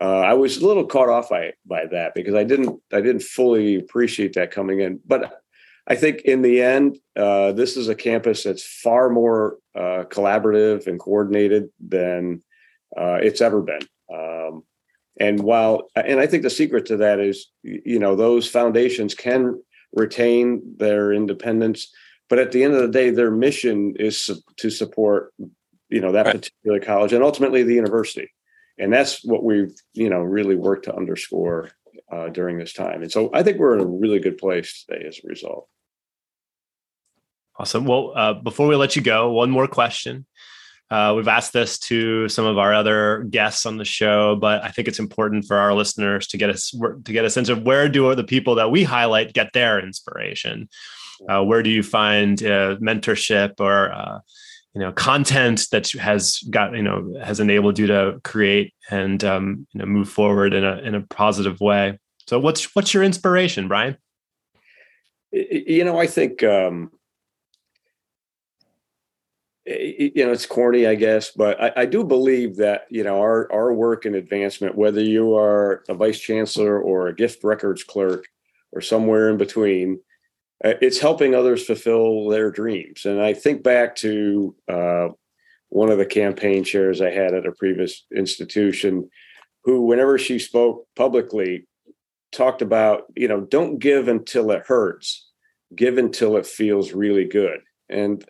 uh, 0.00 0.20
I 0.20 0.34
was 0.34 0.58
a 0.58 0.66
little 0.66 0.86
caught 0.86 1.08
off 1.08 1.30
by 1.30 1.54
by 1.66 1.86
that 1.86 2.14
because 2.14 2.36
I 2.36 2.44
didn't 2.44 2.80
I 2.92 3.00
didn't 3.00 3.22
fully 3.22 3.74
appreciate 3.74 4.34
that 4.34 4.52
coming 4.52 4.78
in. 4.78 5.00
But 5.04 5.42
I 5.88 5.96
think 5.96 6.20
in 6.20 6.42
the 6.42 6.62
end, 6.62 6.98
uh, 7.16 7.50
this 7.50 7.76
is 7.76 7.88
a 7.88 7.94
campus 7.96 8.44
that's 8.44 8.64
far 8.64 9.10
more 9.10 9.56
uh, 9.74 10.04
collaborative 10.04 10.86
and 10.86 11.00
coordinated 11.00 11.70
than 11.80 12.44
uh, 12.96 13.18
it's 13.20 13.40
ever 13.40 13.62
been. 13.62 13.80
Um, 14.12 14.62
and 15.20 15.40
while, 15.40 15.88
and 15.96 16.20
I 16.20 16.26
think 16.26 16.42
the 16.42 16.50
secret 16.50 16.86
to 16.86 16.96
that 16.98 17.20
is, 17.20 17.48
you 17.62 17.98
know, 17.98 18.14
those 18.14 18.48
foundations 18.48 19.14
can 19.14 19.60
retain 19.92 20.62
their 20.76 21.12
independence, 21.12 21.92
but 22.28 22.38
at 22.38 22.52
the 22.52 22.62
end 22.62 22.74
of 22.74 22.82
the 22.82 22.88
day, 22.88 23.10
their 23.10 23.30
mission 23.30 23.94
is 23.98 24.30
to 24.58 24.70
support, 24.70 25.32
you 25.88 26.00
know, 26.00 26.12
that 26.12 26.26
right. 26.26 26.36
particular 26.36 26.80
college 26.80 27.12
and 27.12 27.24
ultimately 27.24 27.62
the 27.62 27.74
university. 27.74 28.30
And 28.78 28.92
that's 28.92 29.24
what 29.24 29.42
we've, 29.42 29.74
you 29.94 30.08
know, 30.08 30.20
really 30.20 30.54
worked 30.54 30.84
to 30.84 30.94
underscore 30.94 31.70
uh, 32.12 32.28
during 32.28 32.58
this 32.58 32.72
time. 32.72 33.02
And 33.02 33.10
so 33.10 33.30
I 33.34 33.42
think 33.42 33.58
we're 33.58 33.74
in 33.74 33.80
a 33.80 33.86
really 33.86 34.20
good 34.20 34.38
place 34.38 34.84
today 34.84 35.04
as 35.06 35.18
a 35.18 35.26
result. 35.26 35.68
Awesome. 37.58 37.86
Well, 37.86 38.12
uh, 38.14 38.34
before 38.34 38.68
we 38.68 38.76
let 38.76 38.94
you 38.94 39.02
go, 39.02 39.32
one 39.32 39.50
more 39.50 39.66
question. 39.66 40.26
Uh, 40.90 41.12
we've 41.14 41.28
asked 41.28 41.52
this 41.52 41.78
to 41.78 42.28
some 42.28 42.46
of 42.46 42.56
our 42.56 42.72
other 42.72 43.24
guests 43.24 43.66
on 43.66 43.76
the 43.76 43.84
show, 43.84 44.36
but 44.36 44.64
I 44.64 44.70
think 44.70 44.88
it's 44.88 44.98
important 44.98 45.44
for 45.44 45.58
our 45.58 45.74
listeners 45.74 46.26
to 46.28 46.38
get 46.38 46.48
us 46.48 46.70
to 46.70 47.12
get 47.12 47.26
a 47.26 47.30
sense 47.30 47.50
of 47.50 47.62
where 47.62 47.88
do 47.88 48.14
the 48.14 48.24
people 48.24 48.54
that 48.54 48.70
we 48.70 48.84
highlight 48.84 49.34
get 49.34 49.52
their 49.52 49.78
inspiration. 49.78 50.68
Uh, 51.28 51.42
where 51.44 51.62
do 51.62 51.68
you 51.68 51.82
find 51.82 52.42
uh, 52.42 52.76
mentorship 52.76 53.60
or 53.60 53.92
uh, 53.92 54.20
you 54.74 54.80
know 54.80 54.92
content 54.92 55.66
that 55.72 55.90
has 55.92 56.38
got 56.50 56.74
you 56.74 56.82
know 56.82 57.14
has 57.22 57.38
enabled 57.38 57.78
you 57.78 57.86
to 57.86 58.18
create 58.24 58.72
and 58.90 59.22
um, 59.24 59.66
you 59.74 59.80
know 59.80 59.86
move 59.86 60.08
forward 60.08 60.54
in 60.54 60.64
a 60.64 60.78
in 60.78 60.94
a 60.94 61.02
positive 61.02 61.60
way? 61.60 61.98
So 62.26 62.38
what's 62.38 62.74
what's 62.74 62.94
your 62.94 63.02
inspiration, 63.02 63.68
Brian? 63.68 63.98
You 65.32 65.84
know, 65.84 65.98
I 65.98 66.06
think 66.06 66.42
um, 66.42 66.90
you 69.68 70.24
know 70.24 70.32
it's 70.32 70.46
corny 70.46 70.86
i 70.86 70.94
guess 70.94 71.30
but 71.30 71.60
I, 71.62 71.82
I, 71.82 71.86
do 71.86 72.02
believe 72.02 72.56
that 72.56 72.86
you 72.90 73.04
know 73.04 73.20
our 73.20 73.50
our 73.52 73.72
work 73.72 74.04
and 74.04 74.14
advancement 74.14 74.76
whether 74.76 75.02
you 75.02 75.36
are 75.36 75.84
a 75.88 75.94
vice 75.94 76.18
chancellor 76.18 76.80
or 76.80 77.08
a 77.08 77.14
gift 77.14 77.44
records 77.44 77.84
clerk 77.84 78.24
or 78.72 78.80
somewhere 78.80 79.28
in 79.28 79.36
between 79.36 80.00
uh, 80.64 80.74
it's 80.80 80.98
helping 80.98 81.34
others 81.34 81.64
fulfill 81.64 82.28
their 82.28 82.50
dreams. 82.50 83.04
And 83.04 83.20
i 83.20 83.34
think 83.34 83.62
back 83.62 83.96
to 83.96 84.54
uh, 84.68 85.08
one 85.68 85.90
of 85.90 85.98
the 85.98 86.06
campaign 86.06 86.64
chairs 86.64 87.00
i 87.00 87.10
had 87.10 87.34
at 87.34 87.46
a 87.46 87.52
previous 87.52 88.06
institution 88.16 89.10
who 89.64 89.82
whenever 89.82 90.18
she 90.18 90.38
spoke 90.38 90.86
publicly 90.96 91.66
talked 92.32 92.62
about 92.62 93.04
you 93.16 93.28
know 93.28 93.40
don't 93.40 93.78
give 93.78 94.08
until 94.08 94.50
it 94.50 94.64
hurts. 94.66 95.26
Give 95.74 95.98
until 95.98 96.36
it 96.36 96.46
feels 96.46 96.92
really 96.92 97.26
good. 97.26 97.60
And 97.88 98.24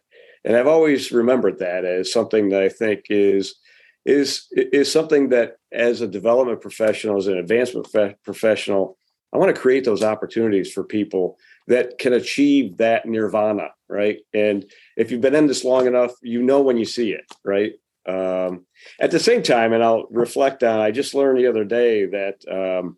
and 0.44 0.56
I've 0.56 0.66
always 0.66 1.12
remembered 1.12 1.58
that 1.58 1.84
as 1.84 2.12
something 2.12 2.50
that 2.50 2.62
I 2.62 2.68
think 2.68 3.06
is 3.10 3.56
is 4.04 4.46
is 4.52 4.90
something 4.90 5.28
that 5.30 5.56
as 5.72 6.00
a 6.00 6.06
development 6.06 6.60
professional, 6.60 7.18
as 7.18 7.26
an 7.26 7.38
advancement 7.38 7.88
professional, 8.24 8.96
I 9.32 9.38
want 9.38 9.54
to 9.54 9.60
create 9.60 9.84
those 9.84 10.02
opportunities 10.02 10.72
for 10.72 10.84
people 10.84 11.36
that 11.66 11.98
can 11.98 12.14
achieve 12.14 12.78
that 12.78 13.06
nirvana, 13.06 13.68
right? 13.88 14.18
And 14.32 14.64
if 14.96 15.10
you've 15.10 15.20
been 15.20 15.34
in 15.34 15.46
this 15.46 15.64
long 15.64 15.86
enough, 15.86 16.12
you 16.22 16.42
know 16.42 16.62
when 16.62 16.78
you 16.78 16.86
see 16.86 17.12
it, 17.12 17.24
right? 17.44 17.72
Um, 18.08 18.64
at 18.98 19.10
the 19.10 19.20
same 19.20 19.42
time, 19.42 19.74
and 19.74 19.84
I'll 19.84 20.06
reflect 20.10 20.64
on, 20.64 20.80
I 20.80 20.90
just 20.90 21.14
learned 21.14 21.38
the 21.38 21.46
other 21.46 21.64
day 21.64 22.06
that 22.06 22.36
um, 22.50 22.96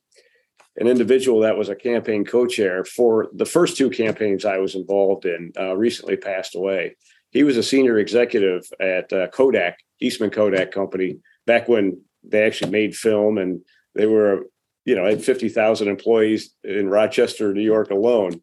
an 0.77 0.87
individual 0.87 1.41
that 1.41 1.59
was 1.59 1.69
a 1.69 1.75
campaign 1.75 2.25
co-chair 2.25 2.85
for 2.85 3.29
the 3.33 3.45
first 3.45 3.77
two 3.77 3.91
campaigns 3.91 4.45
I 4.45 4.59
was 4.59 4.77
involved 4.77 5.25
in 5.25 5.53
uh, 5.59 5.77
recently 5.77 6.17
passed 6.17 6.55
away 6.55 6.97
he 7.31 7.45
was 7.45 7.57
a 7.57 7.63
senior 7.63 7.99
executive 7.99 8.65
at 8.81 9.13
uh, 9.13 9.29
Kodak, 9.29 9.79
Eastman 10.01 10.31
Kodak 10.31 10.73
Company, 10.73 11.19
back 11.47 11.69
when 11.69 12.01
they 12.23 12.45
actually 12.45 12.71
made 12.71 12.95
film 12.95 13.39
and 13.39 13.61
they 13.95 14.07
were, 14.07 14.45
you 14.85 14.95
know, 14.95 15.05
had 15.05 15.23
50,000 15.23 15.89
employees 15.89 16.55
in 16.65 16.89
Rochester, 16.89 17.53
New 17.53 17.63
York 17.63 17.91
alone. 17.91 18.41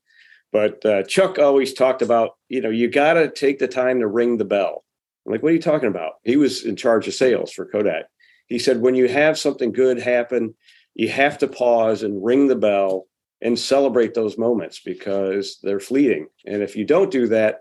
But 0.51 0.85
uh, 0.85 1.03
Chuck 1.03 1.37
always 1.37 1.73
talked 1.73 2.01
about, 2.01 2.31
you 2.47 2.61
know, 2.61 2.69
you 2.69 2.89
got 2.89 3.13
to 3.13 3.29
take 3.29 3.59
the 3.59 3.67
time 3.67 3.99
to 3.99 4.07
ring 4.07 4.37
the 4.37 4.45
bell. 4.45 4.83
I'm 5.25 5.33
like, 5.33 5.43
what 5.43 5.51
are 5.51 5.55
you 5.55 5.61
talking 5.61 5.89
about? 5.89 6.13
He 6.23 6.37
was 6.37 6.63
in 6.63 6.75
charge 6.77 7.07
of 7.07 7.13
sales 7.13 7.51
for 7.51 7.65
Kodak. 7.65 8.05
He 8.47 8.59
said, 8.59 8.81
when 8.81 8.95
you 8.95 9.09
have 9.09 9.37
something 9.37 9.73
good 9.73 9.99
happen, 9.99 10.55
you 10.95 11.09
have 11.09 11.37
to 11.39 11.47
pause 11.47 12.01
and 12.01 12.23
ring 12.23 12.47
the 12.47 12.55
bell 12.55 13.07
and 13.41 13.59
celebrate 13.59 14.13
those 14.13 14.37
moments 14.37 14.79
because 14.83 15.59
they're 15.61 15.81
fleeting. 15.81 16.27
And 16.45 16.63
if 16.63 16.75
you 16.75 16.85
don't 16.85 17.11
do 17.11 17.27
that, 17.27 17.59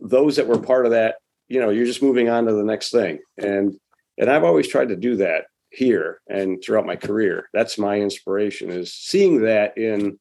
those 0.00 0.36
that 0.36 0.46
were 0.46 0.60
part 0.60 0.84
of 0.84 0.92
that, 0.92 1.16
you 1.48 1.60
know, 1.60 1.70
you're 1.70 1.86
just 1.86 2.02
moving 2.02 2.28
on 2.28 2.46
to 2.46 2.52
the 2.52 2.64
next 2.64 2.90
thing. 2.90 3.18
And 3.36 3.76
and 4.18 4.30
I've 4.30 4.44
always 4.44 4.68
tried 4.68 4.88
to 4.88 4.96
do 4.96 5.16
that 5.16 5.44
here 5.70 6.20
and 6.28 6.62
throughout 6.62 6.86
my 6.86 6.96
career. 6.96 7.48
That's 7.52 7.78
my 7.78 8.00
inspiration 8.00 8.70
is 8.70 8.92
seeing 8.92 9.42
that 9.42 9.76
in, 9.78 10.18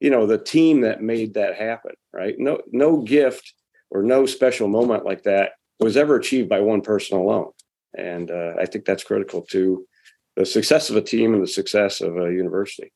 you 0.00 0.10
know, 0.10 0.26
the 0.26 0.38
team 0.38 0.82
that 0.82 1.02
made 1.02 1.34
that 1.34 1.56
happen, 1.56 1.92
right? 2.12 2.34
No, 2.38 2.60
no 2.72 2.98
gift 2.98 3.52
or 3.90 4.02
no 4.02 4.26
special 4.26 4.68
moment 4.68 5.04
like 5.04 5.24
that 5.24 5.52
was 5.80 5.96
ever 5.96 6.16
achieved 6.16 6.48
by 6.48 6.60
one 6.60 6.80
person 6.80 7.18
alone. 7.18 7.50
And 7.96 8.30
uh, 8.30 8.54
I 8.58 8.66
think 8.66 8.84
that's 8.84 9.04
critical 9.04 9.42
to 9.50 9.86
the 10.36 10.46
success 10.46 10.90
of 10.90 10.96
a 10.96 11.02
team 11.02 11.34
and 11.34 11.42
the 11.42 11.48
success 11.48 12.00
of 12.00 12.16
a 12.16 12.32
university. 12.32 12.92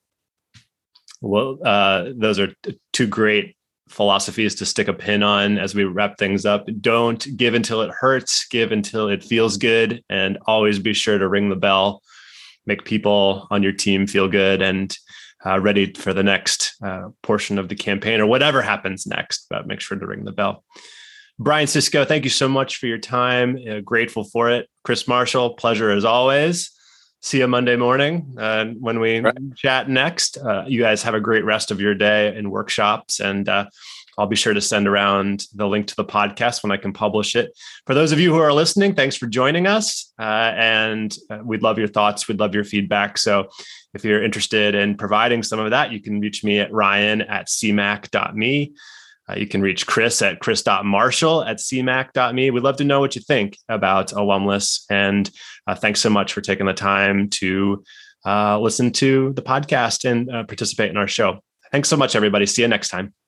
Well, 1.20 1.58
uh, 1.64 2.10
those 2.14 2.38
are 2.38 2.54
two 2.92 3.06
great 3.06 3.56
philosophies 3.90 4.54
to 4.56 4.66
stick 4.66 4.88
a 4.88 4.94
pin 4.94 5.22
on 5.22 5.58
as 5.58 5.74
we 5.74 5.84
wrap 5.84 6.18
things 6.18 6.46
up. 6.46 6.68
Don't 6.80 7.26
give 7.36 7.54
until 7.54 7.82
it 7.82 7.90
hurts, 7.90 8.46
give 8.48 8.72
until 8.72 9.08
it 9.08 9.22
feels 9.24 9.56
good, 9.56 10.02
and 10.08 10.38
always 10.46 10.78
be 10.78 10.94
sure 10.94 11.18
to 11.18 11.28
ring 11.28 11.50
the 11.50 11.56
bell. 11.56 12.02
Make 12.66 12.84
people 12.84 13.46
on 13.50 13.62
your 13.62 13.72
team 13.72 14.06
feel 14.06 14.28
good 14.28 14.62
and 14.62 14.96
uh, 15.44 15.60
ready 15.60 15.92
for 15.92 16.12
the 16.12 16.22
next 16.22 16.74
uh, 16.82 17.08
portion 17.22 17.58
of 17.58 17.68
the 17.68 17.74
campaign 17.74 18.20
or 18.20 18.26
whatever 18.26 18.62
happens 18.62 19.06
next, 19.06 19.46
but 19.50 19.66
make 19.66 19.80
sure 19.80 19.98
to 19.98 20.06
ring 20.06 20.24
the 20.24 20.32
bell. 20.32 20.64
Brian 21.38 21.66
Sischo, 21.66 22.06
thank 22.06 22.24
you 22.24 22.30
so 22.30 22.48
much 22.48 22.76
for 22.76 22.86
your 22.86 22.98
time. 22.98 23.58
Uh, 23.68 23.80
grateful 23.80 24.24
for 24.24 24.50
it. 24.50 24.68
Chris 24.84 25.08
Marshall, 25.08 25.54
pleasure 25.54 25.90
as 25.90 26.04
always 26.04 26.70
see 27.20 27.38
you 27.38 27.46
Monday 27.46 27.76
morning 27.76 28.34
uh, 28.38 28.66
when 28.78 28.98
we 28.98 29.20
right. 29.20 29.36
chat 29.56 29.88
next. 29.88 30.38
Uh, 30.38 30.64
you 30.66 30.80
guys 30.80 31.02
have 31.02 31.14
a 31.14 31.20
great 31.20 31.44
rest 31.44 31.70
of 31.70 31.80
your 31.80 31.94
day 31.94 32.34
in 32.36 32.50
workshops, 32.50 33.20
and 33.20 33.48
uh, 33.48 33.66
I'll 34.18 34.26
be 34.26 34.36
sure 34.36 34.54
to 34.54 34.60
send 34.60 34.88
around 34.88 35.46
the 35.54 35.68
link 35.68 35.86
to 35.88 35.96
the 35.96 36.04
podcast 36.04 36.62
when 36.62 36.72
I 36.72 36.76
can 36.76 36.92
publish 36.92 37.36
it. 37.36 37.56
For 37.86 37.94
those 37.94 38.12
of 38.12 38.20
you 38.20 38.32
who 38.32 38.40
are 38.40 38.52
listening, 38.52 38.94
thanks 38.94 39.16
for 39.16 39.26
joining 39.26 39.66
us, 39.66 40.12
uh, 40.18 40.52
and 40.56 41.14
uh, 41.30 41.40
we'd 41.44 41.62
love 41.62 41.78
your 41.78 41.88
thoughts. 41.88 42.26
We'd 42.26 42.40
love 42.40 42.54
your 42.54 42.64
feedback. 42.64 43.18
So. 43.18 43.48
If 43.92 44.04
you're 44.04 44.22
interested 44.22 44.76
in 44.76 44.96
providing 44.96 45.42
some 45.42 45.58
of 45.58 45.72
that, 45.72 45.90
you 45.90 46.00
can 46.00 46.20
reach 46.20 46.44
me 46.44 46.60
at 46.60 46.72
ryan 46.72 47.22
at 47.22 47.48
cmac.me. 47.48 48.72
Uh, 49.30 49.34
you 49.36 49.46
can 49.46 49.62
reach 49.62 49.86
Chris 49.86 50.22
at 50.22 50.40
chris.marshall 50.40 51.44
at 51.44 51.58
cmac.me. 51.58 52.50
We'd 52.50 52.62
love 52.62 52.76
to 52.78 52.84
know 52.84 53.00
what 53.00 53.14
you 53.14 53.22
think 53.22 53.56
about 53.68 54.08
Alumless. 54.08 54.84
And 54.90 55.30
uh, 55.66 55.74
thanks 55.74 56.00
so 56.00 56.10
much 56.10 56.32
for 56.32 56.40
taking 56.40 56.66
the 56.66 56.72
time 56.72 57.28
to 57.30 57.84
uh, 58.26 58.58
listen 58.58 58.90
to 58.92 59.32
the 59.34 59.42
podcast 59.42 60.10
and 60.10 60.30
uh, 60.30 60.44
participate 60.44 60.90
in 60.90 60.96
our 60.96 61.08
show. 61.08 61.40
Thanks 61.72 61.88
so 61.88 61.96
much, 61.96 62.16
everybody. 62.16 62.46
See 62.46 62.62
you 62.62 62.68
next 62.68 62.88
time. 62.88 63.19